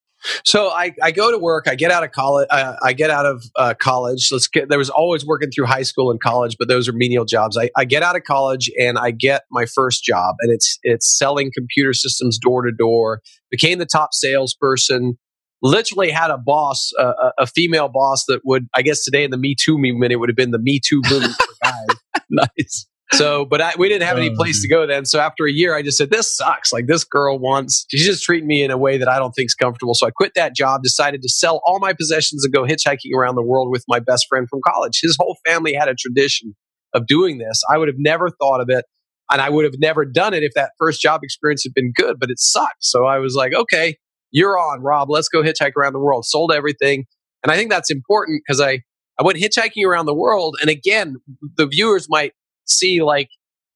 So 0.46 0.70
I, 0.70 0.94
I 1.02 1.12
go 1.12 1.32
to 1.32 1.38
work. 1.38 1.66
I 1.68 1.76
get 1.76 1.92
out 1.92 2.04
of 2.04 2.12
college. 2.12 2.48
Uh, 2.50 2.76
I 2.84 2.94
get 2.94 3.10
out 3.10 3.26
of 3.26 3.44
uh, 3.56 3.74
college. 3.80 4.30
Let's 4.32 4.48
get. 4.48 4.70
There 4.70 4.78
was 4.78 4.90
always 4.90 5.26
working 5.26 5.50
through 5.50 5.66
high 5.66 5.84
school 5.84 6.12
and 6.12 6.20
college, 6.20 6.58
but 6.60 6.68
those 6.68 6.90
are 6.90 6.94
menial 6.94 7.26
jobs. 7.26 7.58
I, 7.58 7.70
I 7.78 7.86
get 7.86 8.04
out 8.04 8.16
of 8.16 8.24
college 8.24 8.70
and 8.80 8.98
I 8.98 9.12
get 9.12 9.44
my 9.52 9.66
first 9.66 10.04
job, 10.04 10.36
and 10.42 10.52
it's 10.54 10.78
it's 10.84 11.18
selling 11.18 11.52
computer 11.56 11.94
systems 11.94 12.38
door 12.38 12.64
to 12.64 12.72
door. 12.72 13.22
Became 13.50 13.80
the 13.80 13.86
top 13.86 14.10
salesperson. 14.14 15.18
Literally 15.62 16.10
had 16.10 16.32
a 16.32 16.38
boss, 16.38 16.92
uh, 16.98 17.32
a 17.38 17.46
female 17.46 17.90
boss 17.90 18.26
that 18.28 18.42
would, 18.46 18.68
I 18.76 18.82
guess 18.82 19.04
today 19.04 19.24
in 19.24 19.32
the 19.32 19.38
Me 19.38 19.56
Too 19.60 19.78
movement, 19.78 20.12
it 20.14 20.18
would 20.18 20.30
have 20.30 20.36
been 20.36 20.52
the 20.52 20.60
Me 20.60 20.80
Too 20.80 21.02
movement 21.10 21.34
for 21.34 21.54
guys. 21.64 22.24
nice. 22.30 22.88
So, 23.14 23.44
but 23.44 23.60
I, 23.60 23.74
we 23.78 23.90
didn't 23.90 24.08
have 24.08 24.18
any 24.18 24.36
place 24.36 24.62
to 24.62 24.68
go 24.68 24.86
then. 24.86 25.04
So 25.06 25.20
after 25.20 25.46
a 25.46 25.52
year, 25.52 25.76
I 25.76 25.82
just 25.82 25.98
said, 25.98 26.12
this 26.12 26.38
sucks. 26.38 26.72
Like 26.72 26.86
this 26.86 27.04
girl 27.04 27.40
wants, 27.40 27.86
she's 27.90 28.06
just 28.06 28.24
treating 28.24 28.48
me 28.48 28.64
in 28.64 28.70
a 28.70 28.78
way 28.78 29.00
that 29.00 29.10
I 29.10 29.18
don't 29.18 29.32
think 29.32 29.48
is 29.48 29.56
comfortable. 29.56 29.96
So 29.96 30.06
I 30.06 30.12
quit 30.12 30.34
that 30.36 30.56
job, 30.56 30.84
decided 30.84 31.24
to 31.24 31.30
sell 31.30 31.62
all 31.66 31.80
my 31.80 31.94
possessions 31.94 32.46
and 32.46 32.54
go 32.54 32.64
hitchhiking 32.64 33.14
around 33.18 33.36
the 33.36 33.42
world 33.44 33.72
with 33.72 33.84
my 33.88 34.00
best 34.00 34.28
friend 34.30 34.48
from 34.48 34.60
college. 34.66 35.00
His 35.02 35.18
whole 35.20 35.38
family 35.46 35.74
had 35.74 35.88
a 35.88 35.96
tradition 35.96 36.56
of 36.94 37.08
doing 37.08 37.40
this. 37.40 37.64
I 37.70 37.78
would 37.80 37.88
have 37.88 37.98
never 37.98 38.30
thought 38.30 38.62
of 38.62 38.70
it. 38.70 38.86
And 39.32 39.42
I 39.42 39.50
would 39.50 39.66
have 39.66 39.76
never 39.80 40.06
done 40.06 40.34
it 40.34 40.44
if 40.44 40.54
that 40.56 40.72
first 40.80 41.02
job 41.02 41.22
experience 41.24 41.64
had 41.64 41.74
been 41.74 41.92
good, 41.96 42.20
but 42.20 42.30
it 42.30 42.40
sucked. 42.40 42.78
So 42.84 43.06
I 43.06 43.20
was 43.20 43.36
like, 43.36 43.54
okay, 43.54 43.98
you're 44.32 44.58
on, 44.58 44.82
Rob. 44.82 45.10
Let's 45.10 45.30
go 45.30 45.42
hitchhike 45.42 45.74
around 45.78 45.94
the 45.94 46.00
world. 46.00 46.26
Sold 46.26 46.52
everything. 46.52 47.06
And 47.44 47.52
I 47.52 47.56
think 47.56 47.70
that's 47.70 47.90
important 47.90 48.42
because 48.46 48.62
I, 48.62 48.82
I 49.20 49.24
went 49.24 49.38
hitchhiking 49.38 49.86
around 49.86 50.06
the 50.06 50.14
world. 50.14 50.58
And 50.62 50.70
again, 50.70 51.16
the 51.58 51.68
viewers 51.68 52.08
might 52.10 52.34
see 52.66 53.02
like, 53.02 53.30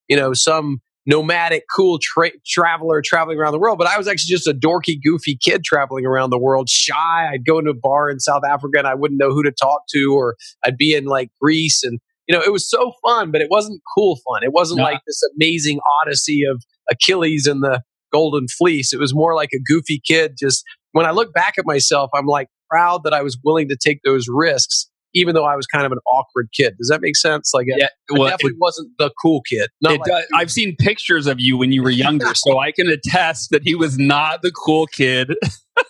you 0.07 0.15
know, 0.15 0.33
some 0.33 0.81
nomadic, 1.05 1.63
cool 1.75 1.99
tra- 2.01 2.31
traveler 2.45 3.01
traveling 3.03 3.37
around 3.37 3.51
the 3.51 3.59
world. 3.59 3.77
But 3.77 3.87
I 3.87 3.97
was 3.97 4.07
actually 4.07 4.31
just 4.31 4.47
a 4.47 4.53
dorky, 4.53 4.97
goofy 5.03 5.37
kid 5.41 5.63
traveling 5.63 6.05
around 6.05 6.29
the 6.29 6.39
world, 6.39 6.69
shy. 6.69 7.29
I'd 7.31 7.45
go 7.45 7.59
into 7.59 7.71
a 7.71 7.75
bar 7.75 8.09
in 8.09 8.19
South 8.19 8.43
Africa 8.47 8.77
and 8.77 8.87
I 8.87 8.95
wouldn't 8.95 9.19
know 9.19 9.31
who 9.31 9.43
to 9.43 9.51
talk 9.51 9.83
to, 9.89 10.13
or 10.15 10.35
I'd 10.65 10.77
be 10.77 10.93
in 10.93 11.05
like 11.05 11.29
Greece. 11.41 11.83
And, 11.83 11.99
you 12.27 12.35
know, 12.35 12.41
it 12.41 12.51
was 12.51 12.69
so 12.69 12.93
fun, 13.05 13.31
but 13.31 13.41
it 13.41 13.47
wasn't 13.49 13.81
cool 13.97 14.17
fun. 14.27 14.43
It 14.43 14.53
wasn't 14.53 14.79
like 14.79 15.01
this 15.05 15.21
amazing 15.35 15.79
odyssey 16.01 16.43
of 16.49 16.63
Achilles 16.89 17.47
and 17.47 17.61
the 17.61 17.81
Golden 18.13 18.47
Fleece. 18.47 18.93
It 18.93 18.99
was 18.99 19.13
more 19.13 19.35
like 19.35 19.49
a 19.53 19.59
goofy 19.65 20.01
kid. 20.05 20.35
Just 20.39 20.63
when 20.91 21.05
I 21.05 21.11
look 21.11 21.33
back 21.33 21.55
at 21.57 21.65
myself, 21.65 22.09
I'm 22.13 22.27
like 22.27 22.47
proud 22.69 23.01
that 23.03 23.13
I 23.13 23.21
was 23.21 23.37
willing 23.43 23.67
to 23.69 23.77
take 23.81 23.99
those 24.03 24.27
risks 24.29 24.89
even 25.13 25.35
though 25.35 25.45
I 25.45 25.55
was 25.55 25.65
kind 25.67 25.85
of 25.85 25.91
an 25.91 25.99
awkward 26.11 26.49
kid. 26.53 26.75
Does 26.77 26.89
that 26.89 27.01
make 27.01 27.15
sense? 27.15 27.51
Like, 27.53 27.67
yeah, 27.67 27.87
well, 28.09 28.23
I 28.23 28.31
definitely 28.31 28.53
it, 28.53 28.59
wasn't 28.59 28.91
the 28.97 29.11
cool 29.21 29.41
kid. 29.41 29.69
Like, 29.81 30.03
does, 30.03 30.25
I've 30.35 30.51
seen 30.51 30.75
pictures 30.79 31.27
of 31.27 31.39
you 31.39 31.57
when 31.57 31.71
you 31.71 31.83
were 31.83 31.89
younger, 31.89 32.33
so 32.33 32.59
I 32.59 32.71
can 32.71 32.87
attest 32.87 33.51
that 33.51 33.63
he 33.63 33.75
was 33.75 33.97
not 33.97 34.41
the 34.41 34.51
cool 34.51 34.87
kid. 34.87 35.33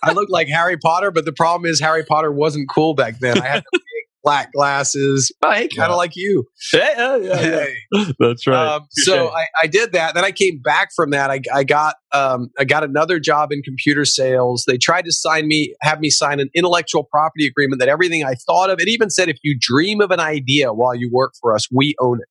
I 0.02 0.12
looked 0.12 0.30
like 0.30 0.48
Harry 0.48 0.76
Potter, 0.76 1.10
but 1.10 1.24
the 1.24 1.32
problem 1.32 1.70
is 1.70 1.80
Harry 1.80 2.04
Potter 2.04 2.30
wasn't 2.30 2.68
cool 2.68 2.94
back 2.94 3.18
then. 3.20 3.40
I 3.40 3.46
had 3.46 3.64
black 4.24 4.52
glasses. 4.52 5.30
Hey, 5.42 5.68
kind 5.68 5.90
of 5.90 5.90
yeah. 5.90 5.94
like 5.94 6.12
you. 6.16 6.44
Hey, 6.72 6.94
yeah, 6.96 7.16
yeah, 7.16 7.36
hey. 7.36 7.74
that's 8.18 8.46
right. 8.46 8.74
Um, 8.74 8.86
so 8.90 9.28
I, 9.28 9.46
I, 9.62 9.66
did 9.66 9.92
that. 9.92 10.14
Then 10.14 10.24
I 10.24 10.32
came 10.32 10.60
back 10.60 10.88
from 10.96 11.10
that. 11.10 11.30
I, 11.30 11.40
I 11.54 11.62
got 11.62 11.96
um, 12.12 12.48
I 12.58 12.64
got 12.64 12.82
another 12.82 13.20
job 13.20 13.52
in 13.52 13.62
computer 13.62 14.04
sales. 14.04 14.64
They 14.66 14.78
tried 14.78 15.04
to 15.04 15.12
sign 15.12 15.46
me, 15.46 15.74
have 15.82 16.00
me 16.00 16.10
sign 16.10 16.40
an 16.40 16.48
intellectual 16.54 17.04
property 17.04 17.46
agreement 17.46 17.80
that 17.80 17.88
everything 17.88 18.24
I 18.24 18.34
thought 18.46 18.70
of. 18.70 18.80
It 18.80 18.88
even 18.88 19.10
said 19.10 19.28
if 19.28 19.36
you 19.42 19.56
dream 19.60 20.00
of 20.00 20.10
an 20.10 20.20
idea 20.20 20.72
while 20.72 20.94
you 20.94 21.10
work 21.12 21.34
for 21.40 21.54
us, 21.54 21.68
we 21.70 21.94
own 22.00 22.20
it. 22.20 22.28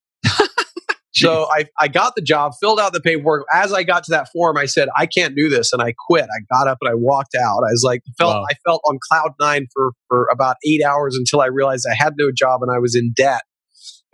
So 1.14 1.48
I, 1.52 1.66
I 1.80 1.88
got 1.88 2.16
the 2.16 2.22
job, 2.22 2.54
filled 2.60 2.80
out 2.80 2.94
the 2.94 3.02
paperwork. 3.02 3.46
As 3.54 3.72
I 3.72 3.84
got 3.84 4.04
to 4.06 4.12
that 4.12 4.30
form, 4.32 4.58
I 4.58 4.66
said, 4.66 4.90
I 4.98 5.06
can't 5.06 5.36
do 5.36 5.48
this. 5.48 5.72
And 5.72 5.82
I 5.82 5.94
quit. 6.08 6.26
I 6.26 6.42
got 6.52 6.68
up 6.68 6.80
and 6.82 6.90
I 6.90 6.96
walked 6.96 7.36
out. 7.36 7.60
I 7.60 7.72
was 7.72 7.84
like, 7.86 8.02
felt, 8.18 8.36
wow. 8.36 8.46
I 8.50 8.54
felt 8.66 8.82
on 8.86 8.98
cloud 9.10 9.32
nine 9.40 9.68
for, 9.74 9.92
for 10.08 10.28
about 10.32 10.56
eight 10.66 10.84
hours 10.84 11.16
until 11.16 11.42
I 11.42 11.48
realized 11.48 11.86
I 11.90 11.96
had 11.96 12.14
no 12.18 12.32
job 12.36 12.62
and 12.64 12.72
I 12.72 12.80
was 12.80 12.96
in 12.96 13.14
debt. 13.16 13.42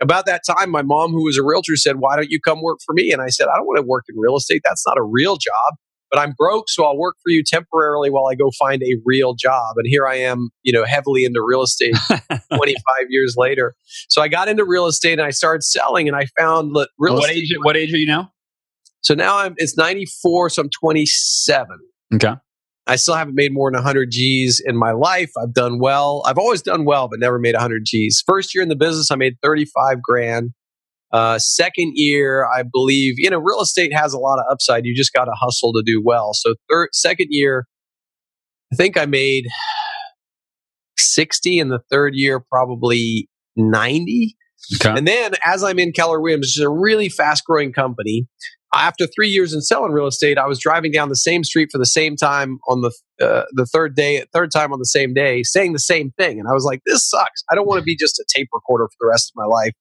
About 0.02 0.26
that 0.26 0.42
time, 0.46 0.70
my 0.70 0.82
mom, 0.82 1.10
who 1.10 1.24
was 1.24 1.36
a 1.36 1.42
realtor, 1.42 1.76
said, 1.76 1.96
Why 1.96 2.16
don't 2.16 2.30
you 2.30 2.40
come 2.40 2.62
work 2.62 2.78
for 2.84 2.94
me? 2.94 3.12
And 3.12 3.20
I 3.20 3.28
said, 3.28 3.48
I 3.52 3.56
don't 3.56 3.66
want 3.66 3.76
to 3.78 3.86
work 3.86 4.04
in 4.08 4.18
real 4.18 4.36
estate. 4.36 4.62
That's 4.64 4.86
not 4.86 4.96
a 4.96 5.02
real 5.02 5.36
job 5.36 5.76
but 6.10 6.18
I'm 6.20 6.32
broke, 6.36 6.68
so 6.68 6.84
I'll 6.84 6.98
work 6.98 7.16
for 7.22 7.30
you 7.30 7.42
temporarily 7.44 8.10
while 8.10 8.26
I 8.26 8.34
go 8.34 8.50
find 8.58 8.82
a 8.82 8.96
real 9.04 9.34
job. 9.34 9.74
And 9.76 9.86
here 9.86 10.06
I 10.06 10.16
am, 10.16 10.50
you 10.62 10.72
know, 10.72 10.84
heavily 10.84 11.24
into 11.24 11.42
real 11.42 11.62
estate 11.62 11.94
25 12.08 12.74
years 13.08 13.34
later. 13.36 13.74
So 14.08 14.22
I 14.22 14.28
got 14.28 14.48
into 14.48 14.64
real 14.64 14.86
estate 14.86 15.18
and 15.18 15.22
I 15.22 15.30
started 15.30 15.62
selling, 15.62 16.08
and 16.08 16.16
I 16.16 16.26
found 16.38 16.74
that 16.76 16.88
real 16.98 17.14
what 17.14 17.30
estate. 17.30 17.42
Age, 17.42 17.54
what 17.62 17.76
age 17.76 17.92
are 17.92 17.98
you 17.98 18.06
now? 18.06 18.32
So 19.02 19.14
now 19.14 19.38
I'm 19.38 19.54
it's 19.56 19.76
94, 19.76 20.50
so 20.50 20.62
I'm 20.62 20.70
27. 20.70 21.78
Okay. 22.14 22.34
I 22.86 22.96
still 22.96 23.14
haven't 23.14 23.34
made 23.34 23.52
more 23.52 23.70
than 23.70 23.76
100 23.76 24.10
G's 24.10 24.60
in 24.64 24.76
my 24.76 24.92
life. 24.92 25.30
I've 25.40 25.54
done 25.54 25.78
well. 25.78 26.22
I've 26.26 26.38
always 26.38 26.60
done 26.60 26.84
well, 26.84 27.08
but 27.08 27.20
never 27.20 27.38
made 27.38 27.54
100 27.54 27.82
G's. 27.84 28.22
First 28.26 28.54
year 28.54 28.62
in 28.62 28.68
the 28.68 28.76
business, 28.76 29.10
I 29.10 29.16
made 29.16 29.36
35 29.42 30.02
grand. 30.02 30.50
Uh, 31.12 31.38
second 31.38 31.92
year, 31.94 32.46
I 32.46 32.62
believe, 32.62 33.14
you 33.16 33.30
know, 33.30 33.38
real 33.38 33.60
estate 33.60 33.92
has 33.92 34.12
a 34.12 34.18
lot 34.18 34.38
of 34.38 34.44
upside. 34.50 34.84
You 34.84 34.94
just 34.94 35.12
got 35.12 35.24
to 35.24 35.32
hustle 35.34 35.72
to 35.72 35.82
do 35.84 36.00
well. 36.04 36.34
So 36.34 36.54
third, 36.70 36.90
second 36.92 37.28
year, 37.30 37.66
I 38.72 38.76
think 38.76 38.96
I 38.96 39.06
made 39.06 39.46
60 40.96 41.58
in 41.58 41.68
the 41.68 41.80
third 41.90 42.14
year, 42.14 42.40
probably 42.40 43.28
90. 43.56 44.36
Okay. 44.76 44.96
And 44.96 45.08
then 45.08 45.32
as 45.44 45.64
I'm 45.64 45.78
in 45.78 45.92
Keller 45.92 46.20
Williams, 46.20 46.48
which 46.48 46.58
is 46.58 46.64
a 46.64 46.70
really 46.70 47.08
fast 47.08 47.44
growing 47.44 47.72
company, 47.72 48.26
after 48.74 49.06
three 49.06 49.28
years 49.28 49.52
in 49.52 49.62
selling 49.62 49.92
real 49.92 50.06
estate, 50.06 50.38
I 50.38 50.46
was 50.46 50.60
driving 50.60 50.92
down 50.92 51.08
the 51.08 51.16
same 51.16 51.42
street 51.42 51.70
for 51.72 51.78
the 51.78 51.86
same 51.86 52.16
time 52.16 52.58
on 52.68 52.82
the 52.82 52.92
uh, 53.20 53.44
the 53.52 53.66
third 53.66 53.96
day, 53.96 54.24
third 54.32 54.50
time 54.50 54.72
on 54.72 54.78
the 54.78 54.86
same 54.86 55.12
day, 55.12 55.42
saying 55.42 55.72
the 55.72 55.78
same 55.78 56.12
thing, 56.16 56.38
and 56.38 56.48
I 56.48 56.52
was 56.52 56.64
like, 56.64 56.80
"This 56.86 57.08
sucks. 57.08 57.42
I 57.50 57.54
don't 57.54 57.66
want 57.66 57.80
to 57.80 57.84
be 57.84 57.96
just 57.96 58.18
a 58.18 58.24
tape 58.34 58.48
recorder 58.52 58.86
for 58.86 58.96
the 59.00 59.08
rest 59.08 59.30
of 59.30 59.36
my 59.36 59.46
life." 59.46 59.72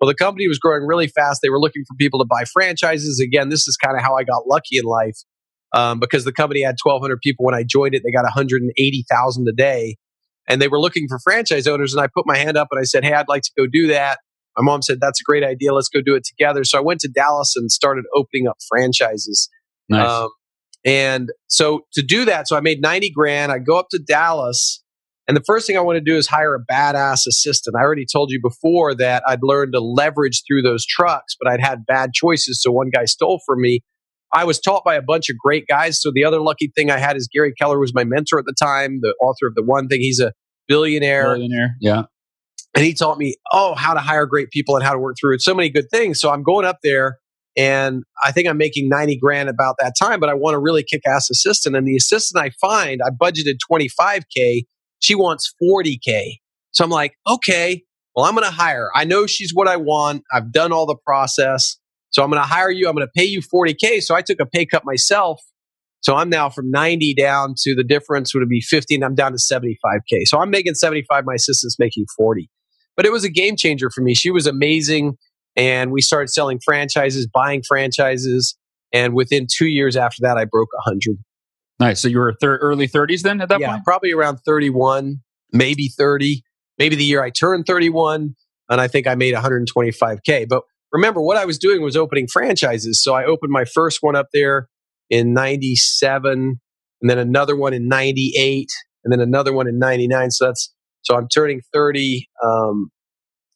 Well, 0.00 0.08
the 0.08 0.14
company 0.14 0.48
was 0.48 0.58
growing 0.58 0.86
really 0.86 1.06
fast. 1.06 1.40
They 1.42 1.50
were 1.50 1.60
looking 1.60 1.84
for 1.86 1.94
people 1.98 2.18
to 2.20 2.26
buy 2.26 2.44
franchises. 2.52 3.20
Again, 3.20 3.50
this 3.50 3.68
is 3.68 3.76
kind 3.76 3.96
of 3.96 4.02
how 4.02 4.16
I 4.16 4.24
got 4.24 4.46
lucky 4.48 4.78
in 4.78 4.84
life 4.84 5.18
um, 5.74 6.00
because 6.00 6.24
the 6.24 6.32
company 6.32 6.62
had 6.62 6.76
1,200 6.82 7.20
people 7.20 7.44
when 7.44 7.54
I 7.54 7.62
joined 7.62 7.94
it. 7.94 8.02
They 8.04 8.10
got 8.10 8.24
180,000 8.24 9.48
a 9.48 9.52
day, 9.52 9.96
and 10.48 10.62
they 10.62 10.68
were 10.68 10.80
looking 10.80 11.06
for 11.08 11.18
franchise 11.22 11.66
owners. 11.66 11.92
And 11.92 12.02
I 12.02 12.08
put 12.12 12.26
my 12.26 12.38
hand 12.38 12.56
up 12.56 12.68
and 12.70 12.80
I 12.80 12.84
said, 12.84 13.04
"Hey, 13.04 13.12
I'd 13.12 13.28
like 13.28 13.42
to 13.42 13.52
go 13.56 13.66
do 13.70 13.88
that." 13.88 14.18
My 14.56 14.64
mom 14.64 14.82
said, 14.82 14.98
That's 15.00 15.20
a 15.20 15.24
great 15.24 15.44
idea. 15.44 15.72
Let's 15.72 15.88
go 15.88 16.00
do 16.00 16.14
it 16.14 16.24
together. 16.24 16.64
So 16.64 16.78
I 16.78 16.80
went 16.80 17.00
to 17.00 17.08
Dallas 17.08 17.54
and 17.56 17.70
started 17.70 18.04
opening 18.14 18.46
up 18.48 18.58
franchises. 18.68 19.48
Nice. 19.88 20.08
Um, 20.08 20.30
and 20.84 21.30
so 21.48 21.82
to 21.94 22.02
do 22.02 22.24
that, 22.24 22.48
so 22.48 22.56
I 22.56 22.60
made 22.60 22.80
90 22.80 23.10
grand. 23.10 23.52
I 23.52 23.58
go 23.58 23.78
up 23.78 23.88
to 23.90 23.98
Dallas. 23.98 24.82
And 25.28 25.36
the 25.36 25.42
first 25.42 25.66
thing 25.66 25.76
I 25.76 25.80
want 25.80 25.96
to 25.96 26.00
do 26.00 26.16
is 26.16 26.26
hire 26.26 26.54
a 26.54 26.60
badass 26.60 27.26
assistant. 27.26 27.76
I 27.78 27.82
already 27.82 28.06
told 28.10 28.30
you 28.30 28.40
before 28.42 28.94
that 28.96 29.22
I'd 29.28 29.42
learned 29.42 29.74
to 29.74 29.80
leverage 29.80 30.42
through 30.46 30.62
those 30.62 30.84
trucks, 30.84 31.36
but 31.40 31.52
I'd 31.52 31.60
had 31.60 31.86
bad 31.86 32.12
choices. 32.12 32.60
So 32.60 32.72
one 32.72 32.90
guy 32.90 33.04
stole 33.04 33.40
from 33.46 33.60
me. 33.60 33.80
I 34.32 34.44
was 34.44 34.58
taught 34.58 34.84
by 34.84 34.94
a 34.94 35.02
bunch 35.02 35.28
of 35.28 35.36
great 35.38 35.66
guys. 35.68 36.00
So 36.00 36.10
the 36.12 36.24
other 36.24 36.40
lucky 36.40 36.72
thing 36.74 36.90
I 36.90 36.98
had 36.98 37.16
is 37.16 37.28
Gary 37.32 37.52
Keller 37.52 37.78
was 37.78 37.92
my 37.94 38.04
mentor 38.04 38.38
at 38.38 38.44
the 38.44 38.54
time, 38.58 39.00
the 39.02 39.14
author 39.20 39.46
of 39.46 39.54
The 39.54 39.62
One 39.62 39.88
Thing. 39.88 40.00
He's 40.00 40.20
a 40.20 40.32
billionaire. 40.66 41.34
Billionaire, 41.34 41.76
yeah 41.80 42.02
and 42.74 42.84
he 42.84 42.94
taught 42.94 43.18
me 43.18 43.36
oh 43.52 43.74
how 43.74 43.94
to 43.94 44.00
hire 44.00 44.26
great 44.26 44.50
people 44.50 44.76
and 44.76 44.84
how 44.84 44.92
to 44.92 44.98
work 44.98 45.16
through 45.20 45.34
it. 45.34 45.42
So 45.42 45.54
many 45.54 45.70
good 45.70 45.90
things. 45.90 46.20
So 46.20 46.30
i'm 46.30 46.42
going 46.42 46.64
up 46.64 46.78
there 46.82 47.18
and 47.56 48.04
i 48.24 48.30
think 48.30 48.48
i'm 48.48 48.56
making 48.56 48.88
90 48.88 49.16
grand 49.18 49.48
about 49.48 49.76
that 49.80 49.94
time 50.00 50.20
but 50.20 50.28
i 50.28 50.34
want 50.34 50.54
a 50.54 50.58
really 50.58 50.84
kick-ass 50.84 51.30
assistant 51.30 51.74
and 51.74 51.86
the 51.86 51.96
assistant 51.96 52.42
i 52.42 52.50
find 52.60 53.00
i 53.04 53.10
budgeted 53.10 53.56
25k 53.70 54.62
she 55.00 55.14
wants 55.14 55.52
40k 55.62 56.34
so 56.70 56.84
i'm 56.84 56.90
like 56.90 57.14
okay 57.28 57.82
well 58.14 58.24
i'm 58.24 58.34
going 58.34 58.46
to 58.46 58.54
hire 58.54 58.90
i 58.94 59.04
know 59.04 59.26
she's 59.26 59.52
what 59.52 59.68
i 59.68 59.76
want. 59.76 60.22
I've 60.32 60.52
done 60.52 60.72
all 60.72 60.86
the 60.86 60.96
process. 61.04 61.76
So 62.10 62.22
i'm 62.22 62.30
going 62.30 62.42
to 62.42 62.48
hire 62.48 62.70
you. 62.70 62.88
I'm 62.88 62.94
going 62.94 63.06
to 63.06 63.12
pay 63.16 63.24
you 63.26 63.40
40k 63.40 64.00
so 64.02 64.14
i 64.14 64.22
took 64.22 64.40
a 64.40 64.46
pay 64.46 64.64
cut 64.64 64.84
myself. 64.84 65.40
So 66.02 66.16
I'm 66.16 66.30
now 66.30 66.48
from 66.48 66.70
90 66.70 67.14
down 67.14 67.54
to 67.58 67.74
the 67.74 67.84
difference 67.84 68.34
would 68.34 68.48
be 68.48 68.62
50 68.62 68.94
and 68.94 69.04
I'm 69.04 69.14
down 69.14 69.32
to 69.32 69.38
75K. 69.38 70.22
So 70.24 70.40
I'm 70.40 70.48
making 70.48 70.72
75, 70.72 71.24
my 71.26 71.34
assistant's 71.34 71.76
making 71.78 72.06
40. 72.16 72.48
But 72.96 73.06
it 73.06 73.12
was 73.12 73.24
a 73.24 73.30
game 73.30 73.56
changer 73.56 73.90
for 73.90 74.02
me. 74.02 74.14
She 74.14 74.30
was 74.30 74.46
amazing. 74.46 75.16
And 75.56 75.90
we 75.90 76.00
started 76.00 76.28
selling 76.28 76.60
franchises, 76.64 77.26
buying 77.26 77.62
franchises. 77.66 78.56
And 78.92 79.14
within 79.14 79.46
two 79.50 79.66
years 79.66 79.96
after 79.96 80.18
that, 80.22 80.36
I 80.36 80.44
broke 80.44 80.68
100. 80.84 81.18
Nice. 81.78 82.00
So 82.00 82.08
you 82.08 82.18
were 82.18 82.34
thir- 82.40 82.58
early 82.58 82.86
30s 82.86 83.22
then 83.22 83.40
at 83.40 83.48
that 83.48 83.60
yeah, 83.60 83.72
point? 83.72 83.84
probably 83.84 84.12
around 84.12 84.38
31, 84.46 85.20
maybe 85.52 85.88
30, 85.88 86.42
maybe 86.78 86.94
the 86.94 87.04
year 87.04 87.22
I 87.22 87.30
turned 87.30 87.66
31. 87.66 88.34
And 88.68 88.80
I 88.80 88.86
think 88.86 89.06
I 89.06 89.14
made 89.14 89.34
125K. 89.34 90.48
But 90.48 90.62
remember, 90.92 91.20
what 91.20 91.36
I 91.36 91.44
was 91.44 91.58
doing 91.58 91.82
was 91.82 91.96
opening 91.96 92.28
franchises. 92.28 93.02
So 93.02 93.14
I 93.14 93.24
opened 93.24 93.50
my 93.50 93.64
first 93.64 93.98
one 94.00 94.14
up 94.14 94.28
there 94.32 94.68
in 95.08 95.34
97, 95.34 96.60
and 97.02 97.10
then 97.10 97.18
another 97.18 97.56
one 97.56 97.74
in 97.74 97.88
98, 97.88 98.68
and 99.04 99.12
then 99.12 99.20
another 99.20 99.52
one 99.52 99.66
in 99.66 99.78
99. 99.78 100.30
So 100.30 100.46
that's 100.46 100.72
so 101.02 101.16
I'm 101.16 101.28
turning 101.28 101.60
30, 101.72 102.28
um, 102.44 102.90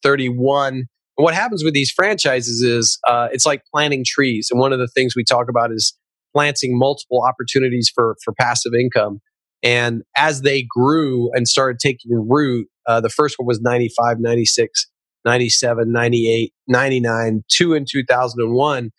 31. 0.03 0.75
And 0.75 0.87
what 1.25 1.35
happens 1.35 1.63
with 1.63 1.75
these 1.75 1.91
franchises 1.91 2.63
is 2.63 2.99
uh, 3.09 3.29
it's 3.33 3.47
like 3.47 3.63
planting 3.73 4.05
trees. 4.07 4.49
And 4.51 4.61
one 4.61 4.73
of 4.73 4.79
the 4.79 4.89
things 4.89 5.15
we 5.17 5.25
talk 5.25 5.49
about 5.49 5.71
is 5.73 5.97
planting 6.35 6.77
multiple 6.77 7.23
opportunities 7.23 7.91
for, 7.95 8.17
for 8.25 8.35
passive 8.39 8.73
income. 8.79 9.21
And 9.63 10.03
as 10.17 10.43
they 10.43 10.67
grew 10.69 11.31
and 11.33 11.49
started 11.49 11.79
taking 11.79 12.11
root, 12.29 12.69
uh, 12.87 13.01
the 13.01 13.09
first 13.09 13.37
one 13.39 13.47
was 13.47 13.61
95, 13.61 14.19
96, 14.21 14.87
97, 15.25 15.91
98, 15.91 16.53
99, 16.69 17.45
two 17.49 17.73
in 17.73 17.87
2001. 17.91 18.91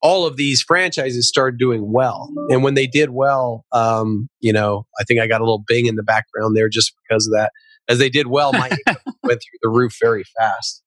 All 0.00 0.26
of 0.26 0.36
these 0.36 0.62
franchises 0.62 1.28
started 1.28 1.58
doing 1.58 1.92
well. 1.92 2.28
And 2.48 2.62
when 2.62 2.74
they 2.74 2.86
did 2.86 3.10
well, 3.10 3.64
um, 3.72 4.28
you 4.40 4.52
know, 4.52 4.84
I 5.00 5.04
think 5.04 5.20
I 5.20 5.26
got 5.26 5.40
a 5.40 5.44
little 5.44 5.62
bing 5.66 5.86
in 5.86 5.94
the 5.94 6.02
background 6.02 6.56
there 6.56 6.68
just 6.68 6.92
because 7.02 7.26
of 7.26 7.32
that. 7.32 7.52
As 7.88 7.98
they 7.98 8.08
did 8.08 8.26
well, 8.26 8.52
my 8.52 8.68
income 8.86 9.14
went 9.22 9.40
through 9.40 9.58
the 9.62 9.70
roof 9.70 9.96
very 10.00 10.24
fast. 10.38 10.82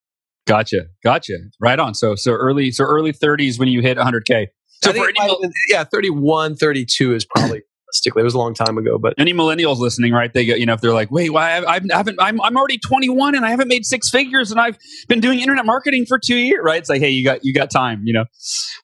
Gotcha, 0.47 0.85
gotcha. 1.03 1.37
Right 1.59 1.79
on. 1.79 1.93
So, 1.95 2.15
so 2.15 2.31
early, 2.33 2.71
so 2.71 2.83
early 2.83 3.11
30s 3.11 3.57
when 3.59 3.67
you 3.67 3.81
hit 3.81 3.97
100k. 3.97 4.47
So 4.83 4.93
for 4.93 5.07
any, 5.07 5.49
yeah, 5.69 5.83
31, 5.83 6.55
32 6.55 7.15
is 7.15 7.25
probably 7.25 7.63
realistically. 7.95 8.21
It 8.21 8.25
was 8.25 8.35
a 8.35 8.37
long 8.37 8.53
time 8.53 8.77
ago, 8.77 8.99
but 8.99 9.15
any 9.17 9.33
millennials 9.33 9.79
listening, 9.79 10.11
right? 10.11 10.31
They 10.31 10.45
get, 10.45 10.59
you 10.59 10.67
know, 10.67 10.73
if 10.73 10.81
they're 10.81 10.93
like, 10.93 11.09
wait, 11.09 11.31
why 11.31 11.59
well, 11.59 11.69
I, 11.69 11.77
I 11.77 11.97
haven't, 11.97 12.17
I'm, 12.21 12.39
I'm 12.41 12.55
already 12.55 12.77
21 12.77 13.33
and 13.33 13.43
I 13.45 13.49
haven't 13.49 13.67
made 13.67 13.85
six 13.85 14.09
figures 14.11 14.51
and 14.51 14.59
I've 14.59 14.77
been 15.07 15.21
doing 15.21 15.39
internet 15.39 15.65
marketing 15.65 16.05
for 16.07 16.19
two 16.19 16.35
years, 16.35 16.61
right? 16.63 16.77
It's 16.77 16.89
like, 16.89 17.01
hey, 17.01 17.09
you 17.09 17.23
got, 17.23 17.39
you 17.41 17.53
got 17.53 17.71
time, 17.71 18.03
you 18.03 18.13
know. 18.13 18.25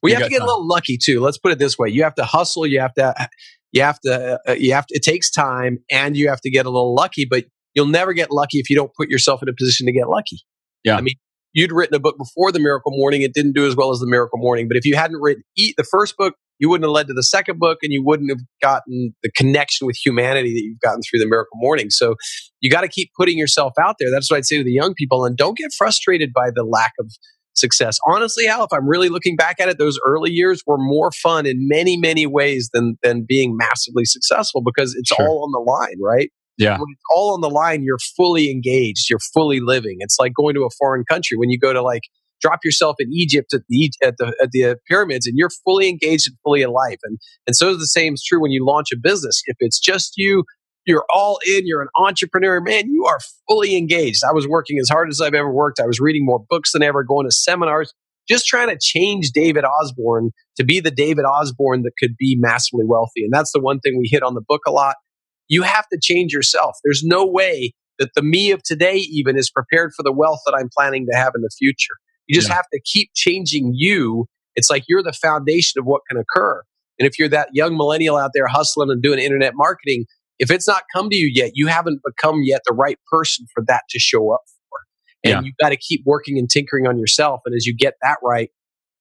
We 0.02 0.12
you 0.12 0.15
have 0.15 0.24
to 0.24 0.30
get 0.30 0.39
time. 0.39 0.47
a 0.47 0.52
little 0.52 0.67
lucky 0.67 0.97
too. 0.97 1.21
Let's 1.21 1.38
put 1.38 1.52
it 1.52 1.60
this 1.60 1.78
way: 1.78 1.89
you 1.89 2.04
have 2.04 2.15
to 2.15 2.26
hustle. 2.26 2.65
You 2.65 2.80
have 2.80 2.93
to, 2.95 3.30
you 3.71 3.82
have 3.84 4.00
to, 4.02 4.39
uh, 4.47 4.54
you 4.54 4.74
have 4.74 4.86
to. 4.88 4.95
It 4.95 5.04
takes 5.04 5.30
time, 5.30 5.80
and 5.91 6.17
you 6.17 6.30
have 6.30 6.41
to 6.41 6.50
get 6.50 6.65
a 6.65 6.69
little 6.69 6.95
lucky. 6.95 7.26
But 7.26 7.45
you'll 7.74 7.88
never 7.88 8.14
get 8.14 8.32
lucky 8.32 8.60
if 8.60 8.70
you 8.70 8.76
don't 8.76 8.92
put 8.96 9.10
yourself 9.10 9.42
in 9.42 9.50
a 9.50 9.54
position 9.54 9.86
to 9.86 9.92
get 9.92 10.08
lucky. 10.08 10.42
Yeah. 10.84 10.98
I 10.98 11.02
mean, 11.02 11.16
you'd 11.54 11.72
written 11.72 11.96
a 11.96 12.00
book 12.00 12.18
before 12.18 12.52
the 12.52 12.60
Miracle 12.60 12.92
Morning. 12.96 13.22
It 13.22 13.34
didn't 13.34 13.54
do 13.54 13.66
as 13.66 13.76
well 13.76 13.92
as 13.92 14.00
the 14.00 14.08
Miracle 14.08 14.40
Morning. 14.40 14.68
But 14.68 14.78
if 14.78 14.86
you 14.86 14.96
hadn't 14.96 15.18
written 15.22 15.44
eat 15.58 15.76
the 15.78 15.84
first 15.84 16.18
book, 16.18 16.36
you 16.62 16.70
wouldn't 16.70 16.86
have 16.86 16.94
led 16.94 17.08
to 17.08 17.14
the 17.14 17.24
second 17.24 17.60
book 17.60 17.80
and 17.82 17.92
you 17.92 18.04
wouldn't 18.06 18.30
have 18.30 18.40
gotten 18.62 19.14
the 19.24 19.32
connection 19.32 19.88
with 19.88 19.98
humanity 19.98 20.54
that 20.54 20.62
you've 20.64 20.80
gotten 20.80 21.02
through 21.02 21.20
the 21.20 21.26
miracle 21.26 21.58
morning 21.60 21.90
so 21.90 22.16
you 22.62 22.70
got 22.70 22.82
to 22.82 22.88
keep 22.88 23.10
putting 23.18 23.38
yourself 23.38 23.74
out 23.82 23.96
there 24.00 24.10
that's 24.10 24.32
what 24.32 24.38
i'd 24.38 24.46
say 24.46 24.58
to 24.58 24.64
the 24.64 24.72
young 24.72 24.94
people 24.94 25.26
and 25.26 25.36
don't 25.36 25.58
get 25.58 25.72
frustrated 25.78 26.32
by 26.32 26.50
the 26.54 26.64
lack 26.64 26.94
of 27.00 27.12
success 27.54 27.98
honestly 28.08 28.46
Hal 28.46 28.64
if 28.64 28.72
i'm 28.72 28.88
really 28.88 29.10
looking 29.10 29.36
back 29.36 29.60
at 29.60 29.68
it 29.68 29.78
those 29.78 30.00
early 30.06 30.32
years 30.32 30.64
were 30.66 30.78
more 30.78 31.12
fun 31.12 31.46
in 31.46 31.68
many 31.68 31.98
many 31.98 32.26
ways 32.26 32.70
than 32.72 32.98
than 33.04 33.26
being 33.28 33.58
massively 33.58 34.06
successful 34.06 34.62
because 34.64 34.96
it's 34.96 35.10
sure. 35.10 35.28
all 35.28 35.44
on 35.44 35.52
the 35.52 35.60
line 35.60 35.98
right 36.02 36.32
yeah. 36.62 36.78
When 36.78 36.88
it's 36.91 37.04
all 37.15 37.34
on 37.34 37.41
the 37.41 37.50
line, 37.50 37.84
you're 37.84 38.00
fully 38.15 38.52
engaged. 38.52 39.10
You're 39.10 39.19
fully 39.34 39.60
living. 39.60 39.97
It's 40.00 40.17
like 40.19 40.34
going 40.34 40.56
to 40.56 40.63
a 40.63 40.69
foreign 40.78 41.04
country. 41.10 41.38
When 41.38 41.50
you 41.50 41.60
go 41.60 41.74
to 41.74 41.82
like 41.82 42.04
drop 42.41 42.60
yourself 42.63 42.95
in 43.00 43.12
Egypt 43.13 43.54
at 43.54 43.62
the 43.69 43.91
at 44.04 44.15
the 44.17 44.36
at 44.41 44.52
the 44.52 44.65
uh, 44.65 44.76
pyramids, 44.88 45.28
and 45.28 45.38
you're 45.38 45.52
fully 45.63 45.89
engaged 45.89 46.28
and 46.28 46.38
fully 46.43 46.62
alive. 46.62 46.97
And 47.04 47.17
and 47.47 47.56
so 47.56 47.76
the 47.76 47.88
same 47.88 48.13
is 48.13 48.24
true 48.24 48.41
when 48.41 48.52
you 48.52 48.65
launch 48.65 48.88
a 48.93 48.97
business. 48.97 49.41
If 49.45 49.58
it's 49.60 49.80
just 49.80 50.13
you, 50.17 50.43
you're 50.86 51.06
all 51.13 51.39
in. 51.47 51.62
You're 51.65 51.82
an 51.82 51.89
entrepreneur, 51.97 52.60
man. 52.62 52.89
You 52.89 53.06
are 53.06 53.19
fully 53.47 53.78
engaged. 53.78 54.21
I 54.28 54.34
was 54.34 54.47
working 54.47 54.78
as 54.80 54.89
hard 54.89 55.10
as 55.10 55.21
I've 55.21 55.34
ever 55.34 55.52
worked. 55.52 55.80
I 55.80 55.86
was 55.86 56.00
reading 56.00 56.26
more 56.26 56.43
books 56.50 56.74
than 56.74 56.84
ever, 56.84 57.04
going 57.04 57.28
to 57.28 57.32
seminars, 57.32 57.93
just 58.28 58.45
trying 58.45 58.69
to 58.69 58.78
change 58.80 59.32
David 59.32 59.63
Osborne 59.63 60.32
to 60.58 60.63
be 60.63 60.80
the 60.80 60.91
David 60.91 61.26
Osborne 61.26 61.84
that 61.84 61.93
could 62.00 62.15
be 62.17 62.36
massively 62.39 62.86
wealthy. 62.86 63.24
And 63.24 63.32
that's 63.32 63.52
the 63.52 63.62
one 63.62 63.80
thing 63.80 63.97
we 63.97 64.08
hit 64.10 64.24
on 64.24 64.34
the 64.34 64.41
book 64.41 64.62
a 64.67 64.71
lot. 64.71 64.95
You 65.52 65.64
have 65.64 65.86
to 65.92 66.00
change 66.02 66.32
yourself. 66.32 66.78
There's 66.82 67.04
no 67.04 67.26
way 67.26 67.74
that 68.00 68.12
the 68.16 68.22
me 68.22 68.52
of 68.52 68.64
today 68.64 68.96
even 68.96 69.38
is 69.38 69.52
prepared 69.52 69.92
for 69.94 70.02
the 70.02 70.14
wealth 70.14 70.40
that 70.46 70.56
I'm 70.58 70.70
planning 70.74 71.06
to 71.12 71.18
have 71.18 71.34
in 71.36 71.42
the 71.42 71.52
future. 71.60 71.96
You 72.26 72.36
just 72.36 72.48
yeah. 72.48 72.56
have 72.56 72.66
to 72.74 72.80
keep 72.86 73.10
changing 73.16 73.74
you. 73.76 74.28
It's 74.56 74.70
like 74.70 74.86
you're 74.88 75.04
the 75.04 75.12
foundation 75.12 75.78
of 75.78 75.86
what 75.86 76.04
can 76.10 76.18
occur. 76.18 76.64
And 76.98 77.06
if 77.06 77.20
you're 77.20 77.28
that 77.28 77.50
young 77.52 77.76
millennial 77.76 78.16
out 78.16 78.32
there 78.34 78.48
hustling 78.48 78.90
and 78.90 79.04
doing 79.04 79.20
internet 79.20 79.52
marketing, 79.54 80.06
if 80.40 80.50
it's 80.50 80.70
not 80.70 80.84
come 80.96 81.10
to 81.10 81.18
you 81.18 81.30
yet, 81.34 81.52
you 81.54 81.68
haven't 81.68 82.00
become 82.06 82.44
yet 82.44 82.62
the 82.66 82.74
right 82.74 82.98
person 83.12 83.46
for 83.54 83.62
that 83.68 83.82
to 83.90 84.00
show 84.00 84.34
up 84.34 84.42
for. 84.48 84.80
And 85.26 85.32
yeah. 85.32 85.42
you've 85.42 85.58
got 85.62 85.70
to 85.70 85.78
keep 85.78 86.04
working 86.06 86.40
and 86.40 86.50
tinkering 86.50 86.88
on 86.88 86.98
yourself. 86.98 87.42
And 87.46 87.54
as 87.56 87.66
you 87.66 87.76
get 87.76 87.96
that 88.02 88.20
right, 88.24 88.50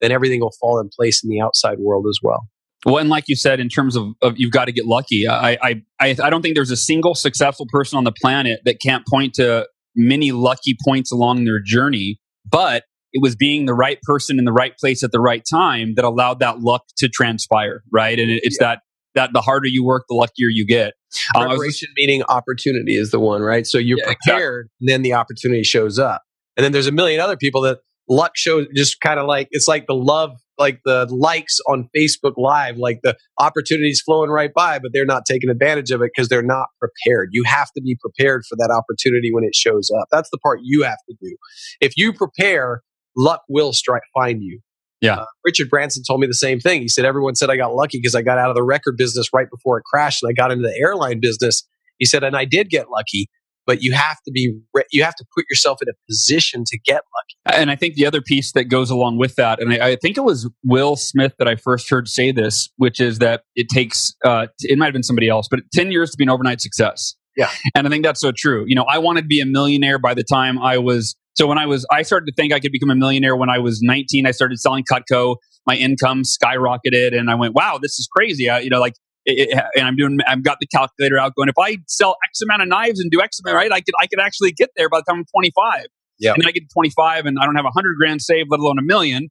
then 0.00 0.10
everything 0.10 0.40
will 0.40 0.54
fall 0.60 0.80
in 0.80 0.90
place 0.94 1.22
in 1.22 1.30
the 1.30 1.40
outside 1.40 1.78
world 1.78 2.06
as 2.08 2.18
well. 2.20 2.48
Well, 2.86 2.98
and 2.98 3.10
like 3.10 3.24
you 3.28 3.36
said, 3.36 3.60
in 3.60 3.68
terms 3.68 3.96
of, 3.96 4.08
of 4.22 4.38
you've 4.38 4.52
got 4.52 4.66
to 4.66 4.72
get 4.72 4.86
lucky. 4.86 5.26
I, 5.28 5.52
I, 5.62 5.82
I, 6.00 6.16
I 6.22 6.30
don't 6.30 6.42
think 6.42 6.54
there's 6.54 6.70
a 6.70 6.76
single 6.76 7.14
successful 7.14 7.66
person 7.68 7.98
on 7.98 8.04
the 8.04 8.12
planet 8.12 8.60
that 8.64 8.80
can't 8.80 9.06
point 9.06 9.34
to 9.34 9.66
many 9.94 10.32
lucky 10.32 10.76
points 10.86 11.12
along 11.12 11.44
their 11.44 11.60
journey. 11.62 12.18
But 12.50 12.84
it 13.12 13.20
was 13.22 13.36
being 13.36 13.66
the 13.66 13.74
right 13.74 14.00
person 14.02 14.38
in 14.38 14.44
the 14.44 14.52
right 14.52 14.76
place 14.78 15.02
at 15.02 15.12
the 15.12 15.20
right 15.20 15.42
time 15.50 15.94
that 15.96 16.04
allowed 16.04 16.38
that 16.40 16.60
luck 16.60 16.84
to 16.98 17.08
transpire, 17.08 17.82
right? 17.92 18.18
And 18.18 18.30
it's 18.30 18.56
yeah. 18.60 18.68
that 18.68 18.80
that 19.14 19.32
the 19.32 19.40
harder 19.40 19.66
you 19.66 19.84
work, 19.84 20.04
the 20.08 20.14
luckier 20.14 20.48
you 20.48 20.64
get. 20.64 20.94
Um, 21.34 21.48
Preparation 21.48 21.88
meaning 21.96 22.22
opportunity 22.28 22.96
is 22.96 23.10
the 23.10 23.18
one, 23.18 23.42
right? 23.42 23.66
So 23.66 23.78
you're 23.78 23.98
yeah, 23.98 24.14
prepared, 24.14 24.66
exactly. 24.66 24.86
then 24.92 25.02
the 25.02 25.14
opportunity 25.14 25.64
shows 25.64 25.98
up, 25.98 26.22
and 26.56 26.64
then 26.64 26.72
there's 26.72 26.86
a 26.86 26.92
million 26.92 27.20
other 27.20 27.36
people 27.36 27.62
that 27.62 27.78
luck 28.08 28.32
shows 28.36 28.66
just 28.74 29.00
kind 29.00 29.18
of 29.18 29.26
like 29.26 29.48
it's 29.50 29.66
like 29.68 29.86
the 29.86 29.94
love 29.94 30.30
like 30.60 30.80
the 30.84 31.06
likes 31.10 31.58
on 31.66 31.88
Facebook 31.96 32.34
Live, 32.36 32.76
like 32.76 33.00
the 33.02 33.16
opportunities 33.38 34.00
flowing 34.04 34.30
right 34.30 34.52
by, 34.54 34.78
but 34.78 34.92
they're 34.92 35.06
not 35.06 35.24
taking 35.26 35.50
advantage 35.50 35.90
of 35.90 36.02
it 36.02 36.10
because 36.14 36.28
they're 36.28 36.42
not 36.42 36.66
prepared. 36.78 37.30
You 37.32 37.42
have 37.44 37.72
to 37.72 37.80
be 37.80 37.96
prepared 38.00 38.44
for 38.48 38.56
that 38.56 38.70
opportunity 38.70 39.32
when 39.32 39.42
it 39.42 39.54
shows 39.54 39.90
up. 40.00 40.06
That's 40.12 40.30
the 40.30 40.38
part 40.38 40.60
you 40.62 40.84
have 40.84 40.98
to 41.08 41.16
do. 41.20 41.36
If 41.80 41.96
you 41.96 42.12
prepare, 42.12 42.82
luck 43.16 43.42
will 43.48 43.72
strike 43.72 44.02
find 44.14 44.42
you. 44.42 44.60
Yeah. 45.00 45.14
Uh, 45.14 45.24
Richard 45.44 45.70
Branson 45.70 46.02
told 46.06 46.20
me 46.20 46.26
the 46.26 46.34
same 46.34 46.60
thing. 46.60 46.82
He 46.82 46.88
said 46.88 47.06
everyone 47.06 47.34
said 47.34 47.48
I 47.48 47.56
got 47.56 47.74
lucky 47.74 47.98
because 47.98 48.14
I 48.14 48.22
got 48.22 48.36
out 48.36 48.50
of 48.50 48.54
the 48.54 48.62
record 48.62 48.96
business 48.98 49.28
right 49.32 49.48
before 49.50 49.78
it 49.78 49.84
crashed 49.84 50.22
and 50.22 50.30
I 50.30 50.34
got 50.34 50.52
into 50.52 50.62
the 50.62 50.78
airline 50.78 51.20
business. 51.20 51.66
He 52.00 52.06
said, 52.06 52.24
and 52.24 52.36
I 52.36 52.46
did 52.46 52.70
get 52.70 52.90
lucky, 52.90 53.28
but 53.66 53.82
you 53.82 53.92
have 53.92 54.16
to 54.24 54.30
be 54.32 54.52
you 54.90 55.02
have 55.02 55.14
to 55.14 55.24
put 55.34 55.44
yourself 55.50 55.80
in 55.82 55.88
a 55.88 55.92
position 56.08 56.64
to 56.66 56.78
get 56.78 57.02
lucky. 57.46 57.58
And 57.58 57.70
I 57.70 57.76
think 57.76 57.94
the 57.94 58.06
other 58.06 58.20
piece 58.20 58.52
that 58.52 58.64
goes 58.64 58.90
along 58.90 59.18
with 59.18 59.36
that, 59.36 59.60
and 59.60 59.72
I, 59.72 59.90
I 59.90 59.96
think 59.96 60.16
it 60.16 60.22
was 60.22 60.48
Will 60.64 60.96
Smith 60.96 61.34
that 61.38 61.48
I 61.48 61.56
first 61.56 61.88
heard 61.90 62.08
say 62.08 62.32
this, 62.32 62.68
which 62.76 63.00
is 63.00 63.18
that 63.18 63.42
it 63.54 63.68
takes 63.68 64.14
uh, 64.24 64.46
it 64.60 64.78
might 64.78 64.86
have 64.86 64.92
been 64.94 65.02
somebody 65.02 65.28
else, 65.28 65.46
but 65.50 65.60
ten 65.72 65.90
years 65.90 66.10
to 66.10 66.16
be 66.16 66.24
an 66.24 66.30
overnight 66.30 66.60
success. 66.60 67.14
Yeah, 67.36 67.50
and 67.74 67.86
I 67.86 67.90
think 67.90 68.04
that's 68.04 68.20
so 68.20 68.32
true. 68.36 68.64
You 68.66 68.74
know, 68.74 68.84
I 68.84 68.98
wanted 68.98 69.22
to 69.22 69.26
be 69.28 69.40
a 69.40 69.46
millionaire 69.46 69.98
by 69.98 70.14
the 70.14 70.24
time 70.24 70.58
I 70.58 70.78
was 70.78 71.16
so 71.34 71.46
when 71.46 71.58
I 71.58 71.66
was, 71.66 71.86
I 71.90 72.02
started 72.02 72.26
to 72.26 72.32
think 72.34 72.52
I 72.52 72.60
could 72.60 72.72
become 72.72 72.90
a 72.90 72.94
millionaire 72.94 73.36
when 73.36 73.48
I 73.48 73.58
was 73.58 73.80
19. 73.82 74.26
I 74.26 74.30
started 74.30 74.58
selling 74.58 74.84
Cutco. 74.84 75.36
My 75.66 75.74
income 75.76 76.22
skyrocketed, 76.22 77.16
and 77.16 77.30
I 77.30 77.34
went, 77.34 77.54
"Wow, 77.54 77.78
this 77.80 77.98
is 77.98 78.08
crazy!" 78.14 78.48
I, 78.48 78.60
you 78.60 78.70
know, 78.70 78.80
like, 78.80 78.94
it, 79.26 79.50
it, 79.50 79.64
and 79.76 79.87
I'm 79.87 79.96
doing, 79.96 80.18
I've 80.26 80.42
got 80.42 80.59
the 80.61 80.66
calculator 80.66 81.18
out, 81.18 81.35
going, 81.35 81.48
if 81.48 81.59
I 81.59 81.78
sell 81.87 82.16
X 82.28 82.40
amount 82.42 82.62
of 82.62 82.68
knives 82.68 83.00
and 83.00 83.11
do 83.11 83.20
X 83.20 83.40
amount, 83.44 83.56
right, 83.56 83.72
I 83.72 83.80
could, 83.80 83.94
I 84.00 84.06
could 84.06 84.20
actually 84.20 84.52
get 84.52 84.70
there 84.76 84.88
by 84.88 85.00
the 85.00 85.04
time 85.09 85.20
I'm 85.20 85.24
25. 85.35 85.87
Yeah. 86.18 86.33
And 86.33 86.42
then 86.42 86.48
I 86.48 86.52
get 86.52 86.61
to 86.61 86.68
25, 86.72 87.26
and 87.26 87.38
I 87.40 87.46
don't 87.46 87.56
have 87.56 87.64
a 87.64 87.70
hundred 87.70 87.96
grand 87.96 88.20
saved, 88.20 88.48
let 88.50 88.61
alone 88.61 88.78
a 88.78 88.83
million. 88.83 89.28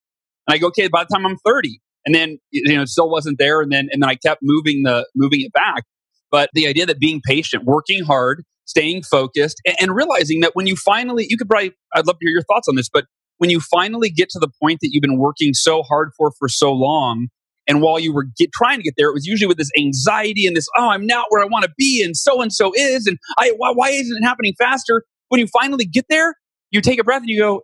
And 0.48 0.56
I 0.56 0.58
go, 0.58 0.68
okay, 0.68 0.88
by 0.88 1.04
the 1.04 1.16
time 1.16 1.26
I'm 1.26 1.38
30, 1.46 1.80
and 2.06 2.16
then 2.16 2.40
you 2.52 2.76
know, 2.76 2.82
it 2.82 2.90
still 2.90 3.10
wasn't 3.10 3.38
there, 3.38 3.62
and 3.62 3.72
then 3.72 3.90
and 3.92 4.02
then 4.02 4.10
I 4.10 4.16
kept 4.16 4.40
moving 4.42 4.84
the 4.84 5.08
moving 5.16 5.42
it 5.42 5.54
back. 5.54 5.84
But 6.32 6.50
the 6.54 6.68
idea 6.68 6.86
that 6.88 7.00
being 7.00 7.22
patient, 7.24 7.66
working 7.66 8.04
hard, 8.04 8.44
staying 8.66 9.04
focused 9.04 9.62
and, 9.66 9.76
and 9.80 9.96
realizing 9.96 10.40
that 10.42 10.52
when 10.54 10.68
you 10.68 10.76
finally, 10.76 11.26
you 11.28 11.38
could 11.38 11.50
probably, 11.50 11.74
I'd 11.96 12.06
love 12.08 12.18
to 12.20 12.26
hear 12.26 12.34
your 12.34 12.44
thoughts 12.44 12.68
on 12.68 12.76
this, 12.76 12.90
but 12.92 13.06
when 13.38 13.50
you 13.50 13.60
finally 13.60 14.10
get 14.10 14.30
to 14.30 14.40
the 14.40 14.50
point 14.62 14.80
that 14.82 14.90
you've 14.92 15.02
been 15.02 15.18
working 15.18 15.54
so 15.54 15.82
hard 15.82 16.12
for 16.18 16.32
for 16.38 16.48
so 16.48 16.72
long, 16.72 17.30
and 17.70 17.82
while 17.82 18.00
you 18.00 18.14
were 18.14 18.26
get, 18.38 18.52
trying 18.52 18.78
to 18.78 18.84
get 18.84 18.96
there, 18.98 19.08
it 19.08 19.14
was 19.14 19.26
usually 19.26 19.48
with 19.48 19.58
this 19.58 19.72
anxiety 19.78 20.46
and 20.46 20.58
this, 20.58 20.68
oh, 20.76 20.90
I'm 20.90 21.06
not 21.06 21.28
where 21.30 21.42
I 21.42 21.46
want 21.46 21.64
to 21.64 21.72
be, 21.78 22.04
and 22.04 22.18
so 22.18 22.42
and 22.42 22.52
so 22.52 22.74
is, 22.76 23.08
and 23.08 23.18
I, 23.38 23.54
why, 23.56 23.72
why, 23.74 23.90
isn't 23.90 24.18
it 24.22 24.26
happening 24.26 24.54
faster? 24.58 25.04
When 25.30 25.40
you 25.40 25.48
finally 25.48 25.86
get 25.86 26.06
there, 26.10 26.36
you 26.72 26.82
take 26.82 27.00
a 27.00 27.04
breath 27.04 27.22
and 27.22 27.30
you 27.30 27.40
go, 27.40 27.62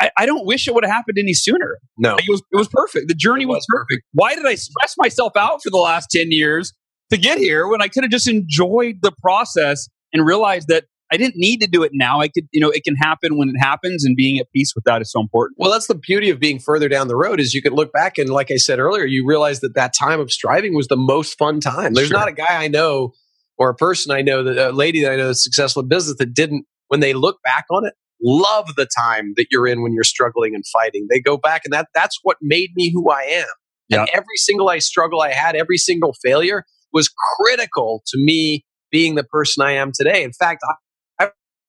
I, 0.00 0.10
I 0.18 0.26
don't 0.26 0.44
wish 0.44 0.68
it 0.68 0.74
would 0.74 0.84
have 0.84 0.92
happened 0.92 1.16
any 1.18 1.32
sooner. 1.32 1.78
No, 1.96 2.16
like 2.16 2.28
it 2.28 2.30
was 2.30 2.42
it 2.52 2.56
was 2.56 2.68
perfect. 2.68 3.08
The 3.08 3.14
journey 3.14 3.46
was, 3.46 3.56
was 3.56 3.66
perfect. 3.68 4.02
Why 4.12 4.34
did 4.34 4.44
I 4.44 4.56
stress 4.56 4.94
myself 4.98 5.32
out 5.36 5.60
for 5.62 5.70
the 5.70 5.78
last 5.78 6.08
ten 6.10 6.30
years 6.30 6.72
to 7.10 7.16
get 7.16 7.38
here 7.38 7.68
when 7.68 7.80
I 7.80 7.88
could 7.88 8.04
have 8.04 8.10
just 8.10 8.28
enjoyed 8.28 8.96
the 9.02 9.12
process 9.22 9.88
and 10.12 10.26
realized 10.26 10.68
that 10.68 10.84
I 11.12 11.18
didn't 11.18 11.36
need 11.36 11.60
to 11.60 11.66
do 11.66 11.82
it 11.82 11.92
now. 11.92 12.20
I 12.20 12.28
could, 12.28 12.44
you 12.52 12.60
know, 12.60 12.70
it 12.70 12.84
can 12.84 12.96
happen 12.96 13.36
when 13.36 13.50
it 13.50 13.58
happens, 13.60 14.04
and 14.04 14.16
being 14.16 14.38
at 14.38 14.46
peace 14.50 14.72
with 14.74 14.84
that 14.84 15.02
is 15.02 15.12
so 15.12 15.20
important. 15.20 15.58
Well, 15.58 15.70
that's 15.70 15.86
the 15.86 15.94
beauty 15.94 16.30
of 16.30 16.40
being 16.40 16.58
further 16.58 16.88
down 16.88 17.08
the 17.08 17.16
road 17.16 17.38
is 17.38 17.52
you 17.52 17.60
can 17.60 17.74
look 17.74 17.92
back 17.92 18.16
and, 18.16 18.30
like 18.30 18.50
I 18.50 18.56
said 18.56 18.78
earlier, 18.78 19.04
you 19.04 19.26
realize 19.26 19.60
that 19.60 19.74
that 19.74 19.92
time 19.92 20.20
of 20.20 20.32
striving 20.32 20.74
was 20.74 20.88
the 20.88 20.96
most 20.96 21.36
fun 21.38 21.60
time. 21.60 21.92
There's 21.92 22.08
sure. 22.08 22.18
not 22.18 22.28
a 22.28 22.32
guy 22.32 22.64
I 22.64 22.68
know 22.68 23.12
or 23.58 23.68
a 23.68 23.74
person 23.74 24.10
I 24.10 24.22
know, 24.22 24.42
that 24.42 24.70
a 24.70 24.72
lady 24.72 25.02
that 25.02 25.12
I 25.12 25.16
know 25.16 25.26
that's 25.26 25.44
successful 25.44 25.82
in 25.82 25.88
business 25.88 26.16
that 26.18 26.32
didn't, 26.32 26.64
when 26.88 27.00
they 27.00 27.12
look 27.12 27.38
back 27.44 27.66
on 27.70 27.86
it, 27.86 27.92
love 28.22 28.74
the 28.76 28.88
time 28.98 29.34
that 29.36 29.46
you're 29.50 29.66
in 29.66 29.82
when 29.82 29.92
you're 29.92 30.04
struggling 30.04 30.54
and 30.54 30.64
fighting. 30.72 31.06
They 31.10 31.20
go 31.20 31.36
back, 31.36 31.62
and 31.64 31.74
that 31.74 31.88
that's 31.94 32.18
what 32.22 32.38
made 32.40 32.70
me 32.74 32.90
who 32.90 33.10
I 33.10 33.22
am. 33.22 33.46
Yep. 33.90 34.00
And 34.00 34.08
every 34.14 34.36
single 34.36 34.70
I 34.70 34.78
struggle 34.78 35.20
I 35.20 35.32
had, 35.32 35.56
every 35.56 35.76
single 35.76 36.14
failure 36.24 36.64
was 36.92 37.12
critical 37.36 38.02
to 38.06 38.18
me 38.18 38.64
being 38.90 39.14
the 39.14 39.24
person 39.24 39.62
I 39.62 39.72
am 39.72 39.92
today. 39.94 40.22
In 40.22 40.32
fact, 40.32 40.62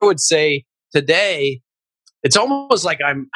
would 0.06 0.20
say 0.20 0.66
today, 0.94 1.62
it's 2.24 2.38
almost 2.38 2.86
like 2.86 3.00
I'm, 3.06 3.30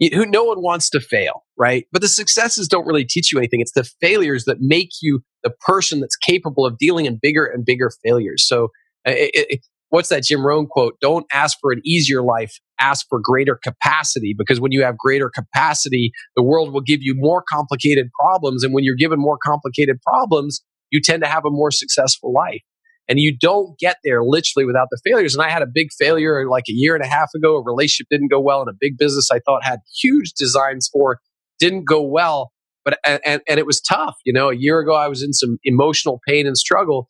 who 0.00 0.26
no 0.26 0.44
one 0.44 0.62
wants 0.62 0.90
to 0.90 1.00
fail. 1.00 1.44
right? 1.56 1.86
But 1.92 2.02
the 2.02 2.08
successes 2.08 2.68
don't 2.68 2.86
really 2.86 3.04
teach 3.04 3.32
you 3.32 3.38
anything. 3.38 3.60
It's 3.60 3.72
the 3.72 3.88
failures 4.00 4.44
that 4.44 4.58
make 4.60 4.90
you 5.02 5.20
the 5.42 5.50
person 5.66 6.00
that's 6.00 6.16
capable 6.16 6.66
of 6.66 6.78
dealing 6.78 7.06
in 7.06 7.18
bigger 7.20 7.44
and 7.44 7.64
bigger 7.64 7.90
failures. 8.04 8.46
So, 8.46 8.64
uh, 9.06 9.12
it, 9.14 9.30
it, 9.34 9.60
what's 9.90 10.08
that 10.08 10.24
Jim 10.24 10.44
Rohn 10.44 10.66
quote? 10.66 10.94
Don't 11.00 11.26
ask 11.32 11.58
for 11.60 11.70
an 11.70 11.80
easier 11.84 12.22
life, 12.22 12.58
ask 12.80 13.06
for 13.08 13.20
greater 13.22 13.58
capacity. 13.62 14.34
Because 14.36 14.60
when 14.60 14.72
you 14.72 14.82
have 14.82 14.96
greater 14.98 15.30
capacity, 15.30 16.12
the 16.36 16.42
world 16.42 16.72
will 16.72 16.80
give 16.80 17.00
you 17.02 17.14
more 17.16 17.44
complicated 17.48 18.08
problems. 18.20 18.64
And 18.64 18.74
when 18.74 18.84
you're 18.84 18.96
given 18.96 19.18
more 19.20 19.38
complicated 19.44 19.98
problems, 20.02 20.62
you 20.90 21.00
tend 21.00 21.22
to 21.22 21.28
have 21.28 21.44
a 21.44 21.50
more 21.50 21.70
successful 21.70 22.32
life. 22.32 22.62
And 23.08 23.20
you 23.20 23.36
don't 23.36 23.78
get 23.78 23.98
there 24.02 24.22
literally 24.24 24.64
without 24.64 24.88
the 24.90 24.98
failures. 25.04 25.34
And 25.34 25.44
I 25.44 25.50
had 25.50 25.62
a 25.62 25.66
big 25.66 25.88
failure 25.98 26.48
like 26.48 26.64
a 26.68 26.72
year 26.72 26.94
and 26.94 27.04
a 27.04 27.08
half 27.08 27.30
ago. 27.34 27.56
A 27.56 27.62
relationship 27.62 28.06
didn't 28.10 28.30
go 28.30 28.40
well 28.40 28.60
and 28.60 28.70
a 28.70 28.76
big 28.78 28.96
business 28.96 29.28
I 29.30 29.40
thought 29.40 29.64
had 29.64 29.80
huge 30.00 30.32
designs 30.32 30.88
for 30.92 31.20
didn't 31.58 31.84
go 31.86 32.02
well. 32.02 32.52
But, 32.84 32.98
and, 33.04 33.40
and 33.48 33.58
it 33.58 33.66
was 33.66 33.80
tough. 33.80 34.16
You 34.24 34.32
know, 34.32 34.50
a 34.50 34.56
year 34.56 34.78
ago, 34.78 34.94
I 34.94 35.08
was 35.08 35.22
in 35.22 35.32
some 35.32 35.58
emotional 35.64 36.20
pain 36.26 36.46
and 36.46 36.56
struggle. 36.56 37.08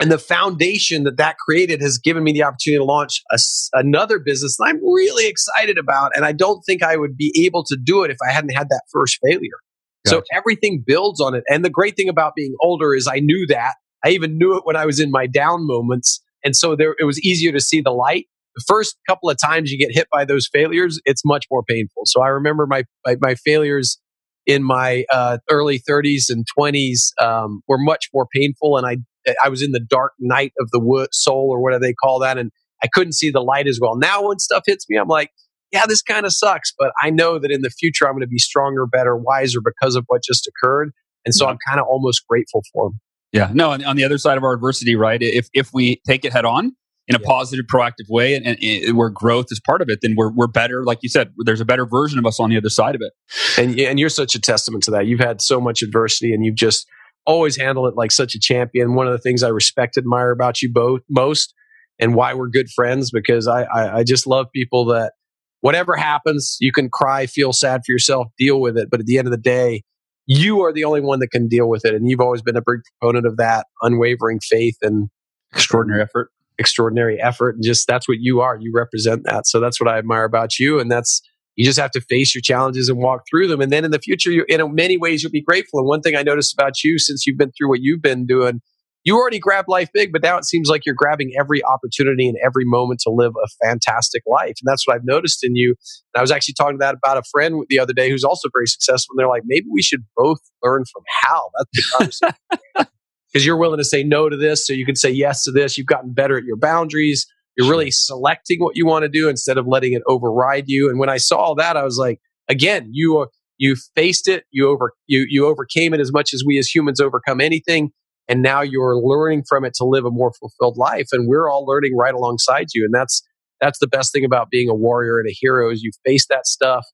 And 0.00 0.10
the 0.10 0.18
foundation 0.18 1.04
that 1.04 1.18
that 1.18 1.36
created 1.38 1.80
has 1.80 1.98
given 1.98 2.24
me 2.24 2.32
the 2.32 2.42
opportunity 2.42 2.78
to 2.78 2.84
launch 2.84 3.22
a, 3.30 3.38
another 3.74 4.18
business 4.18 4.56
that 4.56 4.64
I'm 4.64 4.82
really 4.82 5.28
excited 5.28 5.78
about. 5.78 6.12
And 6.14 6.24
I 6.24 6.32
don't 6.32 6.62
think 6.66 6.82
I 6.82 6.96
would 6.96 7.16
be 7.16 7.32
able 7.46 7.64
to 7.64 7.76
do 7.82 8.02
it 8.02 8.10
if 8.10 8.16
I 8.26 8.32
hadn't 8.32 8.50
had 8.50 8.68
that 8.70 8.82
first 8.90 9.18
failure. 9.24 9.60
Gotcha. 10.04 10.16
So 10.16 10.22
everything 10.34 10.82
builds 10.84 11.20
on 11.20 11.34
it. 11.34 11.44
And 11.48 11.64
the 11.64 11.70
great 11.70 11.96
thing 11.96 12.08
about 12.08 12.34
being 12.34 12.54
older 12.60 12.94
is 12.94 13.06
I 13.06 13.20
knew 13.20 13.46
that. 13.48 13.74
I 14.04 14.10
even 14.10 14.38
knew 14.38 14.56
it 14.56 14.64
when 14.64 14.76
I 14.76 14.86
was 14.86 15.00
in 15.00 15.10
my 15.10 15.26
down 15.26 15.66
moments. 15.66 16.22
And 16.44 16.54
so 16.54 16.76
there, 16.76 16.94
it 16.98 17.04
was 17.04 17.20
easier 17.20 17.52
to 17.52 17.60
see 17.60 17.80
the 17.80 17.90
light. 17.90 18.26
The 18.54 18.64
first 18.68 18.96
couple 19.08 19.30
of 19.30 19.38
times 19.38 19.72
you 19.72 19.78
get 19.78 19.94
hit 19.94 20.06
by 20.12 20.24
those 20.24 20.48
failures, 20.52 21.00
it's 21.04 21.22
much 21.24 21.46
more 21.50 21.64
painful. 21.64 22.02
So 22.06 22.22
I 22.22 22.28
remember 22.28 22.66
my, 22.66 22.84
my, 23.04 23.16
my 23.20 23.34
failures 23.34 23.98
in 24.46 24.62
my 24.62 25.04
uh, 25.12 25.38
early 25.50 25.80
30s 25.80 26.24
and 26.28 26.44
20s 26.56 27.10
um, 27.20 27.62
were 27.66 27.78
much 27.78 28.10
more 28.12 28.26
painful. 28.32 28.76
And 28.76 28.86
I, 28.86 28.98
I 29.42 29.48
was 29.48 29.62
in 29.62 29.72
the 29.72 29.80
dark 29.80 30.12
night 30.20 30.52
of 30.60 30.70
the 30.70 30.78
wood, 30.78 31.08
soul 31.12 31.48
or 31.50 31.62
whatever 31.62 31.82
they 31.82 31.94
call 31.94 32.20
that. 32.20 32.36
And 32.38 32.52
I 32.82 32.88
couldn't 32.92 33.14
see 33.14 33.30
the 33.30 33.40
light 33.40 33.66
as 33.66 33.78
well. 33.80 33.96
Now 33.96 34.28
when 34.28 34.38
stuff 34.38 34.64
hits 34.66 34.86
me, 34.88 34.98
I'm 34.98 35.08
like, 35.08 35.30
yeah, 35.72 35.86
this 35.86 36.02
kind 36.02 36.26
of 36.26 36.32
sucks, 36.32 36.72
but 36.78 36.92
I 37.02 37.10
know 37.10 37.38
that 37.38 37.50
in 37.50 37.62
the 37.62 37.70
future 37.70 38.06
I'm 38.06 38.12
going 38.12 38.20
to 38.20 38.28
be 38.28 38.38
stronger, 38.38 38.86
better, 38.86 39.16
wiser 39.16 39.60
because 39.64 39.96
of 39.96 40.04
what 40.06 40.22
just 40.22 40.46
occurred. 40.46 40.92
And 41.24 41.34
so 41.34 41.46
I'm 41.46 41.58
kind 41.66 41.80
of 41.80 41.86
almost 41.86 42.22
grateful 42.28 42.62
for 42.72 42.90
them. 42.90 43.00
Yeah. 43.34 43.50
No, 43.52 43.72
on, 43.72 43.84
on, 43.84 43.96
the 43.96 44.04
other 44.04 44.16
side 44.16 44.38
of 44.38 44.44
our 44.44 44.52
adversity, 44.52 44.94
right? 44.94 45.20
If 45.20 45.48
if 45.52 45.70
we 45.74 46.00
take 46.06 46.24
it 46.24 46.32
head 46.32 46.44
on 46.44 46.76
in 47.08 47.16
a 47.16 47.18
yeah. 47.20 47.26
positive, 47.26 47.66
proactive 47.66 48.08
way, 48.08 48.34
and, 48.34 48.46
and, 48.46 48.56
and, 48.62 48.96
where 48.96 49.10
growth 49.10 49.46
is 49.50 49.60
part 49.60 49.82
of 49.82 49.88
it, 49.90 49.98
then 50.02 50.14
we're 50.16 50.30
we're 50.30 50.46
better. 50.46 50.84
Like 50.84 51.00
you 51.02 51.08
said, 51.08 51.32
there's 51.44 51.60
a 51.60 51.64
better 51.64 51.84
version 51.84 52.20
of 52.20 52.26
us 52.26 52.38
on 52.38 52.50
the 52.50 52.56
other 52.56 52.70
side 52.70 52.94
of 52.94 53.00
it. 53.02 53.12
And 53.60 53.78
and 53.80 53.98
you're 53.98 54.08
such 54.08 54.36
a 54.36 54.40
testament 54.40 54.84
to 54.84 54.92
that. 54.92 55.06
You've 55.06 55.20
had 55.20 55.42
so 55.42 55.60
much 55.60 55.82
adversity, 55.82 56.32
and 56.32 56.44
you've 56.44 56.54
just 56.54 56.86
always 57.26 57.56
handled 57.56 57.88
it 57.88 57.96
like 57.96 58.12
such 58.12 58.36
a 58.36 58.38
champion. 58.38 58.94
One 58.94 59.08
of 59.08 59.12
the 59.12 59.18
things 59.18 59.42
I 59.42 59.48
respect, 59.48 59.96
admire 59.96 60.30
about 60.30 60.62
you 60.62 60.72
both 60.72 61.00
most, 61.10 61.54
and 61.98 62.14
why 62.14 62.34
we're 62.34 62.48
good 62.48 62.70
friends, 62.70 63.10
because 63.10 63.48
I, 63.48 63.62
I, 63.64 63.98
I 63.98 64.04
just 64.04 64.28
love 64.28 64.46
people 64.54 64.84
that 64.86 65.14
whatever 65.60 65.96
happens, 65.96 66.56
you 66.60 66.70
can 66.70 66.88
cry, 66.88 67.26
feel 67.26 67.52
sad 67.52 67.80
for 67.84 67.90
yourself, 67.90 68.28
deal 68.38 68.60
with 68.60 68.76
it, 68.76 68.88
but 68.90 69.00
at 69.00 69.06
the 69.06 69.18
end 69.18 69.26
of 69.26 69.32
the 69.32 69.38
day 69.38 69.82
you 70.26 70.62
are 70.62 70.72
the 70.72 70.84
only 70.84 71.00
one 71.00 71.20
that 71.20 71.28
can 71.28 71.48
deal 71.48 71.68
with 71.68 71.84
it. 71.84 71.94
And 71.94 72.08
you've 72.08 72.20
always 72.20 72.42
been 72.42 72.56
a 72.56 72.60
big 72.60 72.80
proponent 73.00 73.26
of 73.26 73.36
that 73.36 73.66
unwavering 73.82 74.40
faith 74.40 74.76
and 74.82 75.08
extraordinary 75.52 76.02
effort. 76.02 76.30
Extraordinary 76.58 77.20
effort. 77.20 77.56
And 77.56 77.64
just 77.64 77.86
that's 77.86 78.08
what 78.08 78.18
you 78.20 78.40
are. 78.40 78.56
You 78.60 78.72
represent 78.74 79.24
that. 79.24 79.46
So 79.46 79.60
that's 79.60 79.80
what 79.80 79.88
I 79.88 79.98
admire 79.98 80.24
about 80.24 80.58
you. 80.58 80.80
And 80.80 80.90
that's, 80.90 81.20
you 81.56 81.64
just 81.64 81.78
have 81.78 81.90
to 81.92 82.00
face 82.00 82.34
your 82.34 82.42
challenges 82.42 82.88
and 82.88 82.98
walk 82.98 83.22
through 83.30 83.48
them. 83.48 83.60
And 83.60 83.70
then 83.72 83.84
in 83.84 83.90
the 83.90 83.98
future, 83.98 84.30
you, 84.30 84.44
in 84.48 84.74
many 84.74 84.96
ways, 84.96 85.22
you'll 85.22 85.32
be 85.32 85.42
grateful. 85.42 85.80
And 85.80 85.88
one 85.88 86.00
thing 86.00 86.16
I 86.16 86.22
noticed 86.22 86.54
about 86.54 86.82
you 86.82 86.98
since 86.98 87.26
you've 87.26 87.38
been 87.38 87.52
through 87.52 87.68
what 87.68 87.80
you've 87.80 88.02
been 88.02 88.26
doing 88.26 88.60
you 89.04 89.16
already 89.16 89.38
grabbed 89.38 89.68
life 89.68 89.90
big, 89.92 90.12
but 90.12 90.22
now 90.22 90.38
it 90.38 90.44
seems 90.44 90.68
like 90.68 90.86
you're 90.86 90.94
grabbing 90.94 91.32
every 91.38 91.62
opportunity 91.62 92.26
and 92.26 92.38
every 92.44 92.64
moment 92.64 93.00
to 93.00 93.10
live 93.10 93.32
a 93.32 93.66
fantastic 93.66 94.22
life. 94.26 94.54
And 94.60 94.66
that's 94.66 94.86
what 94.86 94.96
I've 94.96 95.04
noticed 95.04 95.44
in 95.44 95.54
you. 95.54 95.70
And 96.14 96.18
I 96.18 96.22
was 96.22 96.30
actually 96.30 96.54
talking 96.54 96.78
to 96.78 96.82
that 96.82 96.94
about 96.94 97.18
a 97.18 97.22
friend 97.30 97.64
the 97.68 97.78
other 97.78 97.92
day 97.92 98.08
who's 98.08 98.24
also 98.24 98.48
very 98.52 98.66
successful. 98.66 99.12
And 99.12 99.20
they're 99.20 99.28
like, 99.28 99.42
maybe 99.44 99.66
we 99.70 99.82
should 99.82 100.04
both 100.16 100.38
learn 100.62 100.84
from 100.90 101.02
Hal. 101.22 101.50
That's 101.58 101.70
the 101.72 101.96
conversation. 101.96 102.88
Because 103.32 103.44
you're 103.44 103.56
willing 103.56 103.78
to 103.78 103.84
say 103.84 104.04
no 104.04 104.28
to 104.28 104.36
this, 104.36 104.64
so 104.64 104.72
you 104.72 104.86
can 104.86 104.94
say 104.94 105.10
yes 105.10 105.42
to 105.42 105.50
this. 105.50 105.76
You've 105.76 105.88
gotten 105.88 106.12
better 106.12 106.38
at 106.38 106.44
your 106.44 106.56
boundaries. 106.56 107.26
You're 107.56 107.68
really 107.68 107.90
selecting 107.90 108.60
what 108.60 108.76
you 108.76 108.86
want 108.86 109.02
to 109.02 109.08
do 109.08 109.28
instead 109.28 109.58
of 109.58 109.66
letting 109.66 109.92
it 109.92 110.02
override 110.06 110.68
you. 110.68 110.88
And 110.88 111.00
when 111.00 111.08
I 111.08 111.16
saw 111.16 111.38
all 111.38 111.56
that, 111.56 111.76
I 111.76 111.82
was 111.82 111.98
like, 111.98 112.20
again, 112.48 112.90
you 112.92 113.18
are 113.18 113.30
you 113.58 113.74
faced 113.96 114.28
it, 114.28 114.44
you 114.52 114.68
over 114.68 114.92
you 115.08 115.26
you 115.28 115.46
overcame 115.46 115.94
it 115.94 115.98
as 115.98 116.12
much 116.12 116.32
as 116.32 116.44
we 116.46 116.58
as 116.58 116.72
humans 116.72 117.00
overcome 117.00 117.40
anything 117.40 117.90
and 118.28 118.42
now 118.42 118.62
you're 118.62 118.96
learning 118.96 119.44
from 119.48 119.64
it 119.64 119.74
to 119.74 119.84
live 119.84 120.04
a 120.04 120.10
more 120.10 120.32
fulfilled 120.32 120.76
life 120.76 121.08
and 121.12 121.28
we're 121.28 121.48
all 121.48 121.66
learning 121.66 121.96
right 121.96 122.14
alongside 122.14 122.66
you 122.74 122.84
and 122.84 122.94
that's 122.94 123.22
that's 123.60 123.78
the 123.78 123.86
best 123.86 124.12
thing 124.12 124.24
about 124.24 124.50
being 124.50 124.68
a 124.68 124.74
warrior 124.74 125.18
and 125.18 125.28
a 125.28 125.34
hero 125.38 125.70
is 125.70 125.82
you 125.82 125.90
face 126.04 126.26
that 126.28 126.46
stuff 126.46 126.84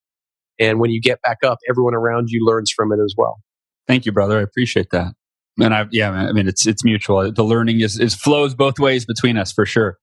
and 0.59 0.79
when 0.81 0.91
you 0.91 1.01
get 1.01 1.21
back 1.23 1.39
up 1.45 1.59
everyone 1.69 1.95
around 1.95 2.29
you 2.31 2.45
learns 2.45 2.71
from 2.71 2.93
it 2.93 2.99
as 3.03 3.15
well. 3.17 3.41
Thank 3.87 4.07
you 4.07 4.13
brother. 4.13 4.39
I 4.39 4.43
appreciate 4.43 4.91
that. 4.91 5.15
And 5.59 5.75
i 5.75 5.87
yeah 5.91 6.11
i 6.11 6.33
mean 6.33 6.49
it's 6.49 6.67
it's 6.67 6.85
mutual. 6.85 7.31
The 7.33 7.45
learning 7.45 7.81
is, 7.81 7.99
is 7.99 8.15
flows 8.15 8.55
both 8.55 8.79
ways 8.79 9.05
between 9.05 9.37
us 9.37 9.53
for 9.53 9.67
sure 9.67 9.99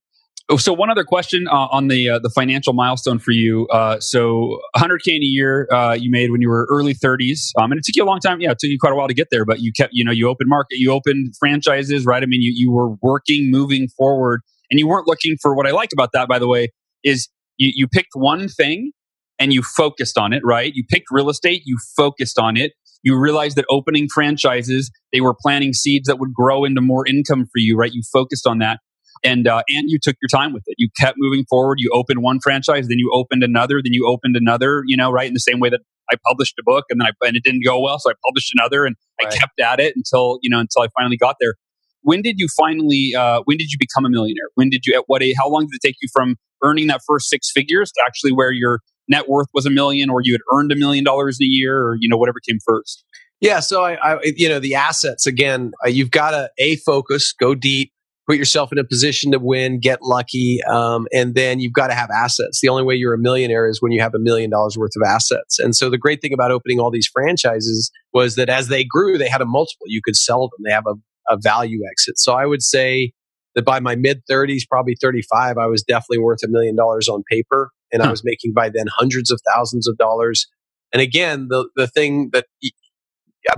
Oh, 0.49 0.55
so 0.55 0.71
one 0.71 0.89
other 0.89 1.03
question 1.03 1.45
uh, 1.49 1.67
on 1.71 1.89
the 1.89 2.07
uh, 2.07 2.19
the 2.19 2.29
financial 2.29 2.71
milestone 2.71 3.19
for 3.19 3.31
you. 3.31 3.67
Uh, 3.67 3.99
so 3.99 4.61
100k 4.77 5.07
in 5.07 5.21
a 5.21 5.25
year 5.25 5.67
uh, 5.73 5.91
you 5.99 6.09
made 6.09 6.31
when 6.31 6.41
you 6.41 6.47
were 6.47 6.65
early 6.71 6.93
30s, 6.93 7.51
um, 7.59 7.71
and 7.71 7.79
it 7.79 7.83
took 7.83 7.97
you 7.97 8.03
a 8.03 8.05
long 8.05 8.21
time. 8.21 8.39
Yeah, 8.39 8.51
it 8.51 8.59
took 8.59 8.69
you 8.69 8.77
quite 8.79 8.93
a 8.93 8.95
while 8.95 9.09
to 9.09 9.13
get 9.13 9.27
there, 9.29 9.43
but 9.43 9.59
you 9.59 9.73
kept 9.73 9.91
you 9.93 10.05
know 10.05 10.11
you 10.11 10.29
opened 10.29 10.47
market, 10.47 10.77
you 10.77 10.91
opened 10.93 11.33
franchises, 11.37 12.05
right? 12.05 12.23
I 12.23 12.25
mean, 12.27 12.41
you 12.41 12.53
you 12.55 12.71
were 12.71 12.91
working, 13.01 13.51
moving 13.51 13.89
forward, 13.89 14.41
and 14.71 14.79
you 14.79 14.87
weren't 14.87 15.05
looking 15.05 15.35
for 15.41 15.53
what 15.53 15.67
I 15.67 15.71
liked 15.71 15.91
about 15.91 16.11
that. 16.13 16.29
By 16.29 16.39
the 16.39 16.47
way, 16.47 16.69
is 17.03 17.27
you 17.57 17.71
you 17.75 17.87
picked 17.87 18.11
one 18.13 18.47
thing 18.47 18.91
and 19.39 19.51
you 19.53 19.61
focused 19.61 20.17
on 20.17 20.31
it, 20.31 20.43
right? 20.45 20.71
You 20.73 20.85
picked 20.89 21.07
real 21.11 21.29
estate, 21.29 21.63
you 21.65 21.77
focused 21.97 22.39
on 22.39 22.55
it. 22.55 22.71
You 23.03 23.19
realized 23.19 23.57
that 23.57 23.65
opening 23.69 24.07
franchises, 24.13 24.91
they 25.11 25.19
were 25.21 25.35
planting 25.39 25.73
seeds 25.73 26.07
that 26.07 26.19
would 26.19 26.33
grow 26.33 26.63
into 26.63 26.81
more 26.81 27.05
income 27.05 27.45
for 27.45 27.57
you, 27.59 27.77
right? 27.77 27.91
You 27.93 28.01
focused 28.13 28.47
on 28.47 28.59
that 28.59 28.79
and 29.23 29.47
uh, 29.47 29.63
and 29.69 29.89
you 29.89 29.99
took 30.01 30.15
your 30.21 30.29
time 30.29 30.53
with 30.53 30.63
it. 30.67 30.75
You 30.77 30.89
kept 30.99 31.17
moving 31.17 31.45
forward. 31.49 31.77
You 31.79 31.91
opened 31.93 32.21
one 32.21 32.39
franchise, 32.41 32.87
then 32.87 32.99
you 32.99 33.11
opened 33.13 33.43
another, 33.43 33.81
then 33.83 33.93
you 33.93 34.07
opened 34.07 34.35
another. 34.35 34.83
You 34.85 34.97
know, 34.97 35.11
right 35.11 35.27
in 35.27 35.33
the 35.33 35.39
same 35.39 35.59
way 35.59 35.69
that 35.69 35.81
I 36.11 36.15
published 36.27 36.55
a 36.59 36.63
book, 36.63 36.85
and 36.89 36.99
then 36.99 37.07
I 37.07 37.27
and 37.27 37.35
it 37.35 37.43
didn't 37.43 37.63
go 37.65 37.79
well, 37.79 37.99
so 37.99 38.09
I 38.09 38.13
published 38.25 38.53
another, 38.55 38.85
and 38.85 38.95
right. 39.21 39.33
I 39.33 39.35
kept 39.35 39.59
at 39.59 39.79
it 39.79 39.95
until 39.95 40.39
you 40.41 40.49
know 40.49 40.59
until 40.59 40.83
I 40.83 40.87
finally 40.97 41.17
got 41.17 41.35
there. 41.39 41.55
When 42.01 42.21
did 42.21 42.35
you 42.37 42.47
finally? 42.55 43.13
Uh, 43.17 43.41
when 43.45 43.57
did 43.57 43.71
you 43.71 43.77
become 43.79 44.05
a 44.05 44.09
millionaire? 44.09 44.49
When 44.55 44.69
did 44.69 44.85
you? 44.85 44.95
At 44.95 45.03
what 45.07 45.21
age? 45.21 45.35
How 45.37 45.49
long 45.49 45.63
did 45.63 45.71
it 45.73 45.85
take 45.85 45.95
you 46.01 46.07
from 46.13 46.35
earning 46.63 46.87
that 46.87 47.01
first 47.05 47.29
six 47.29 47.51
figures 47.51 47.91
to 47.91 48.03
actually 48.07 48.31
where 48.31 48.51
your 48.51 48.79
net 49.07 49.27
worth 49.27 49.47
was 49.53 49.65
a 49.65 49.69
million, 49.69 50.09
or 50.09 50.21
you 50.21 50.33
had 50.33 50.41
earned 50.53 50.71
a 50.71 50.75
million 50.75 51.03
dollars 51.03 51.39
a 51.41 51.45
year, 51.45 51.77
or 51.77 51.97
you 51.99 52.07
know 52.07 52.17
whatever 52.17 52.39
came 52.47 52.59
first? 52.65 53.03
Yeah, 53.39 53.59
so 53.59 53.83
I, 53.83 54.15
I 54.15 54.19
you 54.35 54.49
know, 54.49 54.59
the 54.59 54.75
assets 54.75 55.27
again. 55.27 55.71
Uh, 55.85 55.89
you've 55.89 56.11
got 56.11 56.31
to 56.31 56.49
a 56.57 56.77
focus, 56.77 57.33
go 57.33 57.53
deep, 57.53 57.91
put 58.27 58.37
yourself 58.37 58.71
in 58.71 58.77
a 58.77 58.83
position 58.83 59.31
to 59.31 59.39
win, 59.39 59.79
get 59.79 60.01
lucky, 60.01 60.59
um, 60.63 61.07
and 61.13 61.33
then 61.33 61.59
you've 61.59 61.73
got 61.73 61.87
to 61.87 61.93
have 61.93 62.09
assets. 62.09 62.59
The 62.61 62.69
only 62.69 62.83
way 62.83 62.95
you're 62.95 63.13
a 63.13 63.17
millionaire 63.17 63.67
is 63.69 63.81
when 63.81 63.91
you 63.91 64.01
have 64.01 64.13
a 64.13 64.19
million 64.19 64.49
dollars 64.49 64.77
worth 64.77 64.91
of 64.95 65.07
assets. 65.07 65.59
And 65.59 65.75
so 65.75 65.89
the 65.89 65.97
great 65.97 66.21
thing 66.21 66.33
about 66.33 66.51
opening 66.51 66.79
all 66.79 66.91
these 66.91 67.07
franchises 67.07 67.89
was 68.13 68.35
that 68.35 68.49
as 68.49 68.67
they 68.67 68.83
grew, 68.83 69.17
they 69.17 69.29
had 69.29 69.41
a 69.41 69.45
multiple. 69.45 69.85
You 69.87 70.01
could 70.03 70.17
sell 70.17 70.41
them. 70.41 70.59
They 70.65 70.71
have 70.71 70.87
a, 70.87 70.95
a 71.33 71.37
value 71.39 71.79
exit. 71.89 72.19
So 72.19 72.33
I 72.33 72.45
would 72.45 72.61
say 72.61 73.13
that 73.55 73.63
by 73.63 73.79
my 73.79 73.95
mid 73.95 74.21
30s, 74.29 74.63
probably 74.69 74.95
35, 75.01 75.57
I 75.57 75.65
was 75.67 75.81
definitely 75.81 76.19
worth 76.19 76.43
a 76.43 76.49
million 76.49 76.75
dollars 76.75 77.07
on 77.07 77.23
paper, 77.31 77.71
and 77.91 78.01
huh. 78.01 78.09
I 78.09 78.11
was 78.11 78.23
making 78.25 78.53
by 78.53 78.69
then 78.69 78.87
hundreds 78.89 79.31
of 79.31 79.39
thousands 79.55 79.87
of 79.87 79.97
dollars. 79.97 80.47
And 80.93 81.01
again, 81.01 81.47
the 81.49 81.69
the 81.75 81.87
thing 81.87 82.29
that 82.33 82.45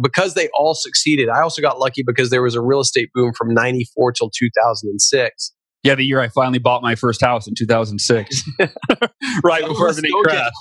because 0.01 0.33
they 0.33 0.49
all 0.57 0.73
succeeded. 0.73 1.29
I 1.29 1.41
also 1.41 1.61
got 1.61 1.79
lucky 1.79 2.03
because 2.05 2.29
there 2.29 2.41
was 2.41 2.55
a 2.55 2.61
real 2.61 2.79
estate 2.79 3.09
boom 3.13 3.33
from 3.33 3.53
94 3.53 4.13
till 4.13 4.29
2006. 4.29 5.53
Yeah, 5.81 5.95
the 5.95 6.03
year 6.03 6.19
I 6.19 6.27
finally 6.27 6.59
bought 6.59 6.81
my 6.81 6.95
first 6.95 7.21
house 7.21 7.47
in 7.47 7.53
2006, 7.55 8.43
right 9.43 9.65
before 9.65 9.89
everything 9.89 10.11
crashed. 10.23 10.51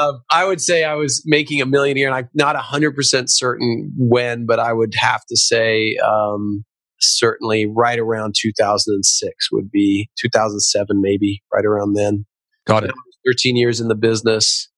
um, 0.00 0.22
I 0.28 0.44
would 0.44 0.60
say 0.60 0.82
I 0.82 0.94
was 0.94 1.22
making 1.24 1.60
a 1.60 1.66
million 1.66 1.96
a 1.96 2.00
year, 2.00 2.08
and 2.08 2.16
I'm 2.16 2.28
not 2.34 2.56
100% 2.56 3.24
certain 3.28 3.92
when, 3.96 4.44
but 4.44 4.58
I 4.58 4.72
would 4.72 4.92
have 4.98 5.20
to 5.28 5.36
say 5.36 5.96
um, 6.04 6.64
certainly 6.98 7.66
right 7.66 7.98
around 7.98 8.34
2006 8.36 9.52
would 9.52 9.70
be 9.70 10.10
2007, 10.20 11.00
maybe 11.00 11.42
right 11.54 11.64
around 11.64 11.94
then. 11.94 12.26
Got 12.66 12.84
it. 12.84 12.90
13 13.24 13.56
years 13.56 13.80
in 13.80 13.86
the 13.86 13.94
business. 13.94 14.68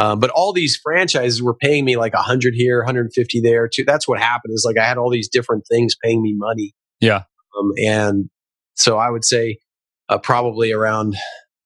Um, 0.00 0.18
but 0.18 0.30
all 0.30 0.54
these 0.54 0.80
franchises 0.82 1.42
were 1.42 1.54
paying 1.54 1.84
me 1.84 1.96
like 1.96 2.14
100 2.14 2.54
here, 2.54 2.78
150 2.78 3.40
there. 3.40 3.68
Too. 3.68 3.84
That's 3.84 4.08
what 4.08 4.18
happened. 4.18 4.54
Is 4.54 4.64
like 4.66 4.78
I 4.78 4.88
had 4.88 4.96
all 4.96 5.10
these 5.10 5.28
different 5.28 5.64
things 5.70 5.94
paying 6.02 6.22
me 6.22 6.34
money. 6.34 6.72
Yeah. 7.00 7.24
Um, 7.58 7.72
and 7.84 8.30
so 8.74 8.96
I 8.96 9.10
would 9.10 9.24
say 9.24 9.58
uh, 10.08 10.18
probably 10.18 10.72
around 10.72 11.16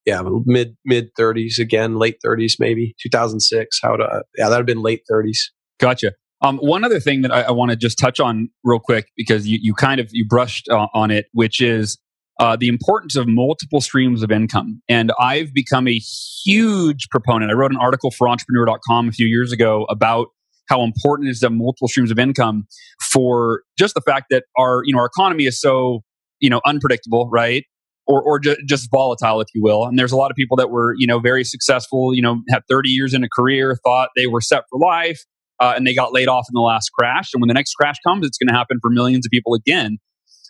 yeah, 0.05 0.23
mid 0.45 0.77
mid 0.85 1.15
30s 1.15 1.59
again, 1.59 1.97
late 1.97 2.17
30s 2.25 2.55
maybe 2.59 2.95
2006. 3.03 3.79
How 3.83 3.97
to 3.97 4.23
yeah, 4.37 4.49
that'd 4.49 4.59
have 4.59 4.67
been 4.67 4.83
late 4.83 5.03
30s. 5.11 5.39
Gotcha. 5.79 6.13
Um, 6.41 6.59
one 6.59 6.85
other 6.85 7.01
thing 7.01 7.23
that 7.23 7.33
I, 7.33 7.43
I 7.43 7.51
want 7.53 7.71
to 7.71 7.77
just 7.77 7.99
touch 7.99 8.21
on 8.21 8.51
real 8.65 8.81
quick 8.81 9.07
because 9.17 9.47
you, 9.47 9.59
you 9.63 9.75
kind 9.75 10.01
of 10.01 10.11
you 10.13 10.27
brushed 10.27 10.69
uh, 10.69 10.89
on 10.93 11.11
it, 11.11 11.27
which 11.33 11.61
is 11.61 11.99
uh, 12.41 12.57
the 12.57 12.69
importance 12.69 13.17
of 13.17 13.29
multiple 13.29 13.81
streams 13.81 14.23
of 14.23 14.31
income. 14.31 14.83
And 14.89 15.13
I've 15.21 15.53
become 15.55 15.87
a 15.87 16.01
huge 16.45 17.09
proponent. 17.11 17.51
I 17.51 17.55
wrote 17.55 17.71
an 17.71 17.79
article 17.79 18.11
for 18.11 18.29
entrepreneur.com 18.29 19.09
a 19.09 19.13
few 19.13 19.27
years 19.27 19.53
ago 19.53 19.85
about 19.89 20.29
how 20.69 20.83
important 20.83 21.29
it 21.29 21.33
is 21.33 21.41
to 21.41 21.47
have 21.47 21.53
multiple 21.53 21.89
streams 21.89 22.11
of 22.11 22.19
income 22.19 22.67
for 23.13 23.63
just 23.79 23.95
the 23.95 24.01
fact 24.01 24.27
that 24.31 24.45
our, 24.59 24.83
you 24.85 24.95
know, 24.95 24.99
our 24.99 25.07
economy 25.07 25.45
is 25.45 25.61
so, 25.61 26.01
you 26.41 26.51
know, 26.51 26.61
unpredictable, 26.67 27.29
right? 27.31 27.65
Or, 28.07 28.23
or 28.23 28.39
ju- 28.39 28.57
just 28.67 28.91
volatile, 28.91 29.41
if 29.41 29.49
you 29.55 29.63
will. 29.63 29.85
And 29.85 29.99
there's 29.99 30.13
a 30.13 30.17
lot 30.17 30.31
of 30.31 30.37
people 30.37 30.57
that 30.57 30.71
were, 30.71 30.95
you 30.99 31.07
know, 31.07 31.21
very 31.21 31.45
successful, 31.45 32.15
you 32.15 32.21
know, 32.21 32.41
had 32.51 32.63
30 32.69 32.91
years 32.91 33.15
in 33.15 33.25
a 33.25 33.29
career, 33.35 33.79
thought 33.85 34.11
they 34.17 34.27
were 34.27 34.41
set 34.41 34.65
for 34.71 34.79
life, 34.79 35.21
uh, 35.61 35.73
and 35.77 35.87
they 35.87 35.95
got 35.95 36.13
laid 36.13 36.29
off 36.29 36.47
in 36.51 36.55
the 36.55 36.61
last 36.61 36.91
crash. 36.99 37.31
And 37.33 37.41
when 37.41 37.49
the 37.49 37.55
next 37.55 37.75
crash 37.75 37.97
comes, 38.07 38.27
it's 38.27 38.37
going 38.37 38.49
to 38.49 38.55
happen 38.55 38.79
for 38.83 38.91
millions 38.91 39.27
of 39.27 39.31
people 39.31 39.55
again. 39.55 39.99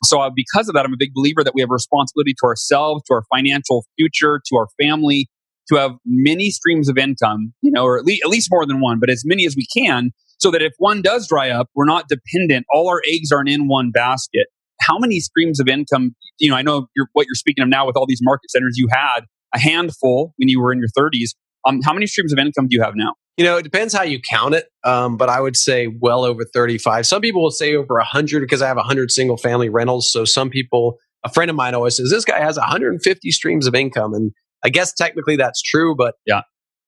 So, 0.03 0.21
uh, 0.21 0.31
because 0.35 0.69
of 0.69 0.75
that, 0.75 0.85
I'm 0.85 0.93
a 0.93 0.99
big 0.99 1.15
believer 1.15 1.45
that 1.45 1.55
we 1.55 1.61
have 1.61 1.71
a 1.71 1.75
responsibility 1.75 2.35
to 2.35 2.47
ourselves, 2.47 3.03
to 3.07 3.15
our 3.15 3.23
financial 3.35 3.85
future, 3.97 4.41
to 4.47 4.57
our 4.57 4.67
family, 4.81 5.29
to 5.69 5.77
have 5.77 5.93
many 6.05 6.51
streams 6.51 6.89
of 6.89 6.99
income, 6.99 7.55
you 7.63 7.71
know, 7.71 7.85
or 7.85 7.99
at 7.99 8.05
least, 8.05 8.23
at 8.25 8.31
least 8.31 8.49
more 8.51 8.67
than 8.67 8.81
one, 8.81 8.99
but 9.01 9.09
as 9.09 9.23
many 9.25 9.47
as 9.47 9.57
we 9.57 9.67
can, 9.77 10.11
so 10.39 10.51
that 10.51 10.63
if 10.63 10.73
one 10.79 11.01
does 11.01 11.29
dry 11.29 11.49
up, 11.51 11.69
we're 11.75 11.87
not 11.87 12.07
dependent. 12.09 12.67
All 12.73 12.89
our 12.89 13.01
eggs 13.11 13.33
aren't 13.33 13.49
in 13.49 13.69
one 13.69 13.91
basket. 13.91 14.47
How 14.81 14.99
many 14.99 15.21
streams 15.21 15.61
of 15.61 15.69
income? 15.69 16.15
You 16.39 16.51
know, 16.51 16.57
I 16.57 16.63
know 16.63 16.89
you're, 16.97 17.07
what 17.13 17.27
you're 17.27 17.35
speaking 17.35 17.63
of 17.63 17.69
now 17.69 17.87
with 17.87 17.97
all 17.97 18.07
these 18.07 18.21
market 18.21 18.51
centers. 18.51 18.75
You 18.77 18.89
had 18.91 19.21
a 19.55 19.59
handful 19.59 20.35
when 20.37 20.49
you 20.49 20.61
were 20.61 20.73
in 20.73 20.81
your 20.81 20.89
30s. 20.89 21.31
Um, 21.67 21.81
how 21.83 21.95
many 21.95 22.07
streams 22.07 22.33
of 22.33 22.39
income 22.39 22.69
do 22.69 22.77
you 22.77 22.83
have 22.83 22.95
now? 22.95 23.15
You 23.37 23.45
know, 23.45 23.57
it 23.57 23.62
depends 23.62 23.93
how 23.93 24.03
you 24.03 24.20
count 24.20 24.55
it, 24.55 24.66
um, 24.85 25.16
but 25.16 25.28
I 25.28 25.41
would 25.41 25.57
say 25.57 25.89
well 25.89 26.24
over 26.24 26.45
35. 26.45 27.07
Some 27.07 27.20
people 27.20 27.43
will 27.43 27.51
say 27.51 27.74
over 27.74 27.95
100 27.95 28.41
because 28.41 28.62
I 28.62 28.68
have 28.68 28.76
100 28.76 29.11
single 29.11 29.37
family 29.37 29.68
rentals. 29.68 30.12
So 30.12 30.24
some 30.24 30.51
people, 30.51 30.99
a 31.24 31.28
friend 31.28 31.51
of 31.51 31.57
mine 31.57 31.74
always 31.74 31.97
says, 31.97 32.11
this 32.11 32.24
guy 32.24 32.39
has 32.39 32.57
150 32.57 33.30
streams 33.32 33.66
of 33.66 33.74
income. 33.74 34.14
And 34.14 34.32
I 34.64 34.68
guess 34.68 34.93
technically 34.93 35.37
that's 35.37 35.61
true, 35.62 35.97
but 35.97 36.14
yeah, 36.26 36.43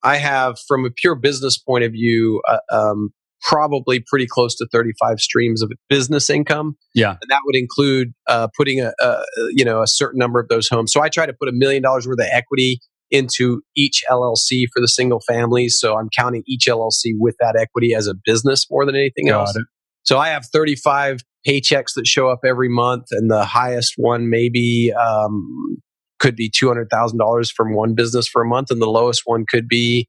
I 0.05 0.18
have, 0.18 0.57
from 0.68 0.84
a 0.84 0.90
pure 0.90 1.16
business 1.16 1.59
point 1.59 1.82
of 1.82 1.92
view, 1.92 2.40
uh, 2.49 2.59
um, 2.72 3.11
probably 3.42 4.01
pretty 4.07 4.26
close 4.26 4.55
to 4.57 4.66
35 4.70 5.20
streams 5.20 5.62
of 5.62 5.72
business 5.88 6.30
income. 6.30 6.76
Yeah, 6.94 7.11
and 7.11 7.30
that 7.30 7.40
would 7.44 7.57
include 7.57 8.12
uh, 8.26 8.49
putting 8.57 8.80
a, 8.80 8.92
a, 9.01 9.22
you 9.51 9.64
know 9.64 9.82
a 9.82 9.86
certain 9.86 10.18
number 10.18 10.40
of 10.40 10.49
those 10.49 10.68
homes. 10.68 10.92
So 10.92 11.03
I 11.03 11.09
try 11.09 11.26
to 11.26 11.32
put 11.32 11.49
a 11.49 11.53
million 11.53 11.82
dollars 11.82 12.07
worth 12.07 12.18
of 12.18 12.26
equity 12.32 12.80
into 13.11 13.63
each 13.77 14.03
LLC 14.11 14.67
for 14.73 14.81
the 14.81 14.89
single 14.89 15.21
families. 15.21 15.79
So 15.81 15.97
I'm 15.97 16.09
counting 16.17 16.43
each 16.47 16.67
LLC 16.67 17.13
with 17.19 17.37
that 17.41 17.57
equity 17.59 17.95
as 17.95 18.07
a 18.07 18.15
business 18.25 18.67
more 18.71 18.85
than 18.85 18.97
anything 18.97 19.27
Got 19.27 19.41
else. 19.41 19.57
It. 19.57 19.65
So 20.03 20.19
I 20.19 20.29
have 20.29 20.47
35 20.47 21.21
paychecks 21.47 21.95
that 21.95 22.07
show 22.07 22.29
up 22.29 22.41
every 22.45 22.69
month, 22.69 23.07
and 23.11 23.31
the 23.31 23.45
highest 23.45 23.95
one 23.97 24.29
maybe 24.31 24.93
um, 24.93 25.79
could 26.19 26.37
be 26.37 26.51
$200,000 26.51 27.53
from 27.53 27.75
one 27.75 27.95
business 27.95 28.29
for 28.29 28.43
a 28.43 28.47
month, 28.47 28.71
and 28.71 28.83
the 28.83 28.87
lowest 28.87 29.23
one 29.25 29.45
could 29.49 29.69
be 29.69 30.07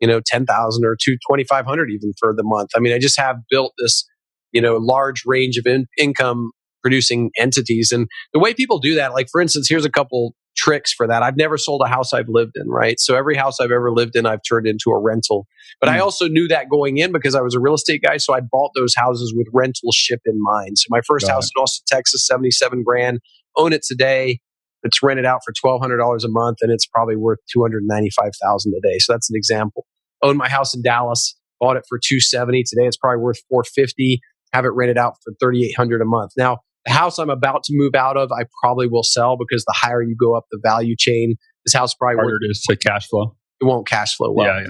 you 0.00 0.08
know 0.08 0.20
10,000 0.24 0.84
or 0.84 0.96
2,500 0.96 1.90
even 1.90 2.12
for 2.18 2.34
the 2.34 2.42
month. 2.42 2.70
I 2.74 2.80
mean, 2.80 2.94
I 2.94 2.98
just 2.98 3.18
have 3.18 3.36
built 3.50 3.74
this 3.78 4.06
you 4.52 4.60
know 4.60 4.76
large 4.76 5.22
range 5.26 5.56
of 5.56 5.66
in- 5.66 5.86
income 5.98 6.52
producing 6.82 7.30
entities 7.38 7.92
and 7.92 8.08
the 8.32 8.38
way 8.38 8.54
people 8.54 8.78
do 8.78 8.94
that 8.94 9.12
like 9.12 9.28
for 9.30 9.40
instance 9.40 9.68
here's 9.68 9.84
a 9.84 9.90
couple 9.90 10.34
tricks 10.70 10.92
for 10.92 11.08
that. 11.08 11.22
I've 11.22 11.36
never 11.36 11.58
sold 11.58 11.82
a 11.84 11.88
house 11.88 12.12
I've 12.12 12.28
lived 12.28 12.52
in, 12.54 12.68
right? 12.68 13.00
So 13.00 13.16
every 13.16 13.36
house 13.36 13.58
I've 13.60 13.72
ever 13.72 13.90
lived 13.90 14.14
in, 14.14 14.24
I've 14.24 14.42
turned 14.48 14.68
into 14.68 14.90
a 14.90 15.00
rental. 15.00 15.48
But 15.80 15.88
mm. 15.88 15.92
I 15.92 15.96
hmm. 15.96 16.02
also 16.02 16.28
knew 16.28 16.46
that 16.48 16.68
going 16.68 16.98
in 16.98 17.10
because 17.10 17.34
I 17.34 17.40
was 17.40 17.54
a 17.56 17.60
real 17.60 17.74
estate 17.74 18.02
guy. 18.02 18.18
So 18.18 18.34
I 18.34 18.40
bought 18.40 18.70
those 18.76 18.94
houses 18.96 19.34
with 19.36 19.48
rental 19.52 19.90
ship 19.92 20.20
in 20.24 20.40
mind. 20.40 20.78
So 20.78 20.86
my 20.90 21.00
first 21.06 21.26
Got 21.26 21.34
house 21.34 21.46
it. 21.46 21.52
in 21.56 21.62
Austin, 21.62 21.84
Texas, 21.88 22.24
77 22.26 22.84
grand, 22.84 23.18
own 23.56 23.72
it 23.72 23.82
today. 23.82 24.38
It's 24.82 25.02
rented 25.02 25.26
out 25.26 25.40
for 25.44 25.52
$1,200 25.52 26.24
a 26.24 26.28
month 26.28 26.58
and 26.62 26.72
it's 26.72 26.86
probably 26.86 27.16
worth 27.16 27.40
295,000 27.52 28.72
a 28.72 28.80
day. 28.80 28.98
So 28.98 29.12
that's 29.12 29.28
an 29.28 29.36
example. 29.36 29.86
Own 30.22 30.36
my 30.36 30.48
house 30.48 30.74
in 30.74 30.82
Dallas, 30.82 31.36
bought 31.58 31.76
it 31.76 31.84
for 31.88 31.98
270. 31.98 32.62
Today 32.62 32.86
it's 32.86 32.96
probably 32.96 33.22
worth 33.22 33.40
450. 33.50 34.20
Have 34.52 34.64
it 34.64 34.68
rented 34.68 34.98
out 34.98 35.14
for 35.24 35.34
3,800 35.40 36.00
a 36.00 36.04
month. 36.04 36.32
Now, 36.36 36.60
the 36.84 36.92
house 36.92 37.18
I'm 37.18 37.30
about 37.30 37.62
to 37.64 37.72
move 37.74 37.94
out 37.94 38.16
of, 38.16 38.30
I 38.32 38.44
probably 38.62 38.88
will 38.88 39.02
sell 39.02 39.36
because 39.36 39.64
the 39.64 39.74
higher 39.76 40.02
you 40.02 40.16
go 40.18 40.34
up 40.34 40.46
the 40.50 40.60
value 40.62 40.96
chain, 40.96 41.36
this 41.64 41.74
house 41.74 41.94
probably 41.94 42.16
harder 42.16 42.36
it 42.42 42.50
is 42.50 42.62
to 42.68 42.76
cash 42.76 43.08
flow. 43.08 43.36
It 43.60 43.66
won't 43.66 43.86
cash 43.86 44.16
flow 44.16 44.32
well. 44.32 44.46
Yeah, 44.46 44.62
yeah. 44.62 44.68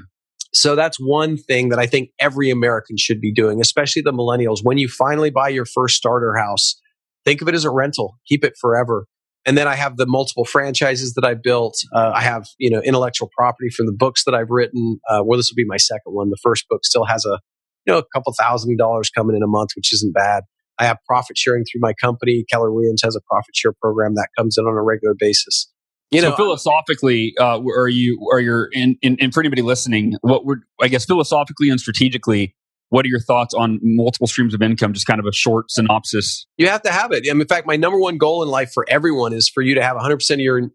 So 0.53 0.75
that's 0.75 0.99
one 0.99 1.37
thing 1.37 1.69
that 1.69 1.79
I 1.79 1.87
think 1.87 2.11
every 2.19 2.51
American 2.51 2.97
should 2.97 3.21
be 3.21 3.33
doing, 3.33 3.61
especially 3.61 4.03
the 4.03 4.13
millennials. 4.13 4.59
When 4.63 4.79
you 4.79 4.89
finally 4.89 5.31
buy 5.31 5.49
your 5.49 5.65
first 5.65 5.97
starter 5.97 6.35
house, 6.37 6.81
think 7.25 7.41
of 7.41 7.49
it 7.49 7.55
as 7.55 7.65
a 7.65 7.71
rental. 7.71 8.19
Keep 8.27 8.45
it 8.45 8.55
forever. 8.61 9.07
And 9.47 9.57
then 9.57 9.69
I 9.69 9.77
have 9.77 9.97
the 9.97 10.07
multiple 10.07 10.45
franchises 10.45 11.15
that 11.15 11.25
I 11.25 11.35
built. 11.35 11.77
Uh, 11.95 12.13
I 12.15 12.23
have 12.23 12.47
you 12.59 12.69
know 12.69 12.81
intellectual 12.83 13.31
property 13.37 13.71
from 13.71 13.87
the 13.87 13.93
books 13.93 14.25
that 14.25 14.35
I've 14.35 14.51
written. 14.51 15.01
Uh, 15.09 15.23
well, 15.25 15.39
this 15.39 15.51
will 15.51 15.57
be 15.57 15.65
my 15.65 15.79
second 15.79 16.13
one. 16.13 16.31
The 16.31 16.39
first 16.43 16.69
book 16.69 16.85
still 16.85 17.05
has 17.05 17.25
a 17.25 17.39
you 17.87 17.93
know 17.93 17.99
a 17.99 18.05
couple 18.13 18.35
thousand 18.39 18.77
dollars 18.77 19.09
coming 19.09 19.37
in 19.37 19.43
a 19.43 19.47
month, 19.47 19.71
which 19.77 19.93
isn't 19.95 20.13
bad. 20.13 20.45
I 20.81 20.85
have 20.87 20.99
profit 21.07 21.37
sharing 21.37 21.65
through 21.65 21.81
my 21.81 21.93
company. 21.93 22.45
Keller 22.51 22.73
Williams 22.73 23.03
has 23.05 23.15
a 23.15 23.21
profit 23.31 23.55
share 23.55 23.73
program 23.73 24.15
that 24.15 24.29
comes 24.37 24.57
in 24.59 24.65
on 24.65 24.73
a 24.73 24.83
regular 24.83 25.15
basis. 25.17 25.71
You 26.11 26.23
know, 26.23 26.31
so 26.31 26.37
philosophically, 26.37 27.35
uh, 27.39 27.61
are 27.77 27.89
you 27.89 28.19
are 28.33 28.41
you 28.41 28.67
in, 28.73 28.97
in, 29.01 29.17
in 29.19 29.31
for 29.31 29.41
anybody 29.41 29.63
listening? 29.63 30.15
What 30.23 30.45
would 30.45 30.61
I 30.81 30.89
guess 30.89 31.05
philosophically 31.05 31.71
and 31.71 31.79
strategically? 31.79 32.57
What 32.89 33.05
are 33.05 33.09
your 33.09 33.21
thoughts 33.21 33.55
on 33.55 33.79
multiple 33.83 34.27
streams 34.27 34.53
of 34.53 34.63
income? 34.63 34.93
Just 34.93 35.07
kind 35.07 35.21
of 35.21 35.27
a 35.27 35.33
short 35.33 35.71
synopsis. 35.71 36.47
You 36.57 36.67
have 36.67 36.83
to 36.83 36.91
have 36.91 37.13
it. 37.13 37.25
in 37.25 37.47
fact, 37.47 37.65
my 37.65 37.77
number 37.77 38.01
one 38.01 38.19
goal 38.19 38.43
in 38.43 38.49
life 38.49 38.73
for 38.73 38.85
everyone 38.89 39.33
is 39.33 39.49
for 39.49 39.63
you 39.63 39.77
to 39.77 39.83
have 39.83 39.97
100% 39.97 40.29
of 40.33 40.41
your 40.41 40.71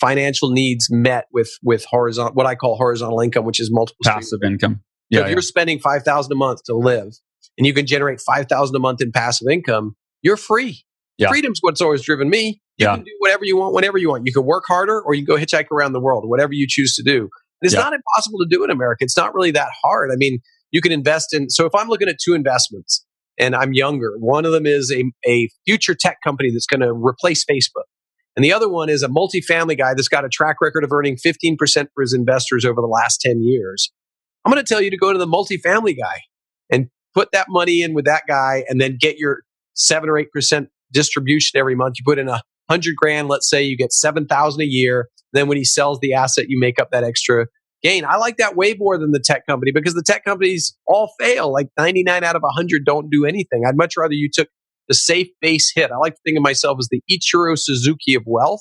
financial 0.00 0.50
needs 0.50 0.88
met 0.90 1.26
with 1.32 1.50
with 1.62 1.84
horizontal, 1.88 2.34
what 2.34 2.46
I 2.46 2.56
call 2.56 2.76
horizontal 2.76 3.20
income, 3.20 3.44
which 3.44 3.60
is 3.60 3.70
multiple 3.70 4.00
passive 4.04 4.40
income. 4.44 4.82
Yeah, 5.10 5.18
so 5.18 5.22
if 5.22 5.28
yeah. 5.28 5.32
you're 5.34 5.42
spending 5.42 5.78
five 5.78 6.02
thousand 6.02 6.32
a 6.32 6.36
month 6.36 6.64
to 6.64 6.74
live, 6.74 7.12
and 7.58 7.66
you 7.66 7.74
can 7.74 7.86
generate 7.86 8.20
5000 8.20 8.74
a 8.74 8.78
month 8.78 9.00
in 9.00 9.12
passive 9.12 9.48
income, 9.50 9.96
you're 10.22 10.36
free. 10.36 10.84
Yeah. 11.18 11.28
Freedom's 11.28 11.58
what's 11.60 11.80
always 11.80 12.02
driven 12.02 12.30
me. 12.30 12.60
You 12.78 12.86
yeah. 12.86 12.94
can 12.94 13.04
do 13.04 13.12
whatever 13.18 13.44
you 13.44 13.56
want 13.56 13.74
whenever 13.74 13.98
you 13.98 14.08
want. 14.08 14.26
You 14.26 14.32
can 14.32 14.44
work 14.44 14.64
harder 14.66 15.00
or 15.00 15.14
you 15.14 15.24
can 15.24 15.36
go 15.36 15.40
hitchhike 15.40 15.70
around 15.70 15.92
the 15.92 16.00
world, 16.00 16.24
whatever 16.26 16.52
you 16.52 16.66
choose 16.68 16.94
to 16.96 17.02
do. 17.02 17.20
And 17.20 17.30
it's 17.62 17.74
yeah. 17.74 17.80
not 17.80 17.92
impossible 17.92 18.38
to 18.38 18.46
do 18.48 18.64
in 18.64 18.70
America. 18.70 19.04
It's 19.04 19.16
not 19.16 19.34
really 19.34 19.50
that 19.52 19.68
hard. 19.84 20.10
I 20.10 20.16
mean, 20.16 20.40
you 20.72 20.80
can 20.80 20.90
invest 20.90 21.34
in. 21.34 21.50
So 21.50 21.66
if 21.66 21.74
I'm 21.74 21.88
looking 21.88 22.08
at 22.08 22.16
two 22.22 22.34
investments 22.34 23.04
and 23.38 23.54
I'm 23.54 23.72
younger, 23.72 24.16
one 24.18 24.44
of 24.44 24.52
them 24.52 24.66
is 24.66 24.92
a, 24.92 25.04
a 25.30 25.48
future 25.66 25.94
tech 25.94 26.18
company 26.24 26.50
that's 26.50 26.66
going 26.66 26.80
to 26.80 26.92
replace 26.92 27.44
Facebook. 27.44 27.84
And 28.34 28.44
the 28.44 28.52
other 28.52 28.68
one 28.68 28.88
is 28.88 29.02
a 29.02 29.08
multifamily 29.08 29.76
guy 29.76 29.94
that's 29.94 30.08
got 30.08 30.24
a 30.24 30.28
track 30.28 30.56
record 30.62 30.84
of 30.84 30.92
earning 30.92 31.16
15% 31.16 31.58
for 31.94 32.00
his 32.00 32.14
investors 32.14 32.64
over 32.64 32.80
the 32.80 32.86
last 32.86 33.20
10 33.20 33.42
years. 33.42 33.92
I'm 34.44 34.52
going 34.52 34.64
to 34.64 34.68
tell 34.68 34.80
you 34.80 34.90
to 34.90 34.96
go 34.96 35.12
to 35.12 35.18
the 35.18 35.26
multifamily 35.26 35.96
guy 35.98 36.20
and 36.70 36.88
put 37.14 37.28
that 37.32 37.46
money 37.48 37.82
in 37.82 37.94
with 37.94 38.04
that 38.04 38.22
guy 38.28 38.64
and 38.68 38.80
then 38.80 38.96
get 39.00 39.16
your 39.16 39.42
seven 39.74 40.08
or 40.08 40.18
eight 40.18 40.30
percent 40.32 40.68
distribution 40.92 41.58
every 41.58 41.74
month. 41.74 41.96
You 41.98 42.04
put 42.04 42.18
in 42.18 42.28
a 42.28 42.42
hundred 42.68 42.96
grand, 42.96 43.28
let's 43.28 43.48
say 43.48 43.62
you 43.62 43.76
get 43.76 43.92
seven 43.92 44.26
thousand 44.26 44.62
a 44.62 44.66
year. 44.66 45.08
Then 45.32 45.48
when 45.48 45.56
he 45.56 45.64
sells 45.64 45.98
the 46.00 46.12
asset, 46.12 46.46
you 46.48 46.58
make 46.60 46.78
up 46.80 46.90
that 46.90 47.04
extra 47.04 47.46
gain. 47.82 48.04
I 48.04 48.16
like 48.16 48.36
that 48.36 48.56
way 48.56 48.74
more 48.78 48.96
than 48.96 49.10
the 49.10 49.22
tech 49.24 49.46
company 49.46 49.72
because 49.72 49.94
the 49.94 50.02
tech 50.02 50.24
companies 50.24 50.76
all 50.86 51.10
fail. 51.18 51.52
Like 51.52 51.68
99 51.76 52.22
out 52.22 52.36
of 52.36 52.42
100 52.42 52.84
don't 52.84 53.10
do 53.10 53.24
anything. 53.24 53.64
I'd 53.66 53.76
much 53.76 53.94
rather 53.96 54.14
you 54.14 54.30
took 54.32 54.48
the 54.88 54.94
safe 54.94 55.28
base 55.40 55.72
hit. 55.74 55.90
I 55.90 55.96
like 55.96 56.14
to 56.14 56.20
think 56.24 56.36
of 56.36 56.42
myself 56.42 56.78
as 56.78 56.88
the 56.90 57.02
Ichiro 57.10 57.58
Suzuki 57.58 58.14
of 58.14 58.22
wealth 58.26 58.60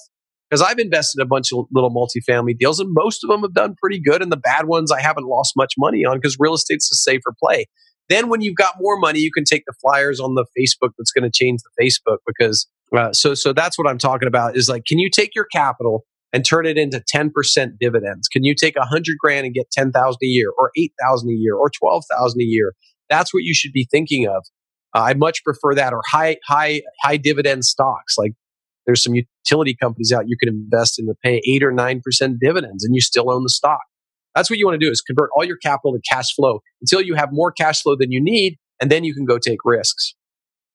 because 0.50 0.62
I've 0.62 0.80
invested 0.80 1.20
in 1.20 1.26
a 1.26 1.28
bunch 1.28 1.52
of 1.54 1.66
little 1.72 1.92
multifamily 1.92 2.58
deals 2.58 2.80
and 2.80 2.90
most 2.92 3.24
of 3.24 3.30
them 3.30 3.42
have 3.42 3.54
done 3.54 3.76
pretty 3.80 4.02
good. 4.02 4.22
And 4.22 4.32
the 4.32 4.38
bad 4.38 4.66
ones 4.66 4.92
I 4.92 5.02
haven't 5.02 5.26
lost 5.26 5.54
much 5.56 5.74
money 5.78 6.04
on 6.04 6.18
because 6.18 6.38
real 6.40 6.54
estate's 6.54 6.92
a 6.92 6.96
safer 6.96 7.34
play. 7.42 7.68
Then 8.12 8.28
when 8.28 8.42
you've 8.42 8.58
got 8.58 8.76
more 8.80 8.98
money, 8.98 9.20
you 9.20 9.32
can 9.32 9.46
take 9.46 9.64
the 9.66 9.74
flyers 9.82 10.20
on 10.20 10.36
the 10.36 10.46
Facebook 10.58 10.90
that's 10.98 11.12
going 11.12 11.24
to 11.24 11.32
change 11.32 11.62
the 11.62 11.84
Facebook 11.84 12.18
because 12.28 12.68
uh, 12.96 13.14
so 13.14 13.34
so 13.34 13.54
that's 13.54 13.78
what 13.78 13.88
I'm 13.88 13.98
talking 13.98 14.28
about 14.28 14.58
is 14.58 14.68
like 14.68 14.84
can 14.86 15.00
you 15.00 15.10
take 15.10 15.34
your 15.34 15.46
capital 15.46 16.06
and 16.34 16.46
turn 16.46 16.66
it 16.66 16.78
into 16.78 17.04
10% 17.14 17.32
dividends? 17.80 18.28
Can 18.28 18.44
you 18.44 18.56
take 18.56 18.76
100 18.78 19.18
grand 19.18 19.46
and 19.46 19.54
get 19.54 19.70
10,000 19.72 19.92
a 20.22 20.26
year 20.26 20.52
or 20.58 20.72
8,000 20.78 21.30
a 21.30 21.34
year 21.34 21.56
or 21.56 21.70
12,000 21.70 22.40
a 22.40 22.44
year? 22.44 22.74
That's 23.10 23.34
what 23.34 23.44
you 23.44 23.54
should 23.54 23.74
be 23.74 23.88
thinking 23.90 24.28
of. 24.28 24.46
Uh, 24.96 25.04
I 25.04 25.14
much 25.14 25.44
prefer 25.44 25.76
that 25.76 25.94
or 25.94 26.02
high 26.12 26.38
high 26.46 26.82
high 27.02 27.18
dividend 27.18 27.64
stocks 27.64 28.18
like 28.18 28.34
there's 28.86 29.04
some 29.04 29.14
utility 29.14 29.76
companies 29.80 30.12
out 30.12 30.28
you 30.28 30.36
can 30.38 30.50
invest 30.50 31.00
in 31.00 31.06
to 31.06 31.14
pay 31.24 31.42
8 31.48 31.64
or 31.64 31.72
9% 31.72 32.02
dividends 32.42 32.84
and 32.84 32.94
you 32.94 33.00
still 33.00 33.32
own 33.32 33.44
the 33.44 33.50
stock. 33.50 33.82
That's 34.36 34.50
what 34.50 34.60
you 34.60 34.66
want 34.66 34.80
to 34.80 34.86
do 34.86 34.92
is 34.92 35.02
convert 35.02 35.30
all 35.36 35.44
your 35.44 35.58
capital 35.58 35.94
to 35.94 36.02
cash 36.10 36.34
flow 36.34 36.62
until 36.82 37.02
you 37.02 37.16
have 37.16 37.30
more 37.32 37.52
cash 37.52 37.82
flow 37.82 37.96
than 37.96 38.12
you 38.12 38.22
need, 38.22 38.58
and 38.80 38.92
then 38.92 39.04
you 39.04 39.14
can 39.14 39.26
go 39.26 39.38
take 39.38 39.60
risks. 39.66 40.16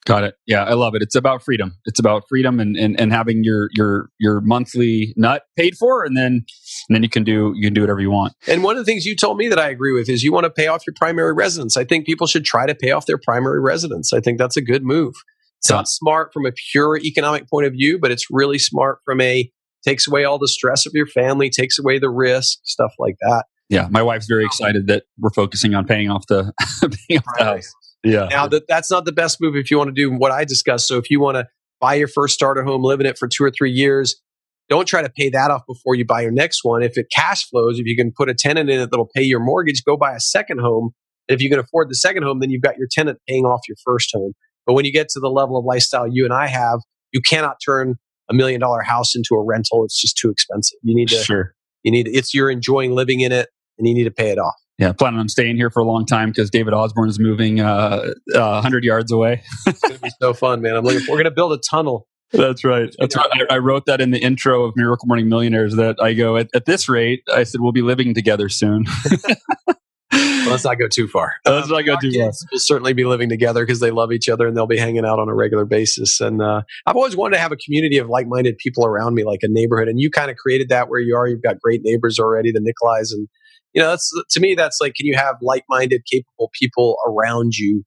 Got 0.07 0.23
it. 0.23 0.37
Yeah, 0.47 0.63
I 0.63 0.75
love 0.75 0.95
it. 0.95 1.03
It's 1.03 1.17
about 1.17 1.43
freedom. 1.43 1.79
It's 1.85 1.99
about 1.99 2.23
freedom 2.29 2.61
and, 2.61 2.77
and, 2.77 2.99
and 2.99 3.13
having 3.13 3.43
your 3.43 3.71
your 3.73 4.09
your 4.21 4.41
monthly 4.41 5.13
nut 5.17 5.43
paid 5.57 5.77
for, 5.77 6.05
and 6.05 6.17
then 6.17 6.45
and 6.89 6.95
then 6.95 7.03
you 7.03 7.09
can 7.09 7.25
do 7.25 7.53
you 7.57 7.67
can 7.67 7.75
do 7.75 7.81
whatever 7.81 8.01
you 8.01 8.13
want. 8.13 8.33
And 8.47 8.63
one 8.63 8.77
of 8.77 8.87
the 8.87 8.91
things 8.91 9.05
you 9.05 9.17
told 9.17 9.37
me 9.37 9.49
that 9.49 9.59
I 9.59 9.69
agree 9.69 9.93
with 9.93 10.09
is 10.09 10.23
you 10.23 10.33
want 10.33 10.45
to 10.45 10.51
pay 10.51 10.69
off 10.69 10.87
your 10.87 10.95
primary 10.95 11.33
residence. 11.33 11.77
I 11.77 11.83
think 11.83 12.07
people 12.07 12.29
should 12.29 12.45
try 12.45 12.67
to 12.67 12.75
pay 12.75 12.93
off 12.93 13.07
their 13.07 13.19
primary 13.19 13.61
residence. 13.61 14.13
I 14.13 14.21
think 14.21 14.39
that's 14.39 14.57
a 14.57 14.63
good 14.63 14.85
move. 14.85 15.15
It's 15.59 15.71
not 15.71 15.89
smart 15.89 16.33
from 16.33 16.47
a 16.47 16.53
pure 16.71 16.99
economic 16.99 17.51
point 17.51 17.67
of 17.67 17.73
view, 17.73 17.99
but 17.99 18.13
it's 18.13 18.27
really 18.31 18.59
smart 18.59 19.01
from 19.05 19.21
a 19.21 19.51
takes 19.87 20.07
away 20.07 20.25
all 20.25 20.39
the 20.39 20.49
stress 20.49 20.87
of 20.87 20.93
your 20.95 21.07
family, 21.07 21.51
takes 21.51 21.79
away 21.79 21.99
the 21.99 22.11
risk, 22.11 22.59
stuff 22.65 22.93
like 22.99 23.17
that. 23.21 23.45
Yeah, 23.69 23.89
my 23.91 24.03
wife's 24.03 24.27
very 24.27 24.45
um, 24.45 24.47
excited 24.47 24.87
that 24.87 25.05
we're 25.19 25.31
focusing 25.31 25.75
on 25.75 25.87
paying 25.87 26.11
off 26.11 26.27
the 26.29 26.53
paying 27.09 27.19
off 27.19 27.39
the 27.39 27.45
house. 27.45 27.75
Yeah. 28.05 28.29
Now 28.31 28.47
that 28.49 28.65
that's 28.69 28.91
not 28.91 29.05
the 29.05 29.13
best 29.13 29.41
move 29.41 29.57
if 29.57 29.71
you 29.71 29.79
want 29.79 29.89
to 29.89 29.95
do 29.95 30.13
what 30.13 30.31
I 30.31 30.45
discussed. 30.45 30.87
So 30.87 30.99
if 30.99 31.11
you 31.11 31.21
want 31.21 31.37
to 31.37 31.47
buy 31.81 31.95
your 31.95 32.09
first 32.09 32.35
starter 32.35 32.63
home, 32.63 32.83
live 32.83 33.01
in 33.01 33.07
it 33.07 33.19
for 33.19 33.27
two 33.27 33.43
or 33.43 33.51
three 33.51 33.73
years, 33.73 34.21
don't 34.69 34.87
try 34.87 35.03
to 35.03 35.11
pay 35.11 35.31
that 35.31 35.51
off 35.51 35.63
before 35.67 35.95
you 35.95 36.05
buy 36.05 36.23
your 36.23 36.31
next 36.31 36.61
one. 36.63 36.83
If 36.83 36.97
it 36.97 37.07
cash 37.15 37.49
flows, 37.49 37.79
if 37.79 37.87
you 37.87 37.97
can 37.97 38.13
put 38.17 38.29
a 38.29 38.35
tenant 38.35 38.71
in 38.71 38.81
it 38.81 38.91
that'll 38.91 39.11
pay 39.15 39.23
your 39.23 39.41
mortgage, 39.41 39.83
go 39.85 39.97
buy 39.97 40.15
a 40.15 40.21
second 40.21 40.61
home. 40.61 40.91
And 41.29 41.35
if 41.35 41.43
you 41.43 41.51
can 41.51 41.59
afford 41.59 41.91
the 41.91 41.95
second 41.97 42.23
home, 42.23 42.41
then 42.41 42.51
you've 42.51 42.63
got 42.63 42.77
your 42.77 42.89
tenant 42.91 43.19
paying 43.29 43.45
off 43.45 43.61
your 43.69 43.77
first 43.85 44.11
home. 44.15 44.33
But 44.67 44.75
when 44.75 44.85
you 44.85 44.93
get 44.93 45.09
to 45.11 45.21
the 45.21 45.29
level 45.29 45.57
of 45.57 45.65
lifestyle 45.65 46.07
you 46.09 46.25
and 46.25 46.33
I 46.33 46.47
have, 46.49 46.81
you 47.13 47.21
cannot 47.21 47.57
turn 47.65 47.97
a 48.29 48.35
million 48.35 48.61
dollar 48.61 48.83
house 48.83 49.15
into 49.15 49.35
a 49.35 49.43
rental. 49.43 49.85
It's 49.85 50.01
just 50.01 50.17
too 50.17 50.31
expensive. 50.31 50.79
You 50.83 50.95
need 50.95 51.09
to, 51.09 51.17
sure. 51.17 51.55
you 51.83 51.93
need, 51.93 52.09
it's 52.09 52.35
you're 52.35 52.51
enjoying 52.51 52.93
living 52.93 53.21
in 53.21 53.33
it 53.33 53.49
and 53.79 53.87
you 53.87 53.95
need 53.95 54.05
to 54.05 54.11
pay 54.11 54.31
it 54.31 54.39
off. 54.39 54.55
Yeah, 54.79 54.93
planning 54.93 55.19
on 55.19 55.31
staying 55.31 55.57
here 55.57 55.71
for 55.71 55.81
a 55.81 55.87
long 55.87 56.05
time 56.05 56.29
because 56.29 56.51
David 56.51 56.75
Osborne 56.75 57.09
is 57.09 57.19
moving 57.19 57.61
uh, 57.61 58.13
uh, 58.35 58.61
100 58.61 58.85
yards 58.85 59.11
away. 59.11 59.43
it's 59.67 59.81
going 59.81 59.95
to 59.95 60.01
be 60.01 60.11
so 60.21 60.35
fun, 60.35 60.61
man. 60.61 60.77
I'm 60.77 60.85
looking. 60.85 61.01
For, 61.01 61.13
we're 61.13 61.17
going 61.17 61.25
to 61.25 61.31
build 61.31 61.55
a 61.55 61.59
tunnel. 61.59 62.07
That's 62.33 62.63
right. 62.63 62.95
That's 62.99 63.17
right. 63.17 63.31
I, 63.49 63.55
I, 63.55 63.59
wrote 63.59 63.87
that 63.87 64.01
in 64.01 64.11
the 64.11 64.19
intro 64.19 64.65
of 64.65 64.75
Miracle 64.77 65.07
Morning 65.07 65.29
Millionaires 65.29 65.77
that 65.77 65.97
I 66.03 66.13
go 66.13 66.37
at, 66.37 66.49
at 66.55 66.67
this 66.67 66.89
rate. 66.89 67.23
I 67.33 67.45
said 67.45 67.61
we'll 67.61 67.73
be 67.73 67.83
living 67.83 68.15
together 68.15 68.49
soon. 68.49 68.85
well, 70.13 70.51
let's 70.51 70.65
not 70.65 70.79
go 70.79 70.89
too 70.89 71.09
far. 71.09 71.35
Let's 71.47 71.69
not 71.69 71.83
go 71.83 71.97
too 72.01 72.13
far. 72.13 72.31
We'll 72.53 72.61
certainly 72.61 72.93
be 72.93 73.05
living 73.05 73.29
together 73.29 73.65
because 73.65 73.81
they 73.81 73.91
love 73.91 74.13
each 74.13 74.29
other 74.29 74.47
and 74.47 74.57
they'll 74.57 74.67
be 74.67 74.79
hanging 74.79 75.05
out 75.05 75.19
on 75.19 75.29
a 75.29 75.35
regular 75.35 75.65
basis. 75.65 76.21
And 76.21 76.41
uh, 76.41 76.63
I've 76.87 76.97
always 76.97 77.17
wanted 77.17 77.37
to 77.37 77.43
have 77.43 77.53
a 77.53 77.57
community 77.57 77.99
of 77.99 78.09
like-minded 78.09 78.57
people 78.59 78.87
around 78.87 79.15
me, 79.15 79.25
like 79.25 79.41
a 79.43 79.49
neighborhood. 79.49 79.89
And 79.89 79.99
you 79.99 80.11
kind 80.11 80.31
of 80.31 80.37
created 80.37 80.69
that 80.69 80.89
where 80.89 81.01
you 81.01 81.17
are. 81.17 81.27
You've 81.27 81.43
got 81.43 81.61
great 81.61 81.81
neighbors 81.83 82.19
already, 82.19 82.53
the 82.53 82.61
Nikolais, 82.61 83.13
and 83.13 83.29
you 83.73 83.83
know, 83.83 83.91
that's 83.91 84.11
to 84.31 84.41
me, 84.41 84.55
that's 84.55 84.79
like, 84.81 84.95
can 84.95 85.07
you 85.07 85.17
have 85.17 85.37
like-minded, 85.43 86.03
capable 86.11 86.51
people 86.59 86.97
around 87.07 87.55
you? 87.57 87.85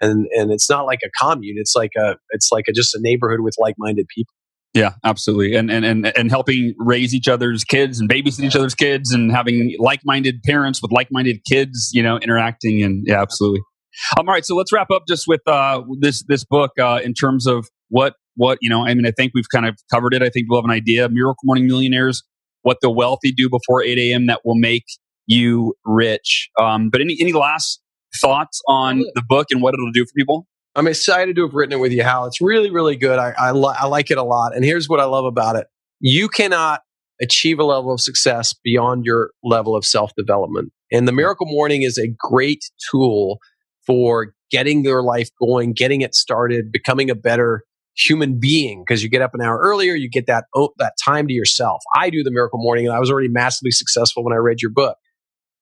And 0.00 0.26
and 0.32 0.50
it's 0.50 0.68
not 0.68 0.86
like 0.86 1.00
a 1.04 1.10
commune. 1.22 1.56
It's 1.58 1.74
like 1.76 1.92
a 1.96 2.16
it's 2.30 2.50
like 2.50 2.64
a, 2.68 2.72
just 2.72 2.94
a 2.94 2.98
neighborhood 3.00 3.40
with 3.40 3.54
like-minded 3.58 4.06
people. 4.14 4.34
Yeah, 4.72 4.92
absolutely. 5.04 5.56
And 5.56 5.70
and 5.70 5.84
and 5.84 6.12
and 6.16 6.30
helping 6.30 6.74
raise 6.78 7.12
each 7.12 7.26
other's 7.26 7.64
kids 7.64 7.98
and 7.98 8.08
babysit 8.08 8.44
each 8.44 8.54
other's 8.54 8.74
kids 8.74 9.12
and 9.12 9.32
having 9.32 9.74
like-minded 9.80 10.42
parents 10.44 10.80
with 10.80 10.92
like-minded 10.92 11.44
kids, 11.44 11.90
you 11.92 12.02
know, 12.02 12.18
interacting 12.18 12.82
and 12.82 13.04
yeah, 13.06 13.20
absolutely. 13.20 13.60
Um, 14.18 14.28
all 14.28 14.34
right, 14.34 14.44
so 14.44 14.54
let's 14.54 14.72
wrap 14.72 14.90
up 14.92 15.02
just 15.08 15.26
with 15.26 15.40
uh, 15.46 15.82
this 16.00 16.22
this 16.28 16.44
book 16.44 16.70
uh, 16.80 17.00
in 17.02 17.14
terms 17.14 17.46
of 17.46 17.66
what 17.88 18.14
what 18.36 18.58
you 18.60 18.70
know. 18.70 18.86
I 18.86 18.94
mean, 18.94 19.06
I 19.06 19.10
think 19.10 19.32
we've 19.34 19.48
kind 19.52 19.66
of 19.66 19.76
covered 19.92 20.14
it. 20.14 20.22
I 20.22 20.28
think 20.28 20.46
we'll 20.48 20.60
have 20.60 20.64
an 20.64 20.70
idea. 20.70 21.08
Miracle 21.08 21.42
Morning 21.44 21.66
Millionaires: 21.66 22.22
What 22.62 22.78
the 22.80 22.90
Wealthy 22.90 23.32
Do 23.32 23.48
Before 23.50 23.82
8 23.82 23.98
a.m. 23.98 24.26
That 24.26 24.40
will 24.44 24.54
make 24.54 24.84
you 25.26 25.74
rich. 25.84 26.48
Um, 26.60 26.90
but 26.90 27.00
any 27.00 27.16
any 27.20 27.32
last 27.32 27.80
thoughts 28.20 28.60
on 28.68 29.00
the 29.14 29.22
book 29.28 29.48
and 29.50 29.60
what 29.62 29.74
it'll 29.74 29.92
do 29.92 30.04
for 30.04 30.12
people? 30.16 30.46
I'm 30.76 30.86
excited 30.86 31.36
to 31.36 31.42
have 31.42 31.54
written 31.54 31.72
it 31.72 31.80
with 31.80 31.92
you, 31.92 32.02
Hal. 32.02 32.26
It's 32.26 32.40
really, 32.40 32.70
really 32.70 32.96
good. 32.96 33.18
I, 33.18 33.34
I, 33.38 33.50
li- 33.50 33.74
I 33.78 33.86
like 33.86 34.10
it 34.10 34.18
a 34.18 34.22
lot. 34.22 34.54
And 34.54 34.64
here's 34.64 34.88
what 34.88 35.00
I 35.00 35.04
love 35.04 35.24
about 35.24 35.56
it 35.56 35.66
you 36.00 36.28
cannot 36.28 36.80
achieve 37.20 37.58
a 37.58 37.64
level 37.64 37.92
of 37.92 38.00
success 38.00 38.54
beyond 38.64 39.04
your 39.04 39.32
level 39.42 39.76
of 39.76 39.84
self 39.84 40.12
development. 40.16 40.72
And 40.92 41.06
the 41.06 41.12
Miracle 41.12 41.46
Morning 41.46 41.82
is 41.82 41.98
a 41.98 42.08
great 42.18 42.64
tool 42.90 43.38
for 43.86 44.34
getting 44.50 44.84
your 44.84 45.02
life 45.02 45.28
going, 45.40 45.72
getting 45.72 46.00
it 46.00 46.14
started, 46.14 46.72
becoming 46.72 47.10
a 47.10 47.14
better 47.14 47.64
human 47.96 48.38
being 48.38 48.82
because 48.86 49.02
you 49.02 49.08
get 49.08 49.22
up 49.22 49.34
an 49.34 49.42
hour 49.42 49.58
earlier, 49.58 49.94
you 49.94 50.08
get 50.08 50.26
that 50.26 50.44
that 50.78 50.94
time 51.04 51.26
to 51.26 51.32
yourself. 51.32 51.82
I 51.96 52.10
do 52.10 52.22
the 52.22 52.30
Miracle 52.30 52.58
Morning 52.60 52.86
and 52.86 52.94
I 52.94 53.00
was 53.00 53.10
already 53.10 53.28
massively 53.28 53.70
successful 53.72 54.24
when 54.24 54.32
I 54.32 54.36
read 54.36 54.62
your 54.62 54.70
book. 54.70 54.96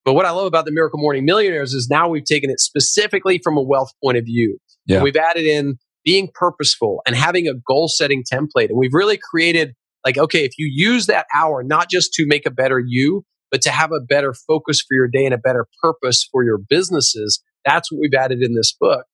But 0.05 0.15
what 0.15 0.25
I 0.25 0.31
love 0.31 0.47
about 0.47 0.65
the 0.65 0.73
Miracle 0.73 0.99
Morning 0.99 1.25
Millionaires 1.25 1.75
is 1.75 1.89
now 1.91 2.09
we've 2.09 2.25
taken 2.25 2.51
it 2.51 2.61
specifically 2.61 3.41
from 3.43 3.57
a 3.57 3.63
wealth 3.63 3.93
point 4.03 4.17
of 4.17 4.25
view. 4.25 4.59
Yeah. 4.89 5.03
We've 5.03 5.16
added 5.16 5.45
in 5.45 5.78
being 6.05 6.30
purposeful 6.34 7.03
and 7.07 7.14
having 7.14 7.47
a 7.47 7.55
goal 7.55 7.89
setting 7.89 8.24
template. 8.24 8.70
And 8.70 8.78
we've 8.78 8.95
really 8.95 9.18
created 9.18 9.74
like, 10.05 10.16
okay, 10.16 10.45
if 10.45 10.53
you 10.59 10.68
use 10.72 11.07
that 11.07 11.26
hour, 11.36 11.62
not 11.62 11.91
just 11.91 12.12
to 12.14 12.26
make 12.26 12.47
a 12.47 12.51
better 12.51 12.82
you, 12.84 13.24
but 13.51 13.61
to 13.62 13.70
have 13.70 13.93
a 13.93 14.01
better 14.01 14.34
focus 14.34 14.80
for 14.80 14.95
your 14.95 15.09
day 15.09 15.24
and 15.24 15.34
a 15.34 15.39
better 15.39 15.66
purpose 15.82 16.26
for 16.30 16.45
your 16.45 16.59
businesses, 16.59 17.43
that's 17.64 17.93
what 17.93 18.01
we've 18.01 18.18
added 18.18 18.43
in 18.43 18.55
this 18.55 18.74
book. 18.78 19.05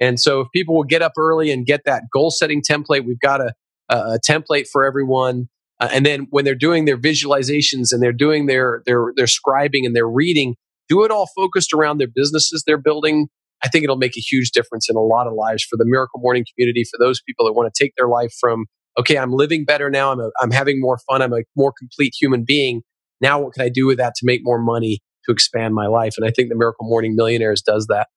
And 0.00 0.18
so 0.18 0.40
if 0.40 0.48
people 0.52 0.74
will 0.74 0.84
get 0.84 1.02
up 1.02 1.12
early 1.18 1.50
and 1.50 1.66
get 1.66 1.82
that 1.84 2.04
goal 2.12 2.30
setting 2.30 2.62
template, 2.68 3.04
we've 3.04 3.20
got 3.20 3.40
a, 3.40 3.52
a 3.88 4.18
template 4.28 4.66
for 4.66 4.84
everyone. 4.84 5.48
Uh, 5.78 5.88
and 5.92 6.04
then 6.04 6.26
when 6.30 6.44
they're 6.44 6.54
doing 6.54 6.84
their 6.84 6.96
visualizations 6.96 7.92
and 7.92 8.02
they're 8.02 8.12
doing 8.12 8.46
their, 8.46 8.82
their, 8.86 9.12
their 9.16 9.26
scribing 9.26 9.84
and 9.84 9.94
their 9.94 10.08
reading, 10.08 10.56
do 10.88 11.04
it 11.04 11.10
all 11.10 11.28
focused 11.36 11.72
around 11.72 11.98
their 11.98 12.08
businesses 12.12 12.64
they're 12.66 12.78
building. 12.78 13.28
I 13.62 13.68
think 13.68 13.84
it'll 13.84 13.96
make 13.96 14.16
a 14.16 14.20
huge 14.20 14.50
difference 14.52 14.88
in 14.88 14.96
a 14.96 15.00
lot 15.00 15.26
of 15.26 15.34
lives 15.34 15.64
for 15.64 15.76
the 15.76 15.84
Miracle 15.86 16.20
Morning 16.20 16.44
community, 16.54 16.84
for 16.84 16.98
those 16.98 17.20
people 17.22 17.46
that 17.46 17.52
want 17.52 17.72
to 17.72 17.84
take 17.84 17.92
their 17.96 18.08
life 18.08 18.32
from, 18.40 18.66
okay, 18.98 19.18
I'm 19.18 19.32
living 19.32 19.64
better 19.64 19.90
now. 19.90 20.12
I'm, 20.12 20.20
a, 20.20 20.30
I'm 20.40 20.50
having 20.50 20.80
more 20.80 20.98
fun. 21.08 21.22
I'm 21.22 21.32
a 21.32 21.42
more 21.56 21.72
complete 21.78 22.14
human 22.18 22.44
being. 22.46 22.82
Now, 23.20 23.40
what 23.40 23.52
can 23.52 23.62
I 23.62 23.68
do 23.68 23.86
with 23.86 23.98
that 23.98 24.14
to 24.16 24.26
make 24.26 24.40
more 24.42 24.58
money 24.58 25.00
to 25.26 25.32
expand 25.32 25.74
my 25.74 25.86
life? 25.86 26.14
And 26.16 26.26
I 26.26 26.30
think 26.30 26.48
the 26.48 26.56
Miracle 26.56 26.86
Morning 26.86 27.14
Millionaires 27.14 27.60
does 27.60 27.86
that. 27.88 28.08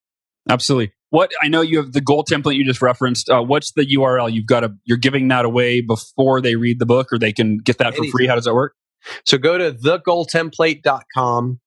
Absolutely. 0.49 0.93
What 1.09 1.31
I 1.41 1.47
know 1.47 1.61
you 1.61 1.77
have 1.77 1.93
the 1.93 2.01
goal 2.01 2.25
template 2.25 2.55
you 2.55 2.65
just 2.65 2.81
referenced. 2.81 3.29
Uh, 3.29 3.41
what's 3.41 3.71
the 3.73 3.85
URL? 3.85 4.31
You've 4.31 4.47
got 4.47 4.61
to 4.61 4.73
you're 4.83 4.97
giving 4.97 5.27
that 5.27 5.45
away 5.45 5.81
before 5.81 6.41
they 6.41 6.55
read 6.55 6.79
the 6.79 6.85
book, 6.85 7.13
or 7.13 7.19
they 7.19 7.31
can 7.31 7.59
get 7.59 7.77
that 7.77 7.95
for 7.95 8.03
free. 8.05 8.27
How 8.27 8.35
does 8.35 8.45
that 8.45 8.53
work? 8.53 8.73
So 9.25 9.37
go 9.37 9.57
to 9.57 9.73
thegoaltemplate.com 9.73 11.59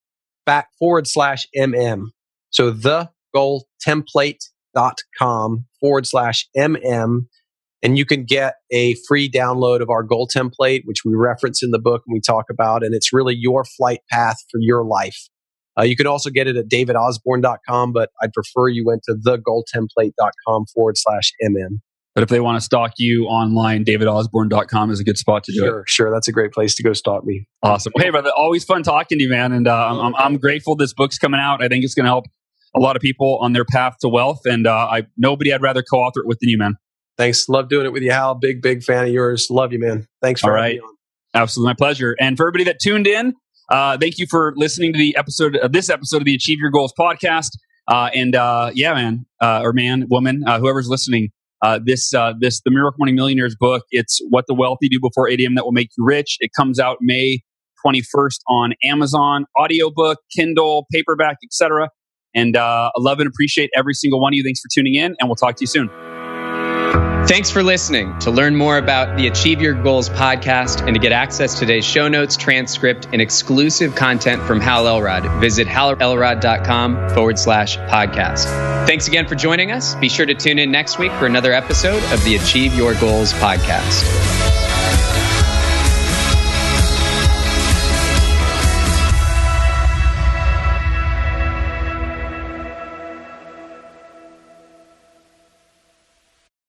back 0.45 0.69
forward 0.79 1.07
slash 1.07 1.47
mm. 1.57 2.07
So 2.51 2.73
thegoaltemplate.com 3.87 5.67
forward 5.81 6.07
slash 6.07 6.49
mm. 6.57 7.27
And 7.83 7.99
you 7.99 8.07
can 8.07 8.25
get 8.25 8.55
a 8.73 8.97
free 9.07 9.31
download 9.31 9.81
of 9.81 9.91
our 9.91 10.03
goal 10.03 10.27
template, 10.35 10.83
which 10.87 11.05
we 11.05 11.15
reference 11.15 11.63
in 11.63 11.71
the 11.71 11.79
book 11.79 12.03
and 12.07 12.15
we 12.15 12.21
talk 12.21 12.47
about. 12.51 12.83
And 12.83 12.95
it's 12.95 13.13
really 13.13 13.37
your 13.37 13.65
flight 13.65 14.01
path 14.11 14.39
for 14.51 14.59
your 14.61 14.85
life. 14.85 15.29
Uh, 15.79 15.83
you 15.83 15.95
can 15.95 16.07
also 16.07 16.31
get 16.31 16.47
it 16.47 16.57
at 16.57 16.69
davidosborne.com, 16.69 17.93
but 17.93 18.11
I'd 18.23 18.33
prefer 18.33 18.69
you 18.69 18.87
went 18.87 19.03
to 19.05 19.15
thegoaltemplate.com 19.15 20.65
forward 20.75 20.97
slash 20.97 21.33
MM. 21.45 21.81
But 22.15 22.23
if 22.23 22.31
they 22.31 22.41
want 22.41 22.57
to 22.57 22.63
stalk 22.63 22.93
you 22.97 23.27
online, 23.27 23.85
davidosborne.com 23.85 24.91
is 24.91 25.01
a 25.01 25.05
good 25.05 25.19
spot 25.19 25.45
to 25.45 25.53
do 25.53 25.59
sure, 25.59 25.81
it. 25.81 25.89
Sure, 25.91 26.11
That's 26.11 26.29
a 26.29 26.33
great 26.33 26.51
place 26.51 26.75
to 26.77 26.83
go 26.83 26.95
stalk 26.95 27.25
me. 27.25 27.47
Awesome. 27.63 27.93
Well, 27.95 28.03
hey, 28.03 28.11
brother, 28.11 28.31
always 28.35 28.65
fun 28.65 28.83
talking 28.85 29.19
to 29.19 29.25
you, 29.25 29.29
man. 29.29 29.53
And 29.53 29.69
uh, 29.69 30.01
I'm, 30.01 30.15
I'm 30.15 30.39
grateful 30.39 30.77
this 30.77 30.95
book's 30.95 31.19
coming 31.19 31.41
out. 31.41 31.63
I 31.63 31.69
think 31.69 31.85
it's 31.85 31.95
going 31.95 32.05
to 32.05 32.11
help 32.11 32.25
a 32.77 32.81
lot 32.81 32.97
of 32.97 33.03
people 33.03 33.39
on 33.41 33.53
their 33.53 33.65
path 33.65 33.97
to 34.01 34.09
wealth. 34.09 34.41
And 34.45 34.67
uh, 34.67 34.75
I 34.75 35.03
nobody 35.17 35.53
I'd 35.53 35.63
rather 35.63 35.83
co 35.83 35.99
author 35.99 36.21
it 36.21 36.27
with 36.27 36.39
than 36.41 36.51
you, 36.51 36.59
man. 36.59 36.77
Thanks. 37.17 37.49
Love 37.49 37.69
doing 37.69 37.87
it 37.87 37.93
with 37.93 38.03
you, 38.03 38.13
Hal. 38.13 38.35
Big, 38.35 38.61
big 38.61 38.83
fan 38.83 39.07
of 39.07 39.11
yours. 39.11 39.49
Love 39.51 39.73
you, 39.73 39.79
man. 39.79 40.07
Thanks 40.21 40.43
for 40.43 40.51
All 40.51 40.57
right. 40.57 40.79
Absolutely. 41.35 41.71
My 41.71 41.75
pleasure. 41.75 42.15
And 42.21 42.37
for 42.37 42.45
everybody 42.45 42.65
that 42.65 42.79
tuned 42.79 43.07
in, 43.07 43.35
uh, 43.71 43.97
thank 43.99 44.19
you 44.19 44.27
for 44.29 44.53
listening 44.57 44.93
to 44.93 44.99
the 44.99 45.17
episode 45.17 45.57
of 45.57 45.73
this 45.73 45.89
episode 45.89 46.19
of 46.19 46.25
the 46.25 46.35
Achieve 46.35 46.59
Your 46.59 46.71
Goals 46.71 46.93
podcast. 46.99 47.51
Uh, 47.89 48.11
and 48.15 48.35
uh, 48.35 48.71
yeah, 48.75 48.95
man, 48.95 49.27
uh, 49.41 49.61
or 49.63 49.73
man, 49.73 50.07
woman, 50.11 50.43
uh, 50.47 50.59
whoever's 50.59 50.89
listening, 50.89 51.31
uh, 51.63 51.79
this 51.83 52.11
this 52.41 52.61
the 52.65 52.71
Miracle 52.71 52.97
Morning 52.99 53.15
Millionaires 53.15 53.57
book. 53.59 53.85
It's 53.91 54.21
what 54.29 54.45
the 54.47 54.55
wealthy 54.55 54.89
do 54.89 54.99
before 55.01 55.29
8 55.29 55.41
a.m. 55.41 55.55
that 55.55 55.65
will 55.65 55.73
make 55.73 55.91
you 55.97 56.05
rich. 56.05 56.37
It 56.41 56.51
comes 56.57 56.79
out 56.79 56.99
May 57.01 57.41
21st 57.85 58.41
on 58.49 58.73
Amazon, 58.85 59.47
audiobook, 59.59 60.19
Kindle, 60.35 60.87
paperback, 60.93 61.39
etc. 61.45 61.89
And 62.37 62.57
I 62.57 62.91
love 62.99 63.19
and 63.19 63.29
appreciate 63.29 63.71
every 63.77 63.95
single 63.95 64.21
one 64.21 64.33
of 64.33 64.37
you. 64.37 64.45
Thanks 64.45 64.61
for 64.61 64.69
tuning 64.73 64.95
in, 64.95 65.17
and 65.19 65.29
we'll 65.29 65.37
talk 65.37 65.57
to 65.57 65.63
you 65.63 65.67
soon. 65.67 65.91
Thanks 67.27 67.51
for 67.51 67.65
listening. 67.65 68.17
To 68.21 68.31
learn 68.31 68.55
more 68.55 68.79
about 68.79 69.17
the 69.17 69.27
Achieve 69.27 69.61
Your 69.61 69.75
Goals 69.75 70.09
podcast 70.09 70.87
and 70.87 70.95
to 70.95 71.01
get 71.01 71.11
access 71.11 71.55
to 71.55 71.61
today's 71.61 71.85
show 71.85 72.07
notes, 72.07 72.37
transcript, 72.37 73.09
and 73.13 73.21
exclusive 73.21 73.97
content 73.97 74.41
from 74.45 74.61
Hal 74.61 74.87
Elrod, 74.87 75.41
visit 75.41 75.67
halelrod.com 75.67 77.09
forward 77.11 77.37
slash 77.37 77.79
podcast. 77.79 78.45
Thanks 78.87 79.09
again 79.09 79.27
for 79.27 79.35
joining 79.35 79.73
us. 79.73 79.97
Be 79.97 80.09
sure 80.09 80.25
to 80.27 80.35
tune 80.35 80.61
in 80.61 80.71
next 80.71 81.01
week 81.01 81.11
for 81.13 81.27
another 81.27 81.53
episode 81.53 82.01
of 82.13 82.23
the 82.23 82.37
Achieve 82.37 82.73
Your 82.75 82.95
Goals 82.95 83.33
podcast. 83.33 84.66